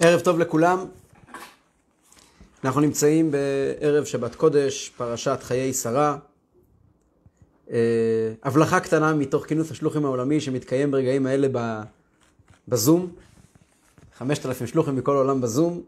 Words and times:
ערב 0.00 0.20
טוב 0.20 0.38
לכולם. 0.38 0.84
אנחנו 2.64 2.80
נמצאים 2.80 3.30
בערב 3.30 4.04
שבת 4.04 4.34
קודש, 4.34 4.88
פרשת 4.96 5.38
חיי 5.42 5.72
שרה. 5.72 6.18
אה, 7.70 8.32
הבלחה 8.42 8.80
קטנה 8.80 9.14
מתוך 9.14 9.46
כינוס 9.46 9.70
השלוחים 9.70 10.04
העולמי 10.04 10.40
שמתקיים 10.40 10.90
ברגעים 10.90 11.26
האלה 11.26 11.48
בזום. 12.68 13.12
5,000 14.18 14.66
שלוחים 14.66 14.96
מכל 14.96 15.16
העולם 15.16 15.40
בזום, 15.40 15.82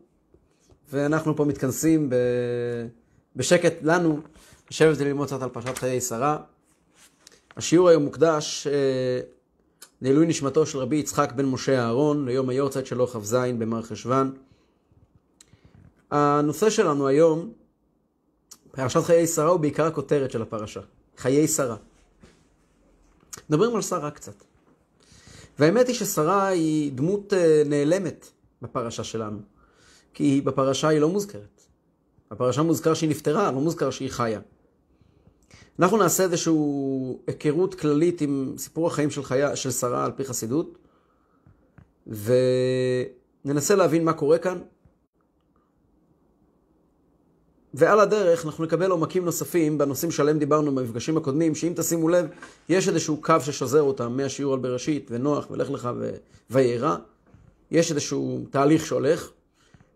ואנחנו 0.93 1.36
פה 1.36 1.45
מתכנסים 1.45 2.11
ב... 2.11 2.14
בשקט 3.36 3.75
לנו, 3.82 4.20
לשבת 4.70 4.96
וללמוד 4.98 5.27
קצת 5.27 5.43
על 5.43 5.48
פרשת 5.48 5.79
חיי 5.79 6.00
שרה. 6.00 6.38
השיעור 7.56 7.88
היום 7.88 8.02
מוקדש 8.02 8.66
אה, 8.66 9.20
לעילוי 10.02 10.27
נשמתו 10.27 10.66
של 10.66 10.79
רבי 10.79 10.97
יצחק 10.97 11.33
בן 11.33 11.45
משה 11.45 11.79
אהרון, 11.79 12.25
ליום 12.29 12.48
היורצייט 12.48 12.87
שלו 12.87 13.07
כ"ז 13.07 13.34
במר 13.34 13.83
חשוון. 13.83 14.37
הנושא 16.11 16.71
שלנו 16.71 17.07
היום, 17.07 17.52
פרשת 18.71 19.01
חיי 19.05 19.27
שרה 19.27 19.48
הוא 19.48 19.61
בעיקר 19.61 19.87
הכותרת 19.87 20.30
של 20.30 20.43
הפרשה, 20.43 20.80
חיי 21.16 21.48
שרה. 21.48 21.77
מדברים 23.51 23.77
על 23.77 23.83
שרה 23.83 24.11
קצת. 24.11 24.34
והאמת 25.59 25.88
היא 25.88 25.95
ששרה 25.95 26.46
היא 26.46 26.93
דמות 26.93 27.33
אה, 27.33 27.62
נעלמת 27.66 28.30
בפרשה 28.62 29.05
שלנו, 29.05 29.38
כי 30.15 30.41
בפרשה 30.41 30.88
היא 30.88 31.01
לא 31.01 31.09
מוזכרת. 31.09 31.62
בפרשה 32.30 32.62
מוזכר 32.62 32.95
שהיא 32.95 33.10
נפטרה, 33.10 33.52
לא 33.52 33.60
מוזכר 33.60 33.91
שהיא 33.91 34.10
חיה. 34.10 34.41
אנחנו 35.80 35.96
נעשה 35.96 36.23
איזושהי 36.23 36.55
היכרות 37.27 37.74
כללית 37.74 38.20
עם 38.20 38.55
סיפור 38.56 38.87
החיים 38.87 39.10
של, 39.10 39.23
חיה, 39.23 39.56
של 39.56 39.70
שרה 39.70 40.04
על 40.04 40.12
פי 40.12 40.24
חסידות, 40.24 40.79
וננסה 43.45 43.74
להבין 43.74 44.04
מה 44.04 44.12
קורה 44.12 44.38
כאן. 44.38 44.59
ועל 47.74 48.01
הדרך 48.01 48.46
אנחנו 48.46 48.65
נקבל 48.65 48.90
עומקים 48.90 49.24
נוספים 49.24 49.79
בנושאים 49.79 50.10
שעליהם 50.10 50.38
דיברנו 50.38 50.74
במפגשים 50.74 51.16
הקודמים, 51.16 51.54
שאם 51.54 51.73
תשימו 51.76 52.09
לב, 52.09 52.26
יש 52.68 52.88
איזשהו 52.88 53.21
קו 53.21 53.34
ששוזר 53.40 53.82
אותם 53.82 54.16
מהשיעור 54.16 54.54
על 54.54 54.60
בראשית 54.60 55.09
ונוח 55.10 55.51
ולך 55.51 55.71
לך 55.71 55.90
וירא. 56.51 56.96
יש 57.71 57.90
איזשהו 57.90 58.45
תהליך 58.51 58.87
שהולך. 58.87 59.30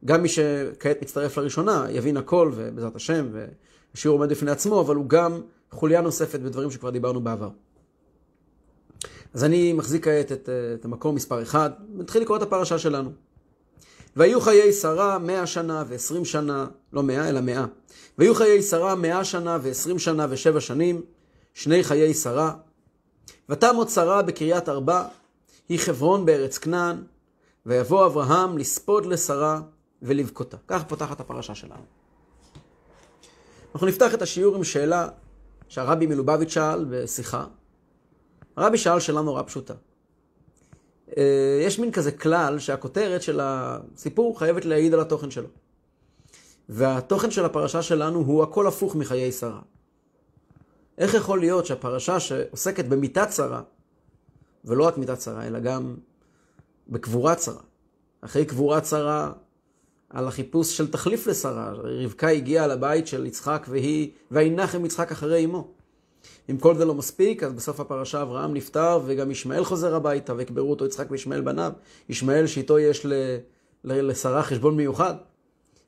גם 0.04 0.22
מי 0.22 0.28
שכעת 0.28 1.02
מצטרף 1.02 1.38
לראשונה 1.38 1.86
יבין 1.90 2.16
הכל, 2.16 2.50
ובעזרת 2.54 2.96
השם, 2.96 3.28
והשיעור 3.32 4.18
עומד 4.18 4.30
בפני 4.30 4.50
עצמו, 4.50 4.80
אבל 4.80 4.96
הוא 4.96 5.08
גם 5.08 5.40
חוליה 5.72 6.00
נוספת 6.00 6.40
בדברים 6.40 6.70
שכבר 6.70 6.90
דיברנו 6.90 7.20
בעבר. 7.20 7.48
אז 9.34 9.44
אני 9.44 9.72
מחזיק 9.72 10.04
כעת 10.04 10.32
את, 10.32 10.48
את 10.74 10.84
המקור 10.84 11.12
מספר 11.12 11.42
1, 11.42 11.78
ונתחיל 11.96 12.22
לקרוא 12.22 12.36
את 12.36 12.42
הפרשה 12.42 12.78
שלנו. 12.78 13.10
והיו 14.16 14.40
חיי 14.40 14.72
שרה 14.72 15.18
מאה 15.18 15.46
שנה 15.46 15.84
ועשרים 15.88 16.24
שנה, 16.24 16.66
לא 16.92 17.02
מאה 17.02 17.28
אלא 17.28 17.40
מאה. 17.40 17.64
והיו 18.18 18.34
חיי 18.34 18.62
שרה 18.62 18.94
מאה 18.94 19.24
שנה 19.24 19.58
ועשרים 19.62 19.98
שנה 19.98 20.26
ושבע 20.30 20.60
שנים, 20.60 21.02
שני 21.54 21.84
חיי 21.84 22.14
שרה. 22.14 22.54
ותמות 23.48 23.90
שרה 23.90 24.22
בקריית 24.22 24.68
ארבע, 24.68 25.04
היא 25.68 25.78
חברון 25.78 26.26
בארץ 26.26 26.58
כנען, 26.58 26.96
ויבוא 27.66 28.06
אברהם 28.06 28.58
לספוד 28.58 29.06
לשרה 29.06 29.60
ולבכותה. 30.02 30.56
כך 30.68 30.84
פותחת 30.88 31.20
הפרשה 31.20 31.54
שלנו. 31.54 31.84
אנחנו 33.74 33.86
נפתח 33.86 34.14
את 34.14 34.22
השיעור 34.22 34.56
עם 34.56 34.64
שאלה 34.64 35.08
שהרבי 35.72 36.06
מלובביץ' 36.06 36.48
שאל 36.48 36.84
בשיחה. 36.90 37.44
הרבי 38.56 38.78
שאל 38.78 39.00
שאלה 39.00 39.22
נורא 39.22 39.42
פשוטה. 39.42 39.74
אה, 41.16 41.62
יש 41.66 41.78
מין 41.78 41.92
כזה 41.92 42.12
כלל 42.12 42.58
שהכותרת 42.58 43.22
של 43.22 43.40
הסיפור 43.42 44.38
חייבת 44.38 44.64
להעיד 44.64 44.94
על 44.94 45.00
התוכן 45.00 45.30
שלו. 45.30 45.48
והתוכן 46.68 47.30
של 47.30 47.44
הפרשה 47.44 47.82
שלנו 47.82 48.18
הוא 48.18 48.42
הכל 48.42 48.66
הפוך 48.66 48.96
מחיי 48.96 49.32
שרה. 49.32 49.60
איך 50.98 51.14
יכול 51.14 51.40
להיות 51.40 51.66
שהפרשה 51.66 52.20
שעוסקת 52.20 52.84
במיתת 52.84 53.28
שרה, 53.30 53.62
ולא 54.64 54.84
רק 54.86 54.98
מיתת 54.98 55.20
שרה, 55.20 55.46
אלא 55.46 55.58
גם 55.58 55.96
בקבורת 56.88 57.40
שרה, 57.40 57.62
אחרי 58.20 58.44
קבורת 58.44 58.86
שרה 58.86 59.32
על 60.12 60.28
החיפוש 60.28 60.76
של 60.76 60.90
תחליף 60.90 61.26
לשרה. 61.26 61.72
רבקה 61.72 62.28
הגיעה 62.28 62.66
לבית 62.66 63.06
של 63.06 63.26
יצחק 63.26 63.66
והיא, 63.68 64.10
וינחם 64.30 64.84
יצחק 64.84 65.12
אחרי 65.12 65.44
אמו. 65.44 65.68
אם 66.50 66.58
כל 66.58 66.76
זה 66.76 66.84
לא 66.84 66.94
מספיק, 66.94 67.42
אז 67.42 67.52
בסוף 67.52 67.80
הפרשה 67.80 68.22
אברהם 68.22 68.54
נפטר 68.54 69.00
וגם 69.04 69.30
ישמעאל 69.30 69.64
חוזר 69.64 69.94
הביתה 69.94 70.34
ויקברו 70.34 70.70
אותו 70.70 70.86
יצחק 70.86 71.10
וישמעאל 71.10 71.40
בניו. 71.40 71.72
ישמעאל 72.08 72.46
שאיתו 72.46 72.78
יש 72.78 73.06
ל, 73.06 73.12
ל, 73.84 74.10
לשרה 74.10 74.42
חשבון 74.42 74.76
מיוחד. 74.76 75.14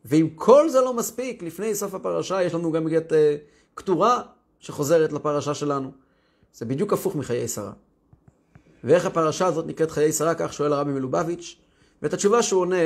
ואם 0.05 0.29
כל 0.35 0.69
זה 0.69 0.81
לא 0.81 0.95
מספיק, 0.95 1.43
לפני 1.43 1.75
סוף 1.75 1.95
הפרשה 1.95 2.43
יש 2.43 2.55
לנו 2.55 2.73
גם 2.73 2.89
את 2.97 3.13
uh, 3.13 3.15
כתורה 3.77 4.23
שחוזרת 4.61 5.13
לפרשה 5.13 5.55
שלנו. 5.55 5.91
זה 6.55 6.65
בדיוק 6.65 6.93
הפוך 6.93 7.17
מחיי 7.17 7.49
שרה. 7.49 7.73
ואיך 8.85 9.07
הפרשה 9.07 9.47
הזאת 9.47 9.67
נקראת 9.67 9.91
חיי 9.91 10.13
שרה? 10.13 10.35
כך 10.35 10.53
שואל 10.53 10.73
הרבי 10.73 10.93
מלובביץ', 10.93 11.57
ואת 12.03 12.13
התשובה 12.13 12.43
שהוא 12.43 12.61
עונה 12.61 12.77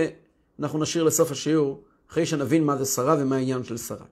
אנחנו 0.61 0.79
נשאיר 0.79 1.05
לסוף 1.05 1.31
השיעור, 1.31 1.83
אחרי 2.11 2.27
שנבין 2.27 2.65
מה 2.65 2.77
זה 2.77 2.85
שרה 2.85 3.17
ומה 3.19 3.37
העניין 3.37 3.65
של 3.65 3.77
שרה. 3.77 4.07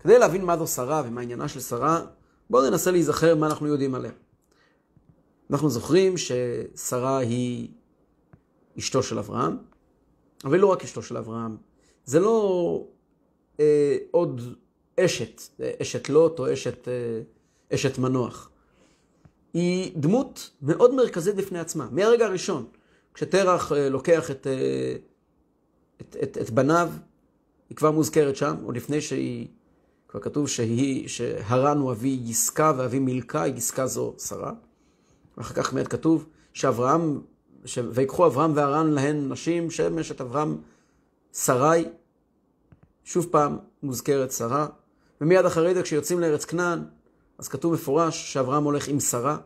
כדי 0.00 0.18
להבין 0.18 0.44
מה 0.44 0.58
זו 0.58 0.66
שרה 0.66 1.02
ומה 1.06 1.20
עניינה 1.20 1.48
של 1.48 1.60
שרה, 1.60 2.04
בואו 2.50 2.70
ננסה 2.70 2.90
להיזכר 2.90 3.34
מה 3.34 3.46
אנחנו 3.46 3.66
יודעים 3.66 3.94
עליה. 3.94 4.12
אנחנו 5.50 5.70
זוכרים 5.70 6.14
ששרה 6.16 7.18
היא 7.18 7.68
אשתו 8.78 9.02
של 9.02 9.18
אברהם, 9.18 9.56
אבל 10.44 10.58
לא 10.58 10.66
רק 10.66 10.84
אשתו 10.84 11.02
של 11.02 11.16
אברהם. 11.16 11.56
זה 12.04 12.20
לא 12.20 12.86
אה, 13.60 13.96
עוד 14.10 14.40
אשת, 15.00 15.42
אשת 15.82 16.08
לוט 16.08 16.38
או 16.38 16.52
אשת, 16.52 16.88
אה, 16.88 17.20
אשת 17.74 17.98
מנוח. 17.98 18.50
היא 19.54 19.92
דמות 19.96 20.50
מאוד 20.62 20.94
מרכזית 20.94 21.34
בפני 21.34 21.58
עצמה, 21.58 21.88
מהרגע 21.90 22.26
הראשון. 22.26 22.66
כשתרח 23.14 23.72
אה, 23.72 23.88
לוקח 23.88 24.30
את, 24.30 24.46
אה, 24.46 24.94
את, 26.00 26.16
את, 26.22 26.38
את 26.38 26.50
בניו, 26.50 26.90
היא 27.68 27.76
כבר 27.76 27.90
מוזכרת 27.90 28.36
שם, 28.36 28.54
עוד 28.64 28.76
לפני 28.76 29.00
שהיא, 29.00 29.46
כבר 30.08 30.20
כתוב 30.20 30.48
שהיא, 30.48 31.08
שהרן 31.08 31.78
הוא 31.78 31.92
אבי 31.92 32.20
יסקה 32.24 32.72
ואבי 32.76 32.98
מילכה, 32.98 33.48
יסקה 33.48 33.86
זו 33.86 34.14
שרה. 34.18 34.52
ואחר 35.36 35.54
כך 35.54 35.72
באמת 35.72 35.88
כתוב 35.88 36.26
שאברהם, 36.52 37.20
ש... 37.64 37.78
ויקחו 37.90 38.26
אברהם 38.26 38.52
והרן 38.56 38.90
להן 38.90 39.32
נשים, 39.32 39.70
שם 39.70 39.98
אשת 39.98 40.20
אברהם 40.20 40.58
שרי. 41.32 41.84
שוב 43.04 43.26
פעם 43.30 43.58
מוזכרת 43.82 44.32
שרה. 44.32 44.66
ומיד 45.20 45.44
אחרי 45.44 45.74
זה 45.74 45.82
כשיוצאים 45.82 46.20
לארץ 46.20 46.44
כנען, 46.44 46.84
אז 47.38 47.48
כתוב 47.48 47.74
מפורש 47.74 48.32
שאברהם 48.32 48.64
הולך 48.64 48.88
עם 48.88 49.00
שרה. 49.00 49.36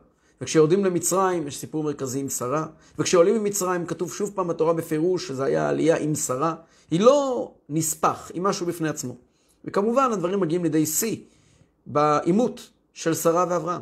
וכשיורדים 0.40 0.84
למצרים, 0.84 1.48
יש 1.48 1.58
סיפור 1.58 1.84
מרכזי 1.84 2.20
עם 2.20 2.28
שרה, 2.28 2.66
וכשעולים 2.98 3.42
ממצרים, 3.42 3.86
כתוב 3.86 4.12
שוב 4.12 4.32
פעם 4.34 4.48
בתורה 4.48 4.72
בפירוש, 4.72 5.28
שזה 5.28 5.44
היה 5.44 5.68
עלייה 5.68 5.96
עם 5.96 6.14
שרה, 6.14 6.54
היא 6.90 7.00
לא 7.00 7.52
נספח, 7.68 8.30
היא 8.34 8.42
משהו 8.42 8.66
בפני 8.66 8.88
עצמו. 8.88 9.16
וכמובן, 9.64 10.10
הדברים 10.12 10.40
מגיעים 10.40 10.62
לידי 10.62 10.86
שיא 10.86 11.16
בעימות 11.86 12.70
של 12.92 13.14
שרה 13.14 13.46
ואברהם. 13.48 13.80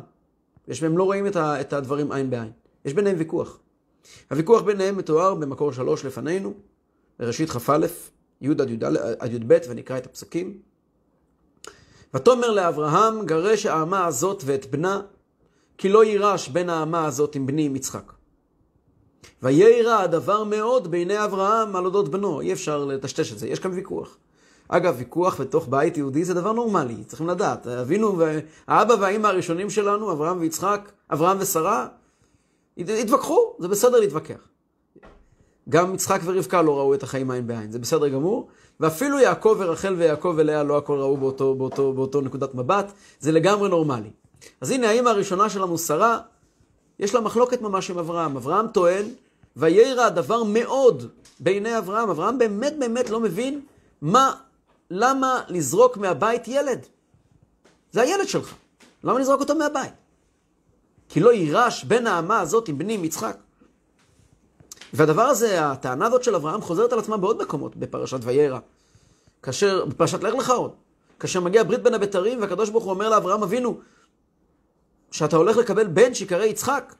יש 0.67 0.83
והם 0.83 0.97
לא 0.97 1.03
רואים 1.03 1.27
את 1.37 1.73
הדברים 1.73 2.11
עין 2.11 2.29
בעין. 2.29 2.51
יש 2.85 2.93
ביניהם 2.93 3.15
ויכוח. 3.19 3.59
הוויכוח 4.31 4.61
ביניהם 4.61 4.97
מתואר 4.97 5.35
במקור 5.35 5.73
שלוש 5.73 6.05
לפנינו, 6.05 6.53
בראשית 7.19 7.49
כ"א, 7.49 7.85
י' 8.41 8.49
עד 9.19 9.33
י"ב, 9.33 9.57
ונקרא 9.69 9.97
את 9.97 10.05
הפסוקים. 10.05 10.57
ותאמר 12.13 12.51
לאברהם, 12.51 13.25
גרש 13.25 13.65
האמה 13.65 14.05
הזאת 14.05 14.43
ואת 14.45 14.65
בנה, 14.71 15.01
כי 15.77 15.89
לא 15.89 16.05
יירש 16.05 16.49
בין 16.49 16.69
האמה 16.69 17.05
הזאת 17.05 17.35
עם 17.35 17.45
בני 17.45 17.65
עם 17.65 17.75
יצחק. 17.75 18.13
וירא 19.43 20.01
הדבר 20.01 20.43
מאוד 20.43 20.91
בעיני 20.91 21.23
אברהם 21.23 21.75
על 21.75 21.85
אודות 21.85 22.09
בנו, 22.09 22.41
אי 22.41 22.53
אפשר 22.53 22.85
לטשטש 22.85 23.33
את 23.33 23.39
זה, 23.39 23.47
יש 23.47 23.59
כאן 23.59 23.71
ויכוח. 23.73 24.17
אגב, 24.67 24.95
ויכוח 24.97 25.41
בתוך 25.41 25.67
בית 25.69 25.97
יהודי 25.97 26.25
זה 26.25 26.33
דבר 26.33 26.51
נורמלי, 26.51 27.03
צריכים 27.03 27.27
לדעת. 27.27 27.67
אבינו, 27.67 28.21
האבא 28.67 28.93
והאימא 28.99 29.27
הראשונים 29.27 29.69
שלנו, 29.69 30.11
אברהם 30.11 30.39
ויצחק, 30.39 30.91
אברהם 31.13 31.37
ושרה, 31.39 31.87
התווכחו, 32.77 33.53
זה 33.59 33.67
בסדר 33.67 33.99
להתווכח. 33.99 34.49
גם 35.69 35.93
יצחק 35.93 36.21
ורבקה 36.23 36.61
לא 36.61 36.77
ראו 36.77 36.93
את 36.93 37.03
החיים 37.03 37.31
עין 37.31 37.47
בעין, 37.47 37.71
זה 37.71 37.79
בסדר 37.79 38.07
גמור. 38.07 38.47
ואפילו 38.79 39.19
יעקב 39.19 39.55
ורחל 39.59 39.93
ויעקב 39.93 40.33
ולאה 40.37 40.63
לא 40.63 40.77
הכל 40.77 40.99
ראו 40.99 41.17
באותו, 41.17 41.55
באותו, 41.55 41.93
באותו 41.93 42.21
נקודת 42.21 42.55
מבט, 42.55 42.91
זה 43.19 43.31
לגמרי 43.31 43.69
נורמלי. 43.69 44.11
אז 44.61 44.71
הנה 44.71 44.89
האמא 44.89 45.09
הראשונה 45.09 45.49
שלנו, 45.49 45.77
שרה, 45.77 46.19
יש 46.99 47.13
לה 47.13 47.21
מחלוקת 47.21 47.61
ממש 47.61 47.89
עם 47.89 47.97
אברהם. 47.97 48.37
אברהם 48.37 48.67
טוען, 48.67 49.05
וירא 49.55 50.03
הדבר 50.03 50.43
מאוד 50.43 51.09
בעיני 51.39 51.77
אברהם. 51.77 52.09
אברהם 52.09 52.37
באמת 52.37 52.79
באמת 52.79 53.09
לא 53.09 53.19
מבין 53.19 53.61
מה, 54.01 54.35
למה 54.91 55.41
לזרוק 55.47 55.97
מהבית 55.97 56.47
ילד. 56.47 56.85
זה 57.91 58.01
הילד 58.01 58.27
שלך. 58.27 58.53
למה 59.03 59.19
לזרוק 59.19 59.39
אותו 59.39 59.55
מהבית? 59.55 59.93
כי 61.09 61.19
לא 61.19 61.33
יירש 61.33 61.83
בין 61.83 62.07
האמה 62.07 62.39
הזאת 62.39 62.67
עם 62.67 62.77
בני 62.77 62.93
יצחק. 62.93 63.37
והדבר 64.93 65.21
הזה, 65.21 65.65
הטענה 65.65 66.05
הזאת 66.05 66.23
של 66.23 66.35
אברהם 66.35 66.61
חוזרת 66.61 66.93
על 66.93 66.99
עצמה 66.99 67.17
בעוד 67.17 67.41
מקומות, 67.41 67.75
בפרשת 67.75 68.19
וירא. 68.21 68.59
כאשר, 69.43 69.85
בפרשת 69.85 70.23
לך 70.23 70.33
לך 70.33 70.49
עוד. 70.49 70.71
כאשר 71.19 71.39
מגיע 71.39 71.63
ברית 71.63 71.83
בין 71.83 71.93
הבתרים, 71.93 72.41
והקדוש 72.41 72.69
ברוך 72.69 72.83
הוא 72.83 72.93
אומר 72.93 73.09
לאברהם 73.09 73.43
אבינו, 73.43 73.79
שאתה 75.11 75.35
הולך 75.35 75.57
לקבל 75.57 75.87
בן 75.87 76.13
שיקרא 76.13 76.43
יצחק. 76.43 76.95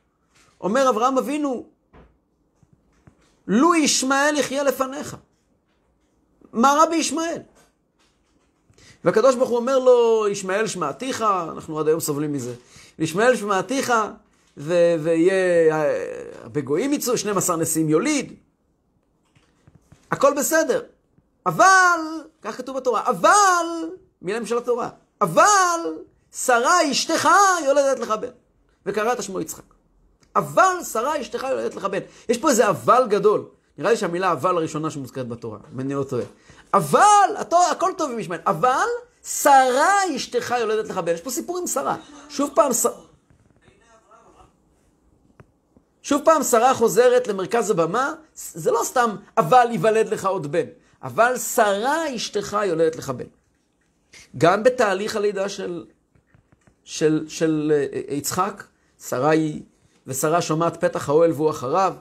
אומר 0.62 0.90
אברהם 0.90 1.18
אבינו, 1.18 1.66
לו 3.48 3.76
ישמעאל 3.76 4.38
יחיה 4.38 4.64
לפניך. 4.64 5.16
מה 6.54 6.74
רע 6.74 6.86
בישמעאל? 6.86 7.42
והקדוש 9.04 9.36
ברוך 9.36 9.50
הוא 9.50 9.58
אומר 9.58 9.80
לו, 9.80 10.28
ישמעאל 10.28 10.68
שמעתיך, 10.68 11.22
אנחנו 11.22 11.80
עד 11.80 11.88
היום 11.88 12.00
סובלים 12.00 12.34
מזה. 12.34 12.54
ישמעאל 13.00 13.36
שמעתיך, 13.36 13.94
ו- 14.58 14.96
ויהיה, 15.04 15.84
בגויים 16.46 16.94
יצאו, 16.94 17.18
12 17.18 17.56
נשיאים 17.56 17.90
יוליד. 17.90 18.34
הכל 20.12 20.34
בסדר. 20.38 20.84
אבל, 21.46 22.00
כך 22.42 22.58
כתוב 22.58 22.78
בתורה, 22.78 23.10
אבל, 23.10 23.90
מילים 24.22 24.46
של 24.46 24.58
התורה, 24.58 24.90
אבל 25.22 25.80
שרה 26.44 26.92
אשתך 26.92 27.30
יולדת 27.66 28.00
לך 28.00 28.12
בן. 28.12 28.28
וקראת 28.86 29.24
שמו 29.24 29.42
יצחק. 29.42 29.64
אבל 30.36 30.84
שרה 30.92 31.22
אשתך 31.22 31.48
יולדת 31.50 31.76
לך 31.76 31.86
בן. 31.86 32.00
יש 32.30 32.38
פה 32.38 32.50
איזה 32.50 32.70
אבל 32.70 33.04
גדול. 33.10 33.46
נראה 33.78 33.92
לי 33.92 33.98
שהמילה 33.98 34.32
אבל 34.32 34.58
הראשונה 34.58 34.92
שמוזכרת 34.92 35.28
בתורה, 35.28 35.60
אם 35.74 35.80
אני 35.80 35.94
לא 35.94 36.04
טועה. 36.04 36.24
אבל, 36.74 37.30
הכל 37.72 37.92
טוב 37.98 38.12
עם 38.12 38.20
ישמעאל, 38.20 38.42
אבל 38.46 38.88
שרה 39.24 40.16
אשתך 40.16 40.56
יולדת 40.60 40.90
לך 40.90 40.98
בן. 40.98 41.14
יש 41.14 41.22
פה 41.22 41.30
סיפור 41.30 41.58
עם 41.58 41.68
שרה. 41.68 41.96
שוב 42.30 42.52
פעם, 42.56 42.74
ש... 42.74 42.86
שוב 46.02 46.22
פעם 46.26 46.44
שרה 46.44 46.74
חוזרת 46.74 47.28
למרכז 47.28 47.70
הבמה, 47.70 48.14
זה 48.36 48.72
לא 48.72 48.82
סתם 48.84 49.16
אבל 49.38 49.68
ייוולד 49.72 50.10
לך 50.10 50.26
עוד 50.26 50.52
בן, 50.52 50.66
אבל 51.04 51.38
שרה 51.38 52.16
אשתך 52.16 52.58
יולדת 52.66 52.96
לך 52.96 53.10
בן. 53.10 53.26
גם 54.38 54.64
בתהליך 54.64 55.16
הלידה 55.16 55.50
של, 55.50 55.86
של, 56.86 57.26
של 57.28 57.74
uh, 57.92 58.14
יצחק, 58.14 58.64
שרה 59.00 59.30
היא, 59.30 59.62
ושרה 60.08 60.42
שומעת 60.42 60.86
פתח 60.86 61.10
האוהל 61.10 61.32
והוא 61.32 61.50
אחריו, 61.50 61.94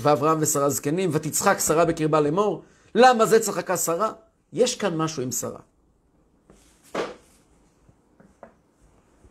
ואברהם 0.00 0.38
ושרה 0.40 0.70
זקנים, 0.70 1.10
ותצחק 1.12 1.58
שרה 1.58 1.84
בקרבה 1.84 2.20
לאמור, 2.20 2.62
למה 2.94 3.26
זה 3.26 3.40
צחקה 3.40 3.76
שרה? 3.76 4.12
יש 4.52 4.76
כאן 4.76 4.96
משהו 4.96 5.22
עם 5.22 5.32
שרה. 5.32 5.60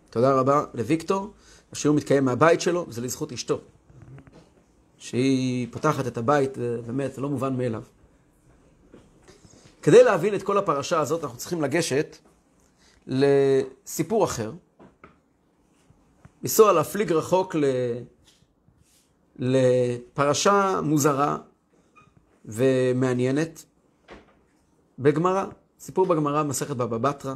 תודה 0.09 0.33
רבה 0.33 0.63
לוויקטור, 0.73 1.33
השיעור 1.71 1.97
מתקיים 1.97 2.25
מהבית 2.25 2.61
שלו, 2.61 2.85
זה 2.89 3.01
לזכות 3.01 3.31
אשתו. 3.31 3.59
שהיא 4.97 5.67
פותחת 5.71 6.07
את 6.07 6.17
הבית, 6.17 6.57
באמת, 6.57 7.13
זה 7.13 7.21
לא 7.21 7.29
מובן 7.29 7.57
מאליו. 7.57 7.83
כדי 9.81 10.03
להבין 10.03 10.35
את 10.35 10.43
כל 10.43 10.57
הפרשה 10.57 10.99
הזאת, 10.99 11.23
אנחנו 11.23 11.37
צריכים 11.37 11.61
לגשת 11.61 12.17
לסיפור 13.07 14.23
אחר, 14.23 14.51
לנסוע, 16.47 16.73
להפליג 16.73 17.11
רחוק 17.11 17.55
ל... 17.55 17.63
לפרשה 19.39 20.81
מוזרה 20.83 21.37
ומעניינת 22.45 23.65
בגמרא, 24.99 25.45
סיפור 25.79 26.05
בגמרא, 26.05 26.43
מסכת 26.43 26.75
בבא 26.75 26.97
בתרא, 26.97 27.35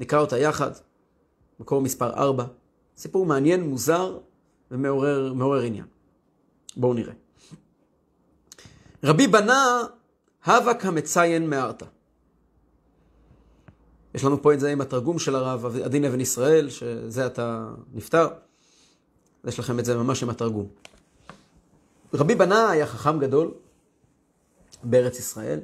נקרא 0.00 0.18
אותה 0.18 0.38
יחד, 0.38 0.70
מקור 1.60 1.80
מספר 1.80 2.14
4, 2.14 2.44
סיפור 2.96 3.26
מעניין, 3.26 3.68
מוזר 3.68 4.18
ומעורר 4.70 5.60
עניין. 5.60 5.86
בואו 6.76 6.94
נראה. 6.94 7.14
רבי 9.04 9.26
בנה 9.26 9.82
הווה 10.46 10.74
כמציין 10.74 11.50
מארתא. 11.50 11.86
יש 14.14 14.24
לנו 14.24 14.42
פה 14.42 14.54
את 14.54 14.60
זה 14.60 14.72
עם 14.72 14.80
התרגום 14.80 15.18
של 15.18 15.34
הרב 15.34 15.76
עדין 15.84 16.04
אבן 16.04 16.20
ישראל, 16.20 16.70
שזה 16.70 17.26
אתה 17.26 17.74
נפטר. 17.94 18.28
יש 19.44 19.58
לכם 19.58 19.78
את 19.78 19.84
זה 19.84 19.96
ממש 19.96 20.22
עם 20.22 20.30
התרגום. 20.30 20.68
רבי 22.14 22.34
בנה 22.34 22.70
היה 22.70 22.86
חכם 22.86 23.18
גדול 23.18 23.54
בארץ 24.84 25.18
ישראל, 25.18 25.60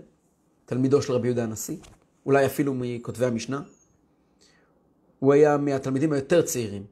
תלמידו 0.67 1.03
של 1.03 1.13
רבי 1.13 1.29
יהודה 1.29 1.45
הנשיא, 1.45 1.77
אולי 2.27 2.47
אפילו 2.47 2.75
מכותבי 2.77 3.27
המשנה. 3.27 3.63
הוא 5.19 5.33
היה 5.33 5.57
מהתלמידים 5.57 6.13
היותר 6.13 6.43
צעירים. 6.43 6.85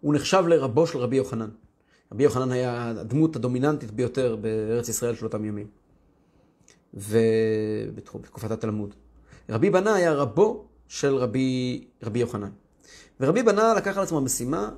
הוא 0.00 0.14
נחשב 0.14 0.44
לרבו 0.46 0.86
של 0.86 0.98
רבי 0.98 1.16
יוחנן. 1.16 1.50
רבי 2.12 2.24
יוחנן 2.24 2.52
היה 2.52 2.90
הדמות 2.90 3.36
הדומיננטית 3.36 3.90
ביותר 3.90 4.36
בארץ 4.36 4.88
ישראל 4.88 5.14
של 5.14 5.24
אותם 5.24 5.44
ימים. 5.44 5.66
ובתקופת 6.94 8.50
התלמוד. 8.50 8.94
רבי 9.48 9.70
בנה 9.70 9.94
היה 9.94 10.12
רבו 10.12 10.68
של 10.88 11.14
רבי, 11.14 11.84
רבי 12.02 12.18
יוחנן. 12.18 12.50
ורבי 13.20 13.42
בנה 13.42 13.74
לקח 13.74 13.96
על 13.96 14.02
עצמו 14.02 14.20
משימה, 14.20 14.70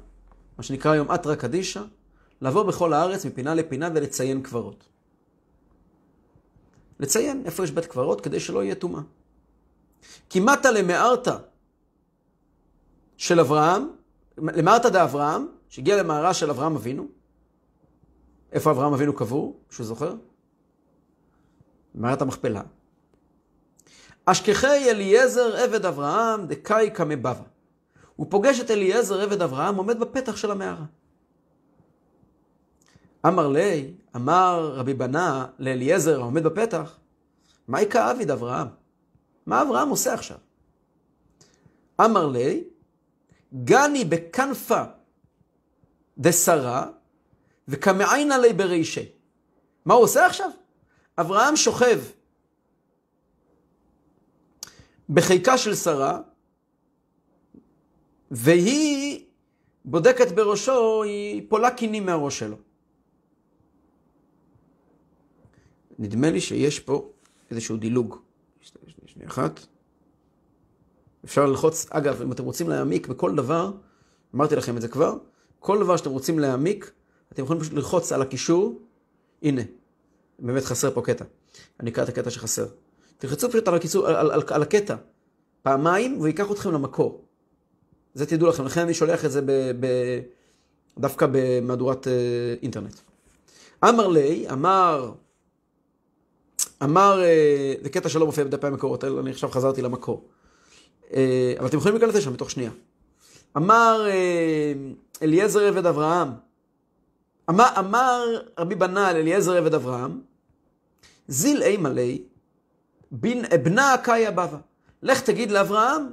מה 0.58 0.64
שנקרא 0.64 0.90
היום 0.90 1.14
אתרא 1.14 1.34
קדישא, 1.34 1.82
לעבור 2.40 2.62
בכל 2.62 2.92
הארץ 2.92 3.26
מפינה 3.26 3.54
לפינה 3.54 3.88
ולציין 3.94 4.42
קברות. 4.42 4.88
לציין 7.00 7.42
איפה 7.44 7.64
יש 7.64 7.70
בית 7.70 7.86
קברות 7.86 8.20
כדי 8.20 8.40
שלא 8.40 8.64
יהיה 8.64 8.74
טומאה. 8.74 9.00
כמעטה 10.30 10.70
למארתא 10.70 11.36
של 13.16 13.40
אברהם, 13.40 13.88
למארתא 14.38 14.88
דאברהם, 14.88 15.46
שהגיע 15.68 16.02
למערה 16.02 16.34
של 16.34 16.50
אברהם 16.50 16.76
אבינו, 16.76 17.06
איפה 18.52 18.70
אברהם 18.70 18.92
אבינו 18.92 19.12
קבור, 19.12 19.60
מישהו 19.68 19.84
זוכר? 19.84 20.14
במערת 21.94 22.22
המכפלה. 22.22 22.62
אשכחי 24.30 24.90
אליעזר 24.90 25.56
עבד 25.56 25.86
אברהם 25.86 26.46
דקאי 26.46 26.90
קמבבא. 26.90 27.42
הוא 28.16 28.26
פוגש 28.30 28.60
את 28.60 28.70
אליעזר 28.70 29.20
עבד 29.20 29.42
אברהם 29.42 29.76
עומד 29.76 30.00
בפתח 30.00 30.36
של 30.36 30.50
המערה. 30.50 30.84
אמר 33.26 33.48
לי, 33.48 33.94
אמר 34.16 34.72
רבי 34.74 34.94
בנה 34.94 35.46
לאליעזר 35.58 36.20
העומד 36.20 36.44
בפתח, 36.44 36.98
מה 37.68 37.82
יקא 37.82 38.10
אביד 38.10 38.30
אברהם? 38.30 38.66
מה 39.46 39.62
אברהם 39.62 39.88
עושה 39.88 40.14
עכשיו? 40.14 40.36
אמר 42.00 42.26
לי, 42.26 42.64
גני 43.64 44.04
בכנפה 44.04 44.82
דשרה 46.18 46.86
וקמעיינה 47.68 48.38
לי 48.38 48.52
ברישי. 48.52 49.08
מה 49.84 49.94
הוא 49.94 50.02
עושה 50.02 50.26
עכשיו? 50.26 50.50
אברהם 51.18 51.56
שוכב 51.56 52.00
בחיקה 55.10 55.58
של 55.58 55.74
שרה, 55.74 56.20
והיא 58.30 59.24
בודקת 59.84 60.32
בראשו, 60.32 61.02
היא 61.02 61.42
פולה 61.48 61.70
קינים 61.70 62.06
מהראש 62.06 62.38
שלו. 62.38 62.56
נדמה 65.98 66.30
לי 66.30 66.40
שיש 66.40 66.80
פה 66.80 67.10
איזשהו 67.50 67.76
דילוג. 67.76 68.18
שנייה 69.06 69.28
אחת. 69.28 69.66
אפשר 71.24 71.46
ללחוץ, 71.46 71.86
אגב, 71.90 72.22
אם 72.22 72.32
אתם 72.32 72.44
רוצים 72.44 72.68
להעמיק 72.68 73.06
בכל 73.06 73.36
דבר, 73.36 73.72
אמרתי 74.34 74.56
לכם 74.56 74.76
את 74.76 74.82
זה 74.82 74.88
כבר, 74.88 75.14
כל 75.58 75.78
דבר 75.78 75.96
שאתם 75.96 76.10
רוצים 76.10 76.38
להעמיק, 76.38 76.92
אתם 77.32 77.42
יכולים 77.42 77.62
פשוט 77.62 77.72
ללחוץ 77.72 78.12
על 78.12 78.22
הקישור, 78.22 78.80
הנה, 79.42 79.62
באמת 80.38 80.64
חסר 80.64 80.94
פה 80.94 81.02
קטע. 81.02 81.24
אני 81.80 81.90
אקרא 81.90 82.04
את 82.04 82.08
הקטע 82.08 82.30
שחסר. 82.30 82.66
תלחצו 83.18 83.48
פשוט 83.48 83.68
על, 83.68 83.74
הקיצור, 83.74 84.08
על, 84.08 84.16
על, 84.16 84.30
על, 84.30 84.42
על 84.48 84.62
הקטע 84.62 84.96
פעמיים, 85.62 86.16
והוא 86.16 86.26
ייקח 86.26 86.50
אתכם 86.50 86.72
למקור. 86.72 87.24
זה 88.14 88.26
תדעו 88.26 88.48
לכם, 88.48 88.64
לכן 88.64 88.80
אני 88.80 88.94
שולח 88.94 89.24
את 89.24 89.30
זה 89.30 89.42
ב, 89.42 89.52
ב, 89.80 89.86
דווקא 90.98 91.26
במהדורת 91.32 92.06
uh, 92.06 92.10
אינטרנט. 92.62 92.94
אמר 93.84 94.08
לי, 94.08 94.46
אמר, 94.52 95.12
אמר, 96.82 97.20
uh, 97.22 97.82
זה 97.82 97.90
קטע 97.90 98.08
שלא 98.08 98.26
מופיע 98.26 98.44
בדפי 98.44 98.66
המקורות, 98.66 99.04
אני 99.04 99.30
עכשיו 99.30 99.50
חזרתי 99.50 99.82
למקור. 99.82 100.28
Uh, 101.02 101.14
אבל 101.58 101.66
אתם 101.66 101.76
יכולים 101.76 101.96
להיכנס 101.96 102.14
לשם 102.14 102.32
בתוך 102.32 102.50
שנייה. 102.50 102.70
אמר 103.56 104.06
uh, 104.06 105.22
אליעזר 105.22 105.60
עבד 105.60 105.86
אברהם, 105.86 106.28
אמר, 107.50 107.68
אמר 107.78 108.24
רבי 108.58 108.74
בנה 108.74 109.10
אליעזר 109.10 109.56
עבד 109.56 109.74
אברהם, 109.74 110.20
זיל 111.28 111.62
אימה 111.62 111.90
לי, 111.90 112.22
בנה 113.12 113.96
קאיה 114.02 114.30
בבא. 114.30 114.58
לך 115.02 115.20
תגיד 115.20 115.50
לאברהם, 115.50 116.10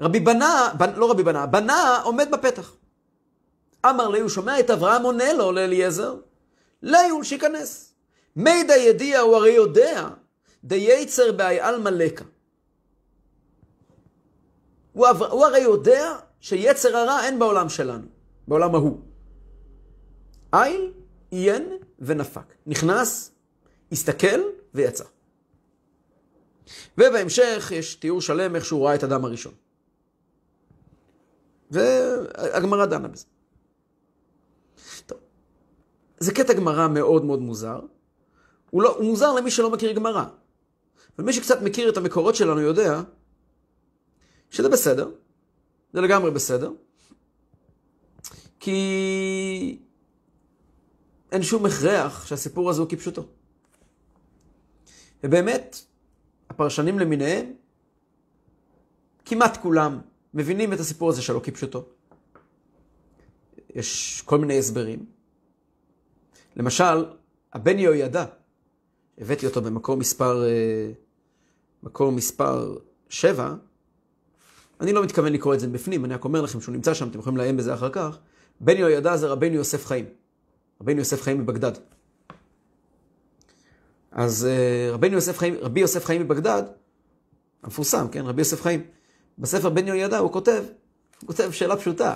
רבי 0.00 0.20
בנה, 0.20 0.72
בנ, 0.78 0.94
לא 0.94 1.10
רבי 1.10 1.22
בנה, 1.22 1.46
בנה 1.46 2.00
עומד 2.02 2.28
בפתח. 2.30 2.72
אמר 3.86 4.08
לי, 4.08 4.20
הוא 4.20 4.28
שומע 4.28 4.60
את 4.60 4.70
אברהם 4.70 5.02
עונה 5.02 5.32
לו 5.32 5.52
לאליעזר, 5.52 6.16
ליול 6.82 7.24
שייכנס. 7.24 7.94
מידע 8.36 8.76
ידיע, 8.76 9.20
הוא 9.20 9.36
הרי 9.36 9.50
יודע, 9.50 10.08
דייצר 10.64 11.32
באי 11.32 11.60
עלמא 11.60 11.88
לקה. 11.88 12.24
הוא, 14.92 15.06
הוא 15.06 15.46
הרי 15.46 15.58
יודע 15.58 16.16
שיצר 16.40 16.96
הרע 16.96 17.24
אין 17.24 17.38
בעולם 17.38 17.68
שלנו, 17.68 18.06
בעולם 18.48 18.74
ההוא. 18.74 19.00
איל 20.54 20.92
עיין 21.30 21.72
ונפק. 21.98 22.54
נכנס, 22.66 23.30
הסתכל 23.92 24.40
ויצא. 24.74 25.04
ובהמשך 26.98 27.72
יש 27.74 27.94
תיאור 27.94 28.20
שלם 28.20 28.56
איך 28.56 28.64
שהוא 28.64 28.86
ראה 28.86 28.94
את 28.94 29.04
אדם 29.04 29.24
הראשון. 29.24 29.52
והגמרא 31.70 32.86
דנה 32.86 33.08
בזה. 33.08 33.24
טוב, 35.06 35.18
זה 36.18 36.34
קטע 36.34 36.52
גמרא 36.52 36.88
מאוד 36.88 37.24
מאוד 37.24 37.40
מוזר. 37.40 37.80
הוא, 38.70 38.82
לא, 38.82 38.96
הוא 38.96 39.04
מוזר 39.04 39.32
למי 39.32 39.50
שלא 39.50 39.70
מכיר 39.70 39.92
גמרא. 39.92 40.24
ומי 41.18 41.32
שקצת 41.32 41.62
מכיר 41.62 41.88
את 41.88 41.96
המקורות 41.96 42.34
שלנו 42.34 42.60
יודע 42.60 43.00
שזה 44.50 44.68
בסדר, 44.68 45.10
זה 45.92 46.00
לגמרי 46.00 46.30
בסדר, 46.30 46.72
כי 48.60 49.78
אין 51.32 51.42
שום 51.42 51.66
הכרח 51.66 52.26
שהסיפור 52.26 52.70
הזה 52.70 52.80
הוא 52.80 52.88
כפשוטו. 52.90 53.26
ובאמת, 55.24 55.76
הפרשנים 56.56 56.98
למיניהם, 56.98 57.52
כמעט 59.24 59.56
כולם 59.56 60.00
מבינים 60.34 60.72
את 60.72 60.80
הסיפור 60.80 61.08
הזה 61.10 61.22
שלו 61.22 61.42
כפשוטו. 61.42 61.84
יש 63.74 64.22
כל 64.24 64.38
מיני 64.38 64.58
הסברים. 64.58 65.06
למשל, 66.56 67.04
הבן 67.52 67.78
יהוידע, 67.78 68.24
הבאתי 69.18 69.46
אותו 69.46 69.62
במקור 69.62 69.96
מספר, 69.96 70.44
אה, 70.44 70.90
מקור 71.82 72.12
מספר 72.12 72.76
7, 73.08 73.54
אני 74.80 74.92
לא 74.92 75.04
מתכוון 75.04 75.32
לקרוא 75.32 75.54
את 75.54 75.60
זה 75.60 75.68
בפנים, 75.68 76.04
אני 76.04 76.14
רק 76.14 76.24
אומר 76.24 76.40
לכם 76.40 76.60
שהוא 76.60 76.72
נמצא 76.72 76.94
שם, 76.94 77.08
אתם 77.08 77.18
יכולים 77.18 77.36
לעיין 77.36 77.56
בזה 77.56 77.74
אחר 77.74 77.90
כך. 77.90 78.18
בן 78.60 78.76
יהוידע 78.76 79.16
זה 79.16 79.26
רבנו 79.26 79.54
יוסף 79.54 79.86
חיים. 79.86 80.04
רבנו 80.80 80.98
יוסף 80.98 81.22
חיים 81.22 81.40
מבגדד. 81.40 81.72
אז 84.12 84.46
אה, 84.46 84.92
רבנו 84.92 85.14
יוסף 85.14 85.38
חיים, 85.38 85.54
רבי 85.60 85.80
יוסף 85.80 86.04
חיים 86.04 86.22
מבגדד, 86.22 86.62
המפורסם, 87.62 88.08
כן, 88.08 88.26
רבי 88.26 88.40
יוסף 88.40 88.62
חיים, 88.62 88.82
בספר 89.38 89.68
בן 89.68 89.86
יהוידע 89.88 90.18
הוא 90.18 90.32
כותב, 90.32 90.64
הוא 91.20 91.26
כותב 91.26 91.50
שאלה 91.50 91.76
פשוטה. 91.76 92.14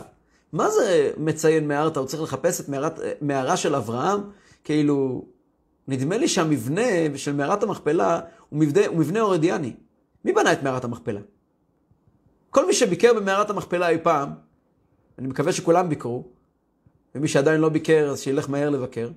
מה 0.53 0.71
זה 0.71 1.13
מציין 1.17 1.69
מערת? 1.69 1.97
הוא 1.97 2.07
צריך 2.07 2.23
לחפש 2.23 2.61
את 2.61 2.69
מערת, 2.69 3.01
אה, 3.01 3.13
מערה 3.21 3.57
של 3.57 3.75
אברהם? 3.75 4.21
כאילו, 4.65 5.25
נדמה 5.89 6.19
לי 6.19 6.29
שהמבנה 6.29 7.17
של 7.17 7.33
מערת 7.33 7.63
המכפלה 7.63 8.21
הוא 8.49 8.61
מבנה, 8.61 8.87
הוא 8.87 8.97
מבנה 8.97 9.21
אורדיאני. 9.21 9.77
מי 10.25 10.33
בנה 10.33 10.53
את 10.53 10.63
מערת 10.63 10.85
המכפלה? 10.85 11.21
כל 12.51 12.67
מי 12.67 12.73
שביקר 12.73 13.15
במערת 13.15 13.51
המכפלה 13.51 13.89
אי 13.89 13.99
פעם, 14.03 14.31
אני 15.19 15.29
מקווה 15.29 15.53
שכולם 15.53 15.89
ביקרו, 15.89 16.29
ומי 17.15 17.29
שעדיין 17.29 17.61
לא 17.61 17.69
ביקר 17.69 18.09
אז 18.11 18.21
שילך 18.21 18.51
מהר 18.51 18.71
לבקר. 18.71 19.11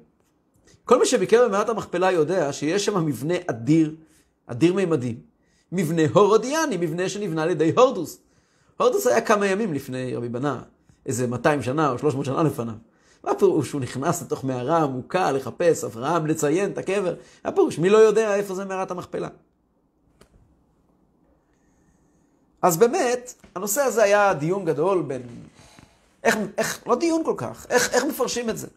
כל 0.86 1.00
מי 1.00 1.06
שביקר 1.06 1.48
במערת 1.48 1.70
המכפלה 1.70 2.12
יודע 2.12 2.54
שיש 2.54 2.86
שם 2.86 3.06
מבנה 3.06 3.34
אדיר, 3.48 3.96
אדיר 4.48 4.74
מימדים. 4.74 5.20
מבנה 5.72 6.02
הורודיאני, 6.14 6.78
מבנה 6.78 7.10
שנבנה 7.10 7.44
על 7.44 7.50
ידי 7.50 7.72
הורדוס. 7.76 8.20
הורדוס 8.78 9.08
היה 9.08 9.22
כמה 9.22 9.48
ימים 9.48 9.74
לפני 9.74 10.16
רבי 10.16 10.30
בנה, 10.30 10.62
איזה 11.06 11.28
200 11.28 11.62
שנה 11.62 11.92
או 11.92 12.00
300 12.00 12.26
שנה 12.26 12.44
לפניו. 12.44 12.74
מה 13.24 13.32
הפירוש 13.32 13.70
שהוא 13.70 13.82
נכנס 13.82 14.22
לתוך 14.22 14.44
מערה 14.44 14.84
עמוקה 14.84 15.32
לחפש 15.32 15.84
אברהם, 15.84 16.28
לציין 16.28 16.72
את 16.72 16.78
הקבר? 16.78 17.16
מה 17.46 17.52
הפירוש? 17.52 17.80
מי 17.80 17.90
לא 17.90 17.98
יודע 17.98 18.36
איפה 18.36 18.56
זה 18.56 18.66
מערת 18.66 18.92
המכפלה? 18.92 19.28
אז 22.62 22.78
באמת, 22.78 23.34
הנושא 23.56 23.82
הזה 23.82 24.04
היה 24.04 24.34
דיון 24.34 24.66
גדול 24.66 25.02
בין... 25.02 25.22
איך, 26.24 26.38
איך, 26.58 26.88
לא 26.88 26.96
דיון 26.96 27.24
כל 27.26 27.34
כך, 27.38 27.66
איך, 27.70 27.94
איך 27.94 28.04
מפרשים 28.04 28.50
את 28.50 28.58
זה? 28.58 28.68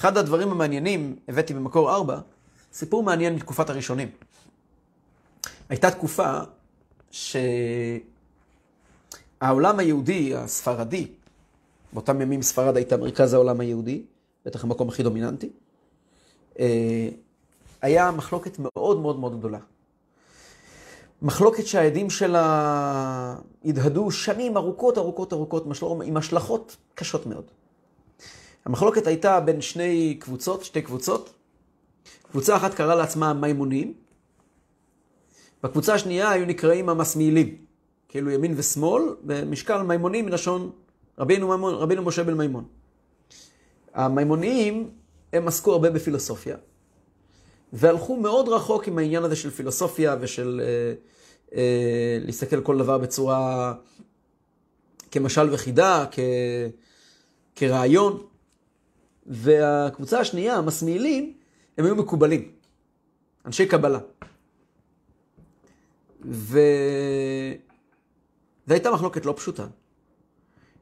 אחד 0.00 0.16
הדברים 0.16 0.50
המעניינים, 0.50 1.16
הבאתי 1.28 1.54
במקור 1.54 1.90
ארבע, 1.90 2.18
סיפור 2.72 3.02
מעניין 3.02 3.34
מתקופת 3.34 3.70
הראשונים. 3.70 4.08
הייתה 5.68 5.90
תקופה 5.90 6.38
שהעולם 9.40 9.78
היהודי, 9.78 10.34
הספרדי, 10.34 11.08
באותם 11.92 12.20
ימים 12.20 12.42
ספרד 12.42 12.76
הייתה 12.76 12.96
מרכז 12.96 13.34
העולם 13.34 13.60
היהודי, 13.60 14.02
בטח 14.44 14.64
המקום 14.64 14.88
הכי 14.88 15.02
דומיננטי, 15.02 15.50
אה, 16.58 17.08
היה 17.82 18.10
מחלוקת 18.10 18.56
מאוד 18.58 19.00
מאוד 19.00 19.18
מאוד 19.18 19.38
גדולה. 19.38 19.58
מחלוקת 21.22 21.66
שהעדים 21.66 22.10
שלה 22.10 23.36
הדהדו 23.64 24.10
שנים 24.10 24.56
ארוכות 24.56 24.98
ארוכות 24.98 25.32
ארוכות, 25.32 25.66
עם 26.04 26.16
השלכות 26.16 26.76
קשות 26.94 27.26
מאוד. 27.26 27.44
המחלוקת 28.64 29.06
הייתה 29.06 29.40
בין 29.40 29.60
שני 29.60 30.16
קבוצות, 30.20 30.64
שתי 30.64 30.82
קבוצות. 30.82 31.32
קבוצה 32.30 32.56
אחת 32.56 32.74
קראה 32.74 32.94
לעצמה 32.94 33.30
המימונים, 33.30 33.94
בקבוצה 35.62 35.94
השנייה 35.94 36.30
היו 36.30 36.46
נקראים 36.46 36.88
המסמילים, 36.88 37.56
כאילו 38.08 38.30
ימין 38.30 38.54
ושמאל, 38.56 39.02
במשקל 39.22 39.82
מימונים 39.82 40.26
מלשון 40.26 40.70
רבינו, 41.18 41.48
מימון, 41.48 41.74
רבינו 41.74 42.02
משה 42.02 42.24
בן 42.24 42.34
מימון. 42.34 42.64
המימוניים, 43.94 44.90
הם 45.32 45.48
עסקו 45.48 45.72
הרבה 45.72 45.90
בפילוסופיה, 45.90 46.56
והלכו 47.72 48.16
מאוד 48.16 48.48
רחוק 48.48 48.88
עם 48.88 48.98
העניין 48.98 49.24
הזה 49.24 49.36
של 49.36 49.50
פילוסופיה 49.50 50.16
ושל 50.20 50.60
אה, 50.64 50.94
אה, 51.56 52.18
להסתכל 52.20 52.60
כל 52.60 52.78
דבר 52.78 52.98
בצורה 52.98 53.74
כמשל 55.10 55.54
וחידה, 55.54 56.04
כ, 56.10 56.18
כרעיון. 57.56 58.22
והקבוצה 59.26 60.20
השנייה, 60.20 60.56
המסמילים, 60.56 61.34
הם 61.78 61.84
היו 61.84 61.96
מקובלים, 61.96 62.52
אנשי 63.46 63.66
קבלה. 63.66 63.98
ו... 66.24 66.58
והייתה 68.66 68.90
מחלוקת 68.90 69.26
לא 69.26 69.34
פשוטה, 69.36 69.66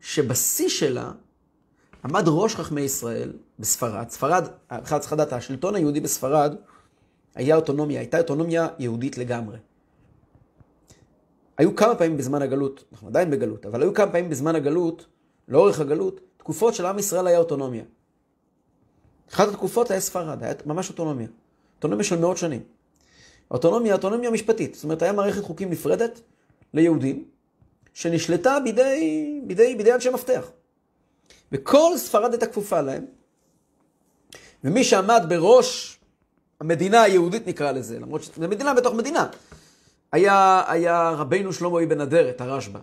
שבשיא 0.01 0.69
שלה 0.69 1.13
עמד 2.05 2.25
ראש 2.27 2.55
חכמי 2.55 2.81
ישראל 2.81 3.33
בספרד. 3.59 4.11
ספרד, 4.11 4.49
בכלל 4.73 4.99
צריך 4.99 5.13
לדעת, 5.13 5.33
השלטון 5.33 5.75
היהודי 5.75 6.01
בספרד 6.01 6.55
היה 7.35 7.57
אוטונומיה, 7.57 8.01
הייתה 8.01 8.19
אוטונומיה 8.19 8.69
יהודית 8.79 9.19
לגמרי. 9.19 9.59
היו 11.59 11.77
כמה 11.77 11.95
פעמים 11.95 12.17
בזמן 12.17 12.43
הגלות, 12.43 12.85
אנחנו 12.93 13.09
עדיין 13.09 13.31
בגלות, 13.31 13.67
אבל 13.67 13.83
היו 13.83 13.95
כמה 13.95 14.13
פעמים 14.13 14.31
בזמן 14.31 14.55
הגלות, 14.55 15.07
לאורך 15.49 15.81
הגלות, 15.81 16.21
תקופות 16.37 16.75
של 16.75 16.87
עם 16.87 16.99
ישראל 16.99 17.27
היה 17.27 17.39
אוטונומיה. 17.39 17.85
אחת 19.33 19.49
התקופות 19.49 19.91
היה 19.91 20.01
ספרד, 20.01 20.43
היה 20.43 20.55
ממש 20.67 20.89
אוטונומיה. 20.89 21.27
אוטונומיה 21.77 22.05
של 22.05 22.19
מאות 22.19 22.37
שנים. 22.37 22.63
אוטונומיה, 23.51 23.95
אוטונומיה 23.95 24.31
משפטית. 24.31 24.75
זאת 24.75 24.85
אומרת, 24.85 25.03
היה 25.03 25.13
מערכת 25.13 25.43
חוקים 25.43 25.71
נפרדת 25.71 26.21
ליהודים, 26.75 27.25
שנשלטה 27.95 28.59
בידי, 28.65 29.41
בידי, 29.47 29.75
בידי 29.75 29.95
אנשי 29.95 30.11
מפתח. 30.11 30.51
וכל 31.53 31.93
ספרד 31.97 32.33
הייתה 32.33 32.47
כפופה 32.47 32.81
להם, 32.81 33.05
ומי 34.65 34.85
שעמד 34.85 35.23
בראש 35.29 35.99
המדינה 36.61 37.03
היהודית 37.03 37.47
נקרא 37.47 37.73
לזה, 37.73 37.99
למרות 37.99 38.23
שזו 38.23 38.49
מדינה 38.49 38.75
בתוך 38.75 38.95
מדינה, 38.95 39.29
היה, 40.13 40.63
היה 40.67 41.11
רבינו 41.11 41.53
שלמה 41.53 41.83
אבן 41.83 42.01
אדרת, 42.01 42.41
הרשב"א, 42.41 42.79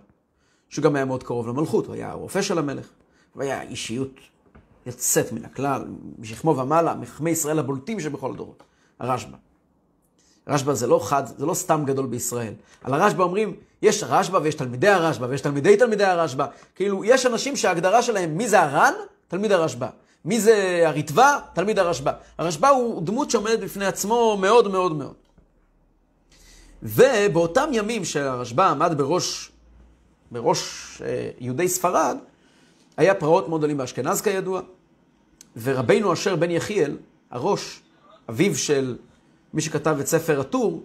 שגם 0.69 0.95
היה 0.95 1.05
מאוד 1.05 1.23
קרוב 1.23 1.47
למלכות, 1.47 1.85
הוא 1.85 1.95
היה 1.95 2.09
הרופא 2.09 2.41
של 2.41 2.57
המלך, 2.57 2.89
הוא 3.33 3.43
היה 3.43 3.61
אישיות 3.61 4.19
יוצאת 4.85 5.31
מן 5.31 5.45
הכלל, 5.45 5.85
משכמו 6.19 6.57
ומעלה, 6.57 6.95
מחכמי 6.95 7.29
ישראל 7.29 7.59
הבולטים 7.59 7.99
שבכל 7.99 8.31
הדורות, 8.31 8.63
הרשב"א. 8.99 9.37
רשב"א 10.47 10.73
זה 10.73 10.87
לא 10.87 10.99
חד, 11.03 11.23
זה 11.37 11.45
לא 11.45 11.53
סתם 11.53 11.83
גדול 11.85 12.05
בישראל. 12.05 12.53
על 12.83 12.93
הרשב"א 12.93 13.23
אומרים, 13.23 13.55
יש 13.81 14.03
רשב"א 14.03 14.37
ויש 14.37 14.55
תלמידי 14.55 14.87
הרשב"א 14.87 15.25
ויש 15.25 15.41
תלמידי 15.41 15.77
תלמידי 15.77 16.03
הרשב"א. 16.03 16.45
כאילו, 16.75 17.05
יש 17.05 17.25
אנשים 17.25 17.55
שההגדרה 17.55 18.01
שלהם, 18.01 18.37
מי 18.37 18.49
זה 18.49 18.61
הר"ן? 18.61 18.93
תלמיד 19.27 19.51
הרשב"א. 19.51 19.87
מי 20.25 20.39
זה 20.39 20.83
הריטב"א? 20.85 21.37
תלמיד 21.53 21.79
הרשב"א. 21.79 22.11
הרשב"א 22.37 22.67
הוא 22.67 23.01
דמות 23.01 23.31
שעומדת 23.31 23.59
בפני 23.59 23.85
עצמו 23.85 24.37
מאוד 24.41 24.71
מאוד 24.71 24.95
מאוד. 24.95 25.13
ובאותם 26.83 27.69
ימים 27.71 28.05
שהרשב"א 28.05 28.63
עמד 28.63 28.93
בראש, 28.97 29.51
בראש 30.31 30.61
אה, 31.05 31.29
יהודי 31.39 31.67
ספרד, 31.67 32.17
היה 32.97 33.15
פרעות 33.15 33.49
מאוד 33.49 33.61
גדולים 33.61 33.77
באשכנז 33.77 34.21
כידוע, 34.21 34.61
ורבינו 35.61 36.13
אשר 36.13 36.35
בן 36.35 36.51
יחיאל, 36.51 36.97
הראש, 37.31 37.81
אביו 38.29 38.55
של 38.55 38.97
מי 39.53 39.61
שכתב 39.61 39.97
את 39.99 40.07
ספר 40.07 40.39
הטור, 40.39 40.83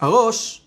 הראש 0.00 0.62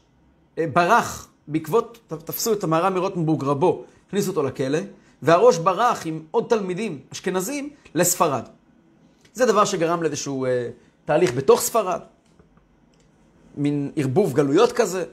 אה, 0.57 0.65
ברח 0.73 1.27
בעקבות, 1.47 1.99
תפסו 2.07 2.53
את 2.53 2.63
המהר"ם 2.63 2.93
מרוטנבורג 2.93 3.43
רבו, 3.43 3.83
הכניסו 4.07 4.29
אותו 4.29 4.43
לכלא, 4.43 4.79
והראש 5.21 5.57
ברח 5.57 6.05
עם 6.05 6.23
עוד 6.31 6.45
תלמידים 6.49 6.99
אשכנזים 7.11 7.69
לספרד. 7.95 8.43
זה 9.33 9.45
דבר 9.45 9.65
שגרם 9.65 10.03
לאיזשהו 10.03 10.45
אה, 10.45 10.69
תהליך 11.05 11.33
בתוך 11.33 11.61
ספרד, 11.61 11.99
מין 13.57 13.91
ערבוב 13.95 14.33
גלויות 14.33 14.71
כזה. 14.71 15.05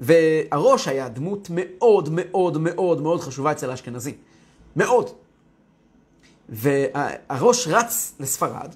והראש 0.00 0.88
היה 0.88 1.08
דמות 1.08 1.48
מאוד 1.50 2.08
מאוד 2.12 2.58
מאוד 2.58 3.02
מאוד 3.02 3.20
חשובה 3.20 3.52
אצל 3.52 3.70
האשכנזים. 3.70 4.14
מאוד. 4.76 5.10
והראש 6.48 7.68
רץ 7.68 8.14
לספרד, 8.20 8.74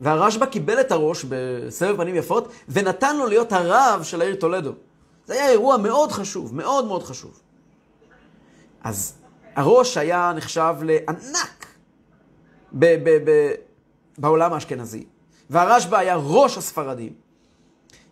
והרשב"א 0.00 0.46
קיבל 0.46 0.80
את 0.80 0.92
הראש 0.92 1.24
בסבב 1.28 1.96
פנים 1.96 2.14
יפות, 2.14 2.52
ונתן 2.68 3.16
לו 3.16 3.26
להיות 3.26 3.52
הרב 3.52 4.02
של 4.02 4.20
העיר 4.20 4.34
טולדו. 4.34 4.72
זה 5.26 5.32
היה 5.32 5.50
אירוע 5.50 5.76
מאוד 5.76 6.12
חשוב, 6.12 6.54
מאוד 6.54 6.86
מאוד 6.86 7.02
חשוב. 7.02 7.40
אז 8.84 9.14
הראש 9.56 9.96
היה 9.96 10.32
נחשב 10.36 10.74
לענק 10.82 11.66
ב- 12.72 12.96
ב- 13.04 13.30
ב- 13.30 13.54
בעולם 14.18 14.52
האשכנזי, 14.52 15.04
והרשב"א 15.50 15.96
היה 15.96 16.16
ראש 16.16 16.58
הספרדים. 16.58 17.12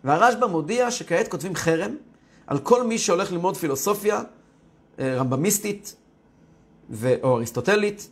והרשב"א 0.03 0.45
מודיע 0.45 0.91
שכעת 0.91 1.27
כותבים 1.27 1.55
חרם 1.55 1.95
על 2.47 2.59
כל 2.59 2.83
מי 2.83 2.97
שהולך 2.97 3.31
ללמוד 3.31 3.57
פילוסופיה 3.57 4.21
אה, 4.99 5.15
רמב"מיסטית 5.17 5.95
ו- 6.89 7.15
או 7.23 7.35
אריסטוטלית 7.35 8.09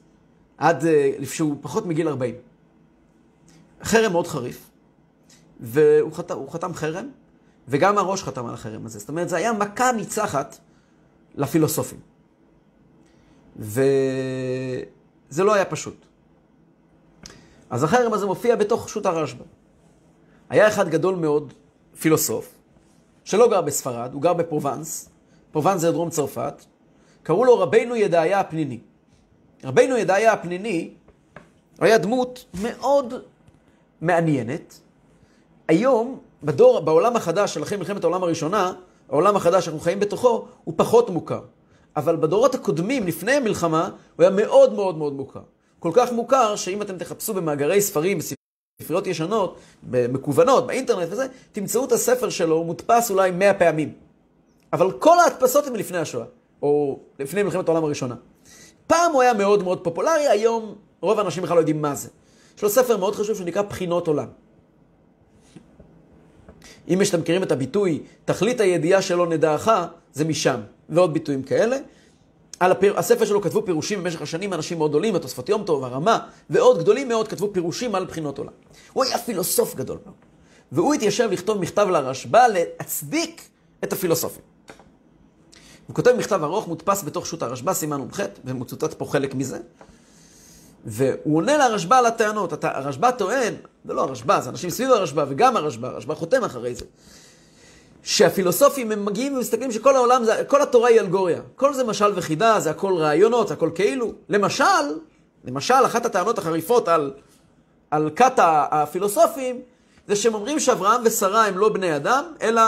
עד 0.57 0.85
אה, 0.85 1.11
שהוא 1.23 1.57
פחות 1.61 1.85
מגיל 1.85 2.07
40. 2.07 2.35
חרם 3.83 4.11
מאוד 4.11 4.27
חריף, 4.27 4.69
והוא 5.59 6.13
חתם, 6.13 6.35
חתם 6.49 6.73
חרם, 6.73 7.09
וגם 7.67 7.97
הראש 7.97 8.23
חתם 8.23 8.45
על 8.45 8.53
החרם 8.53 8.85
הזה. 8.85 8.99
זאת 8.99 9.09
אומרת, 9.09 9.29
זה 9.29 9.35
היה 9.35 9.53
מכה 9.53 9.91
ניצחת 9.91 10.57
לפילוסופים. 11.35 11.99
וזה 13.55 14.83
לא 15.37 15.53
היה 15.53 15.65
פשוט. 15.65 16.05
אז 17.69 17.83
החרם 17.83 18.13
הזה 18.13 18.25
מופיע 18.25 18.55
בתוך 18.55 18.89
שו"ת 18.89 19.05
הרשב"א. 19.05 19.43
היה 20.49 20.67
אחד 20.67 20.89
גדול 20.89 21.15
מאוד, 21.15 21.53
פילוסוף, 21.99 22.52
שלא 23.23 23.49
גר 23.49 23.61
בספרד, 23.61 24.13
הוא 24.13 24.21
גר 24.21 24.33
בפרובנס, 24.33 25.09
פרובנס 25.51 25.81
זה 25.81 25.91
דרום 25.91 26.09
צרפת, 26.09 26.65
קראו 27.23 27.45
לו 27.45 27.59
רבינו 27.59 27.95
ידעיה 27.95 28.39
הפניני. 28.39 28.79
רבינו 29.63 29.97
ידעיה 29.97 30.33
הפניני 30.33 30.89
היה 31.79 31.97
דמות 31.97 32.45
מאוד 32.61 33.13
מעניינת. 34.01 34.79
היום, 35.67 36.19
בדור, 36.43 36.79
בעולם 36.79 37.15
החדש 37.15 37.53
של 37.53 37.63
אחרי 37.63 37.77
מלחמת 37.77 38.03
העולם 38.03 38.23
הראשונה, 38.23 38.73
העולם 39.09 39.35
החדש 39.35 39.65
שאנחנו 39.65 39.79
חיים 39.79 39.99
בתוכו, 39.99 40.47
הוא 40.63 40.73
פחות 40.77 41.09
מוכר. 41.09 41.41
אבל 41.95 42.15
בדורות 42.15 42.55
הקודמים, 42.55 43.07
לפני 43.07 43.31
המלחמה, 43.31 43.89
הוא 44.15 44.23
היה 44.23 44.29
מאוד 44.29 44.73
מאוד 44.73 44.97
מאוד 44.97 45.13
מוכר. 45.13 45.41
כל 45.79 45.91
כך 45.93 46.11
מוכר, 46.11 46.55
שאם 46.55 46.81
אתם 46.81 46.97
תחפשו 46.97 47.33
במאגרי 47.33 47.81
ספרים, 47.81 48.17
בספריות 48.83 49.07
ישנות, 49.07 49.57
מקוונות, 49.91 50.67
באינטרנט 50.67 51.07
וזה, 51.11 51.27
תמצאו 51.51 51.85
את 51.85 51.91
הספר 51.91 52.29
שלו, 52.29 52.55
הוא 52.55 52.65
מודפס 52.65 53.11
אולי 53.11 53.31
מאה 53.31 53.53
פעמים. 53.53 53.93
אבל 54.73 54.91
כל 54.91 55.19
ההדפסות 55.19 55.67
הן 55.67 55.75
לפני 55.75 55.97
השואה, 55.97 56.25
או 56.61 56.99
לפני 57.19 57.43
מלחמת 57.43 57.67
העולם 57.67 57.83
הראשונה. 57.83 58.15
פעם 58.87 59.11
הוא 59.11 59.21
היה 59.21 59.33
מאוד 59.33 59.63
מאוד 59.63 59.83
פופולרי, 59.83 60.27
היום 60.27 60.75
רוב 61.01 61.19
האנשים 61.19 61.43
בכלל 61.43 61.55
לא 61.55 61.61
יודעים 61.61 61.81
מה 61.81 61.95
זה. 61.95 62.09
יש 62.57 62.63
לו 62.63 62.69
ספר 62.69 62.97
מאוד 62.97 63.15
חשוב 63.15 63.37
שנקרא 63.37 63.61
בחינות 63.61 64.07
עולם. 64.07 64.27
אם 66.89 66.99
יש, 67.01 67.09
אתם 67.09 67.19
מכירים 67.19 67.43
את 67.43 67.51
הביטוי, 67.51 68.03
תכלית 68.25 68.59
הידיעה 68.59 69.01
שלא 69.01 69.27
נדעך, 69.27 69.69
זה 70.13 70.25
משם, 70.25 70.59
ועוד 70.89 71.13
ביטויים 71.13 71.43
כאלה. 71.43 71.77
על 72.63 72.71
הפיר... 72.71 72.99
הספר 72.99 73.25
שלו 73.25 73.41
כתבו 73.41 73.65
פירושים 73.65 74.03
במשך 74.03 74.21
השנים 74.21 74.53
אנשים 74.53 74.77
מאוד 74.77 74.91
גדולים, 74.91 75.15
התוספות 75.15 75.49
יום 75.49 75.63
טוב, 75.63 75.83
הרמה, 75.83 76.19
ועוד 76.49 76.79
גדולים 76.79 77.07
מאוד 77.07 77.27
כתבו 77.27 77.53
פירושים 77.53 77.95
על 77.95 78.05
בחינות 78.05 78.37
עולם. 78.37 78.51
הוא 78.93 79.03
היה 79.03 79.17
פילוסוף 79.17 79.75
גדול 79.75 79.97
מאוד. 80.05 80.15
והוא 80.71 80.93
התיישב 80.93 81.29
לכתוב 81.31 81.57
מכתב 81.57 81.87
לרשב"א 81.91 82.47
להצדיק 82.47 83.41
את 83.83 83.93
הפילוסופים. 83.93 84.41
הוא 85.87 85.95
כותב 85.95 86.13
מכתב 86.17 86.43
ארוך, 86.43 86.67
מודפס 86.67 87.03
בתוך 87.03 87.25
שו"ת 87.25 87.41
הרשב"א, 87.41 87.73
סימן 87.73 88.01
נ"ח, 88.01 88.19
ומצוטט 88.45 88.93
פה 88.93 89.05
חלק 89.05 89.35
מזה. 89.35 89.57
והוא 90.85 91.37
עונה 91.37 91.57
לרשב"א 91.57 91.95
על 91.97 92.05
הטענות. 92.05 92.63
הרשב"א 92.63 93.11
טוען, 93.11 93.53
זה 93.85 93.93
לא 93.93 94.01
הרשב"א, 94.01 94.39
זה 94.41 94.49
אנשים 94.49 94.69
סביב 94.69 94.91
הרשב"א 94.91 95.25
וגם 95.29 95.57
הרשב"א, 95.57 95.87
הרשב"א 95.87 96.15
חותם 96.15 96.43
אחרי 96.43 96.75
זה. 96.75 96.85
שהפילוסופים 98.03 98.91
הם 98.91 99.05
מגיעים 99.05 99.35
ומסתכלים 99.35 99.71
שכל 99.71 99.95
העולם, 99.95 100.23
זה, 100.23 100.43
כל 100.47 100.61
התורה 100.61 100.89
היא 100.89 100.99
אלגוריה. 100.99 101.41
כל 101.55 101.73
זה 101.73 101.83
משל 101.83 102.11
וחידה, 102.15 102.59
זה 102.59 102.69
הכל 102.69 102.93
רעיונות, 102.97 103.51
הכל 103.51 103.69
כאילו. 103.75 104.13
למשל, 104.29 104.63
למשל, 105.43 105.85
אחת 105.85 106.05
הטענות 106.05 106.37
החריפות 106.37 106.87
על, 106.87 107.13
על 107.91 108.09
כת 108.15 108.33
הפילוסופים, 108.37 109.61
זה 110.07 110.15
שהם 110.15 110.33
אומרים 110.33 110.59
שאברהם 110.59 111.01
ושרה 111.05 111.45
הם 111.45 111.57
לא 111.57 111.69
בני 111.69 111.95
אדם, 111.95 112.23
אלא 112.41 112.61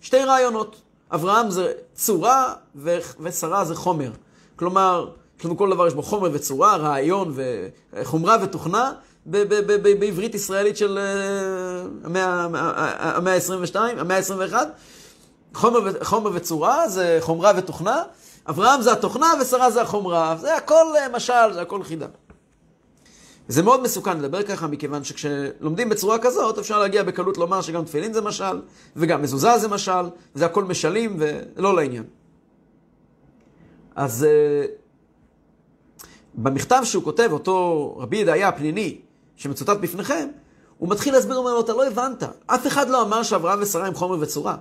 שתי 0.00 0.24
רעיונות. 0.24 0.76
אברהם 1.12 1.50
זה 1.50 1.72
צורה 1.94 2.54
ושרה 3.20 3.64
זה 3.64 3.74
חומר. 3.74 4.10
כלומר, 4.56 5.10
כל 5.56 5.70
דבר, 5.70 5.86
יש 5.86 5.94
בו 5.94 6.02
חומר 6.02 6.30
וצורה, 6.32 6.76
רעיון 6.76 7.34
וחומרה 7.92 8.36
ותוכנה, 8.42 8.92
בעברית 9.28 10.34
ישראלית 10.34 10.76
של 10.76 10.98
אה, 10.98 11.86
המאה 12.04 13.34
ה-22, 13.34 13.76
המאה 13.76 14.16
ה-21. 14.16 14.54
חומר, 15.54 16.04
חומר 16.04 16.30
וצורה 16.34 16.88
זה 16.88 17.18
חומרה 17.20 17.52
ותוכנה, 17.56 18.02
אברהם 18.48 18.82
זה 18.82 18.92
התוכנה 18.92 19.32
ושרה 19.40 19.70
זה 19.70 19.82
החומרה, 19.82 20.36
זה 20.40 20.56
הכל 20.56 20.84
אה, 20.96 21.08
משל, 21.08 21.52
זה 21.52 21.60
הכל 21.60 21.82
חידה. 21.82 22.06
זה 23.48 23.62
מאוד 23.62 23.82
מסוכן 23.82 24.18
לדבר 24.18 24.42
ככה, 24.42 24.66
מכיוון 24.66 25.04
שכשלומדים 25.04 25.88
בצורה 25.88 26.18
כזאת, 26.18 26.58
אפשר 26.58 26.78
להגיע 26.78 27.02
בקלות 27.02 27.38
לומר 27.38 27.60
שגם 27.60 27.84
תפילין 27.84 28.12
זה 28.12 28.20
משל, 28.20 28.60
וגם 28.96 29.22
מזוזה 29.22 29.58
זה 29.58 29.68
משל, 29.68 30.04
וזה 30.34 30.46
הכל 30.46 30.64
משלים 30.64 31.16
ולא 31.18 31.76
לעניין. 31.76 32.04
אז 33.96 34.24
אה, 34.24 34.66
במכתב 36.34 36.80
שהוא 36.84 37.04
כותב, 37.04 37.28
אותו 37.32 37.94
רבי 37.98 38.16
ידעיה 38.16 38.48
הפניני, 38.48 39.00
שמצוטט 39.38 39.76
בפניכם, 39.80 40.28
הוא 40.78 40.88
מתחיל 40.88 41.14
להסביר, 41.14 41.36
הוא 41.36 41.44
אומר 41.44 41.54
לו, 41.54 41.60
אתה 41.60 41.72
לא 41.72 41.86
הבנת. 41.86 42.22
אף 42.46 42.66
אחד 42.66 42.88
לא 42.88 43.02
אמר 43.02 43.22
שאברהם 43.22 43.58
ושרה 43.62 43.86
הם 43.86 43.94
חומר 43.94 44.16
וצורה. 44.20 44.56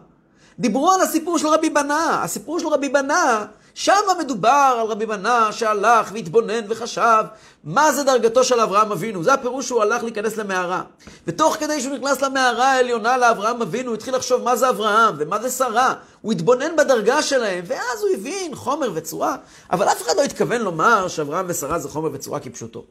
דיברו 0.59 0.91
על 0.91 1.01
הסיפור 1.01 1.37
של 1.37 1.47
רבי 1.47 1.69
בנה. 1.69 2.23
הסיפור 2.23 2.59
של 2.59 2.67
רבי 2.67 2.89
בנה, 2.89 3.45
שם 3.73 3.93
מדובר 4.19 4.77
על 4.79 4.87
רבי 4.87 5.05
בנה 5.05 5.51
שהלך 5.51 6.11
והתבונן 6.13 6.65
וחשב 6.69 7.23
מה 7.63 7.91
זה 7.91 8.03
דרגתו 8.03 8.43
של 8.43 8.59
אברהם 8.59 8.91
אבינו. 8.91 9.23
זה 9.23 9.33
הפירוש 9.33 9.67
שהוא 9.67 9.81
הלך 9.81 10.03
להיכנס 10.03 10.37
למערה. 10.37 10.81
ותוך 11.27 11.55
כדי 11.59 11.81
שהוא 11.81 11.97
נכנס 11.97 12.21
למערה 12.21 12.71
העליונה 12.71 13.17
לאברהם 13.17 13.61
אבינו, 13.61 13.89
הוא 13.89 13.95
התחיל 13.95 14.15
לחשוב 14.15 14.43
מה 14.43 14.55
זה 14.55 14.69
אברהם 14.69 15.15
ומה 15.17 15.41
זה 15.41 15.49
שרה. 15.49 15.93
הוא 16.21 16.31
התבונן 16.31 16.75
בדרגה 16.77 17.21
שלהם, 17.21 17.63
ואז 17.67 18.01
הוא 18.01 18.09
הבין 18.13 18.55
חומר 18.55 18.91
וצורה. 18.93 19.35
אבל 19.71 19.87
אף 19.87 20.01
אחד 20.01 20.13
לא 20.17 20.21
התכוון 20.21 20.61
לומר 20.61 21.07
שאברהם 21.07 21.45
ושרה 21.49 21.79
זה 21.79 21.89
חומר 21.89 22.09
וצורה 22.13 22.39
כפשוטו. 22.39 22.83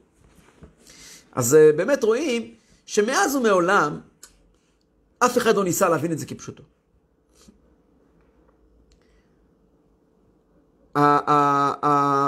אז 1.37 1.55
אה, 1.55 1.73
באמת 1.77 2.05
רואים 2.05 2.55
שמאז 2.87 3.37
ומעולם 3.37 4.01
אף 5.19 5.39
אחד 5.39 5.57
לא 5.57 5.65
ניסה 5.65 5.89
להבין 5.89 6.13
את 6.13 6.19
זה 6.19 6.27
כפשוטו. 6.27 6.63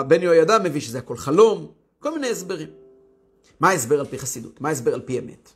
בן 0.09 0.23
יהוידע 0.23 0.59
מביא 0.64 0.81
שזה 0.81 0.99
הכל 0.99 1.16
חלום, 1.16 1.73
כל 1.99 2.14
מיני 2.14 2.31
הסברים. 2.31 2.68
מה 3.61 3.68
ההסבר 3.68 4.01
על 4.01 4.07
פי 4.07 4.18
חסידות? 4.18 4.61
מה 4.61 4.68
ההסבר 4.68 4.94
על 4.94 5.01
פי 5.01 5.18
אמת? 5.18 5.53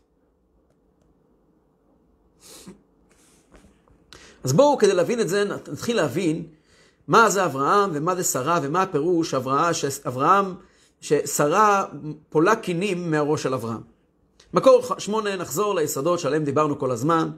אז 4.44 4.52
בואו, 4.52 4.78
כדי 4.78 4.94
להבין 4.94 5.20
את 5.20 5.28
זה, 5.28 5.44
נתחיל 5.44 5.96
להבין 5.96 6.46
מה 7.08 7.30
זה 7.30 7.44
אברהם 7.44 7.90
ומה 7.94 8.14
זה 8.14 8.24
שרה 8.24 8.60
ומה 8.62 8.82
הפירוש 8.82 9.34
אברהם, 9.34 9.74
שאברהם, 9.74 10.54
ששרה 11.02 11.84
פולה 12.28 12.56
קינים 12.56 13.10
מהראש 13.10 13.42
של 13.42 13.54
אברהם. 13.54 13.80
מקור 14.54 14.82
שמונה, 14.98 15.36
נחזור 15.36 15.74
ליסודות 15.74 16.20
שעליהם 16.20 16.44
דיברנו 16.44 16.78
כל 16.78 16.90
הזמן. 16.90 17.30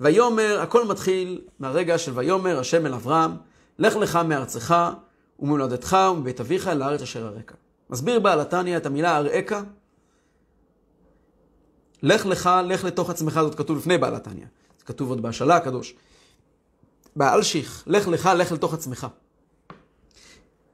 ויאמר, 0.00 0.60
הכל 0.60 0.86
מתחיל 0.86 1.40
מהרגע 1.58 1.98
של 1.98 2.12
ויאמר 2.14 2.58
השם 2.58 2.86
אל 2.86 2.94
אברהם, 2.94 3.36
לך 3.78 3.96
לך 3.96 4.16
מארצך 4.16 4.74
וממולדתך 5.38 5.96
ומבית 6.12 6.40
אביך 6.40 6.68
אל 6.68 6.82
הארץ 6.82 7.02
אשר 7.02 7.28
אראך. 7.28 7.56
מסביר 7.90 8.20
בעל 8.20 8.40
התניא 8.40 8.76
את 8.76 8.86
המילה 8.86 9.16
אראך. 9.16 9.52
לך 12.02 12.26
לך, 12.26 12.50
לך 12.64 12.84
לתוך 12.84 13.10
עצמך, 13.10 13.40
זאת 13.42 13.54
כתוב 13.54 13.78
לפני 13.78 13.98
בעל 13.98 14.14
התניא. 14.14 14.46
זה 14.78 14.84
כתוב 14.84 15.08
עוד 15.08 15.22
בהשאלה 15.22 15.56
הקדוש. 15.56 15.94
באלשיך, 17.16 17.84
לך 17.86 18.08
לך, 18.08 18.30
לך 18.36 18.52
לתוך 18.52 18.74
עצמך. 18.74 19.06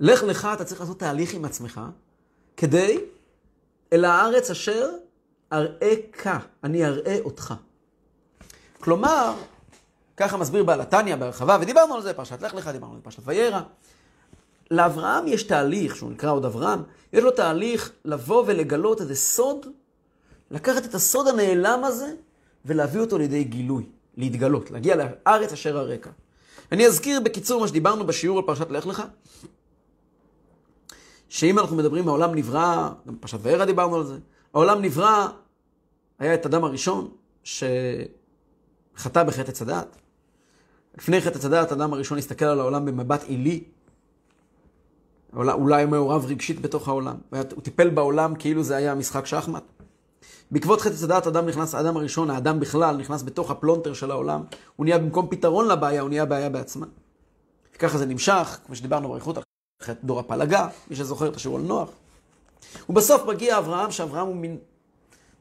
לך 0.01 0.23
לך, 0.23 0.49
אתה 0.53 0.65
צריך 0.65 0.81
לעשות 0.81 0.99
תהליך 0.99 1.35
עם 1.35 1.45
עצמך, 1.45 1.81
כדי 2.61 2.99
אל 3.93 4.05
הארץ 4.05 4.51
אשר 4.51 4.89
אראך, 5.53 6.47
אני 6.65 6.87
אראה 6.87 7.19
אותך. 7.25 7.55
כלומר, 8.81 9.35
ככה 10.17 10.37
מסביר 10.37 10.65
בעל 10.65 10.81
התניא 10.81 11.17
בהרחבה, 11.17 11.59
ודיברנו 11.61 11.95
על 11.95 12.03
זה, 12.03 12.13
פרשת 12.13 12.43
לך 12.43 12.55
לך, 12.55 12.69
דיברנו 12.69 12.95
על 12.95 13.01
פרשת 13.01 13.19
וירא. 13.25 13.61
לאברהם 14.71 15.29
יש 15.29 15.43
תהליך, 15.43 15.97
שהוא 15.97 16.11
נקרא 16.11 16.33
עוד 16.33 16.45
אברהם, 16.45 16.83
יש 17.13 17.25
לו 17.25 17.31
תהליך 17.31 17.93
לבוא 18.05 18.45
ולגלות 18.47 19.01
איזה 19.01 19.17
סוד, 19.17 19.67
לקחת 20.51 20.85
את 20.85 20.95
הסוד 20.95 21.29
הנעלם 21.29 21.85
הזה 21.85 22.13
ולהביא 22.65 23.01
אותו 23.01 23.19
לידי 23.19 23.45
גילוי, 23.45 23.85
להתגלות, 24.17 24.71
להגיע 24.71 24.97
לארץ 24.97 25.53
אשר 25.53 25.79
הרקע. 25.79 26.11
אני 26.73 26.87
אזכיר 26.87 27.21
בקיצור 27.21 27.61
מה 27.61 27.69
שדיברנו 27.69 28.07
בשיעור 28.07 28.39
על 28.39 28.45
פרשת 28.47 28.71
לך 28.71 28.87
לך, 28.87 29.03
שאם 31.31 31.59
אנחנו 31.59 31.77
מדברים, 31.77 32.09
העולם 32.09 32.35
נברא, 32.35 32.91
גם 33.07 33.17
פרשת 33.17 33.39
וערה 33.43 33.67
דיברנו 33.67 33.97
על 33.97 34.05
זה, 34.05 34.19
העולם 34.55 34.83
נברא, 34.83 35.29
היה 36.19 36.35
את 36.35 36.47
אדם 36.47 36.65
הראשון 36.65 37.09
שחטא 37.45 39.23
בחטא 39.27 39.51
עץ 39.51 39.63
הדעת. 39.63 39.97
לפני 40.99 41.21
חטא 41.21 41.39
עץ 41.39 41.45
הדעת, 41.45 41.73
האדם 41.73 41.93
הראשון 41.93 42.19
הסתכל 42.19 42.45
על 42.45 42.61
העולם 42.61 42.85
במבט 42.85 43.23
עילי, 43.23 43.65
הוא 45.37 45.65
לא 45.65 45.85
מעורב 45.85 46.25
רגשית 46.27 46.61
בתוך 46.61 46.89
העולם. 46.89 47.17
הוא 47.31 47.63
טיפל 47.63 47.91
בעולם 47.91 48.35
כאילו 48.35 48.63
זה 48.63 48.77
היה 48.77 48.95
משחק 48.95 49.27
שחמט. 49.27 49.65
בעקבות 50.51 50.81
חטא 50.81 51.05
הדעת 51.05 51.27
אדם 51.27 51.47
נכנס, 51.47 51.75
האדם 51.75 51.97
הראשון, 51.97 52.31
האדם 52.31 52.61
בכלל, 52.61 52.97
נכנס 52.97 53.23
בתוך 53.23 53.51
הפלונטר 53.51 53.93
של 53.93 54.11
העולם. 54.11 54.43
הוא 54.77 54.85
נהיה 54.85 54.99
במקום 54.99 55.27
פתרון 55.31 55.69
לבעיה, 55.69 56.01
הוא 56.01 56.09
נהיה 56.09 56.25
בעיה 56.25 56.51
בעצמה. 56.51 56.87
וככה 57.77 57.99
זה 57.99 58.07
נמשך, 58.07 58.59
כמו 58.67 58.75
שדיברנו 58.75 59.09
באריכות 59.09 59.39
דור 60.05 60.21
הפלגה, 60.21 60.69
מי 60.91 60.97
שזוכר 60.97 61.29
את 61.29 61.37
השיעור 61.37 61.57
על 61.57 61.63
נוח. 61.63 61.89
ובסוף 62.89 63.25
מגיע 63.27 63.59
אברהם, 63.59 63.91
שאברהם 63.91 64.27
הוא 64.27 64.37
מין 64.37 64.59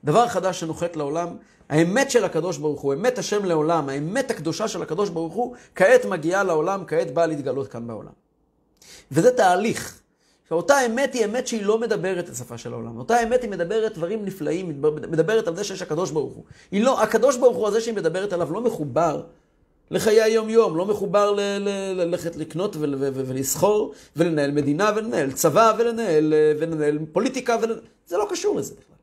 דבר 0.03 0.27
חדש 0.27 0.59
שנוחת 0.59 0.95
לעולם. 0.95 1.27
האמת 1.69 2.11
של 2.11 2.23
הקדוש 2.25 2.57
ברוך 2.57 2.81
הוא, 2.81 2.93
אמת 2.93 3.17
השם 3.17 3.45
לעולם, 3.45 3.89
האמת 3.89 4.31
הקדושה 4.31 4.67
של 4.67 4.81
הקדוש 4.81 5.09
ברוך 5.09 5.33
הוא, 5.33 5.55
כעת 5.75 6.05
מגיעה 6.05 6.43
לעולם, 6.43 6.83
כעת 6.87 7.13
באה 7.13 7.25
להתגלות 7.25 7.67
כאן 7.67 7.87
בעולם. 7.87 8.11
וזה 9.11 9.31
תהליך. 9.31 9.99
אותה 10.51 10.85
אמת 10.85 11.13
היא 11.13 11.25
אמת 11.25 11.47
שהיא 11.47 11.65
לא 11.65 11.79
מדברת 11.79 12.25
את 12.25 12.29
השפה 12.29 12.57
של 12.57 12.73
העולם. 12.73 12.97
אותה 12.97 13.23
אמת 13.23 13.41
היא 13.41 13.49
מדברת 13.49 13.93
דברים 13.93 14.25
נפלאים, 14.25 14.81
מדברת 15.09 15.47
על 15.47 15.55
זה 15.55 15.63
שיש 15.63 15.81
הקדוש 15.81 16.11
ברוך 16.11 16.33
הוא. 16.33 16.43
היא 16.71 16.83
לא, 16.83 17.03
הקדוש 17.03 17.37
ברוך 17.37 17.57
הוא 17.57 17.67
הזה 17.67 17.81
שהיא 17.81 17.95
מדברת 17.95 18.33
עליו 18.33 18.53
לא 18.53 18.61
מחובר 18.61 19.21
לחיי 19.91 20.21
היום-יום, 20.21 20.77
לא 20.77 20.85
מחובר 20.85 21.35
ללכת 21.95 22.35
לקנות 22.35 22.75
ולסחור 22.79 23.93
ולנהל 24.15 24.51
מדינה 24.51 24.91
ולנהל 24.95 25.31
צבא 25.31 25.73
ולנהל, 25.77 26.33
ולנהל 26.59 26.99
פוליטיקה, 27.11 27.57
ולנהל... 27.61 27.79
זה 28.07 28.17
לא 28.17 28.27
קשור 28.29 28.55
לזה 28.55 28.73
בכלל. 28.73 28.95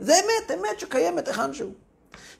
זה 0.00 0.12
אמת, 0.14 0.58
אמת 0.58 0.80
שקיימת 0.80 1.28
היכן 1.28 1.54
שהוא. 1.54 1.72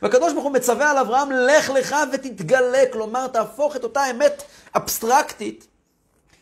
והקדוש 0.02 0.32
ברוך 0.32 0.44
הוא 0.44 0.52
מצווה 0.52 0.90
על 0.90 0.98
אברהם, 0.98 1.28
לך 1.32 1.70
לך 1.70 1.96
ותתגלה, 2.12 2.82
כלומר 2.92 3.26
תהפוך 3.26 3.76
את 3.76 3.84
אותה 3.84 4.10
אמת 4.10 4.42
אבסטרקטית 4.76 5.66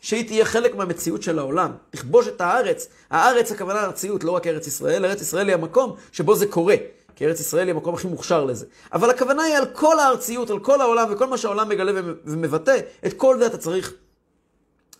שהיא 0.01 0.27
תהיה 0.27 0.45
חלק 0.45 0.75
מהמציאות 0.75 1.23
של 1.23 1.39
העולם. 1.39 1.71
לכבוש 1.93 2.27
את 2.27 2.41
הארץ. 2.41 2.87
הארץ 3.09 3.51
הכוונה 3.51 3.83
ארציות, 3.83 4.23
לא 4.23 4.31
רק 4.31 4.47
ארץ 4.47 4.67
ישראל. 4.67 5.05
ארץ 5.05 5.21
ישראל 5.21 5.47
היא 5.47 5.53
המקום 5.53 5.95
שבו 6.11 6.35
זה 6.35 6.45
קורה. 6.45 6.75
כי 7.15 7.25
ארץ 7.25 7.39
ישראל 7.39 7.67
היא 7.67 7.75
המקום 7.75 7.93
הכי 7.93 8.07
מוכשר 8.07 8.45
לזה. 8.45 8.65
אבל 8.93 9.09
הכוונה 9.09 9.43
היא 9.43 9.55
על 9.55 9.65
כל 9.65 9.99
הארציות, 9.99 10.49
על 10.49 10.59
כל 10.59 10.81
העולם, 10.81 11.07
וכל 11.11 11.27
מה 11.27 11.37
שהעולם 11.37 11.69
מגלה 11.69 12.01
ומבטא, 12.25 12.77
את 13.05 13.13
כל 13.13 13.39
זה 13.39 13.45
אתה 13.45 13.57
צריך 13.57 13.93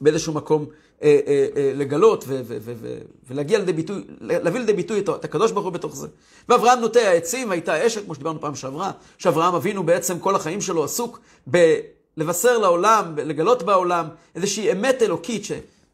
באיזשהו 0.01 0.33
מקום 0.33 0.65
אה, 1.03 1.19
אה, 1.27 1.47
אה, 1.55 1.71
לגלות 1.75 2.23
ו- 2.27 2.41
ו- 2.43 2.57
ו- 2.61 2.97
ולהגיע 3.29 3.59
לידי 3.59 3.73
ביטוי, 3.73 4.03
להביא 4.19 4.59
לידי 4.59 4.73
ביטוי 4.73 4.99
את 4.99 5.25
הקדוש 5.25 5.51
ברוך 5.51 5.65
הוא 5.65 5.73
בתוך 5.73 5.95
זה. 5.95 6.07
ואברהם 6.49 6.79
נוטע 6.79 6.99
העצים, 6.99 7.51
הייתה 7.51 7.87
אשת, 7.87 8.05
כמו 8.05 8.15
שדיברנו 8.15 8.41
פעם 8.41 8.55
שעברה, 8.55 8.91
שאברהם 9.17 9.55
אבינו 9.55 9.83
בעצם 9.83 10.19
כל 10.19 10.35
החיים 10.35 10.61
שלו 10.61 10.83
עסוק 10.83 11.19
ב... 11.51 11.79
לבשר 12.17 12.57
לעולם, 12.57 13.15
לגלות 13.17 13.63
בעולם 13.63 14.07
איזושהי 14.35 14.71
אמת 14.71 15.01
אלוקית 15.01 15.45
ש, 15.45 15.51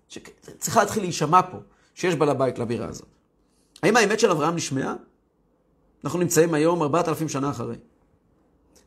שצריכה 0.10 0.80
להתחיל 0.80 1.04
להישמע 1.04 1.42
פה, 1.42 1.58
שיש 1.96 2.16
בעל 2.16 2.30
הבית 2.30 2.60
לבירה 2.60 2.88
הזאת. 2.88 3.08
האם 3.84 3.98
האמת 3.98 4.20
של 4.20 4.32
אברהם 4.32 4.56
נשמעה? 4.56 4.94
אנחנו 6.04 6.20
נמצאים 6.20 6.54
היום 6.54 6.82
ארבעת 6.82 7.08
אלפים 7.08 7.30
שנה 7.30 7.50
אחרי. 7.50 7.76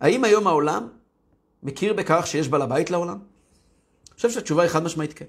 האם 0.01 0.25
היום 0.25 0.47
העולם 0.47 0.89
מכיר 1.63 1.93
בכך 1.93 2.27
שיש 2.27 2.49
בעל 2.49 2.63
הבית 2.63 2.91
לעולם? 2.91 3.19
אני 3.19 4.17
חושב 4.17 4.31
שהתשובה 4.31 4.63
היא 4.63 4.71
חד 4.71 4.83
משמעית 4.83 5.13
כן. 5.13 5.25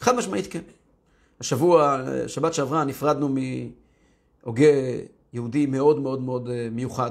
חד 0.00 0.16
משמעית 0.16 0.46
כן. 0.52 0.62
השבוע, 1.40 2.02
שבת 2.26 2.54
שעברה, 2.54 2.84
נפרדנו 2.84 3.28
מהוגה 3.28 4.66
יהודי 5.32 5.66
מאוד 5.66 6.00
מאוד 6.00 6.22
מאוד 6.22 6.48
אה, 6.48 6.68
מיוחד, 6.72 7.10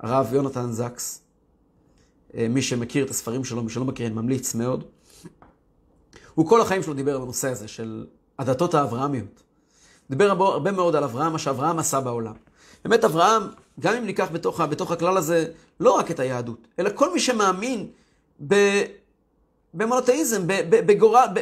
הרב 0.00 0.34
יונתן 0.34 0.72
זקס. 0.72 1.22
אה, 2.34 2.48
מי 2.48 2.62
שמכיר 2.62 3.04
את 3.04 3.10
הספרים 3.10 3.44
שלו, 3.44 3.62
מי 3.62 3.70
שלא 3.70 3.84
מכיר, 3.84 4.06
אני 4.06 4.14
ממליץ 4.14 4.54
מאוד. 4.54 4.84
הוא 6.34 6.48
כל 6.48 6.60
החיים 6.60 6.82
שלו 6.82 6.94
דיבר 6.94 7.16
על 7.16 7.22
הנושא 7.22 7.48
הזה 7.48 7.68
של 7.68 8.06
הדתות 8.38 8.74
האברהמיות. 8.74 9.42
דיבר 10.10 10.30
הרבה 10.30 10.72
מאוד 10.72 10.96
על 10.96 11.04
אברהם, 11.04 11.32
מה 11.32 11.38
שאברהם 11.38 11.78
עשה 11.78 12.00
בעולם. 12.00 12.34
באמת 12.84 13.04
אברהם, 13.04 13.42
גם 13.80 13.94
אם 13.94 14.06
ניקח 14.06 14.28
בתוך, 14.32 14.60
בתוך 14.60 14.90
הכלל 14.90 15.16
הזה 15.16 15.46
לא 15.80 15.90
רק 15.90 16.10
את 16.10 16.20
היהדות, 16.20 16.68
אלא 16.78 16.90
כל 16.94 17.12
מי 17.12 17.20
שמאמין 17.20 17.86
במונותאיזם, 19.74 20.42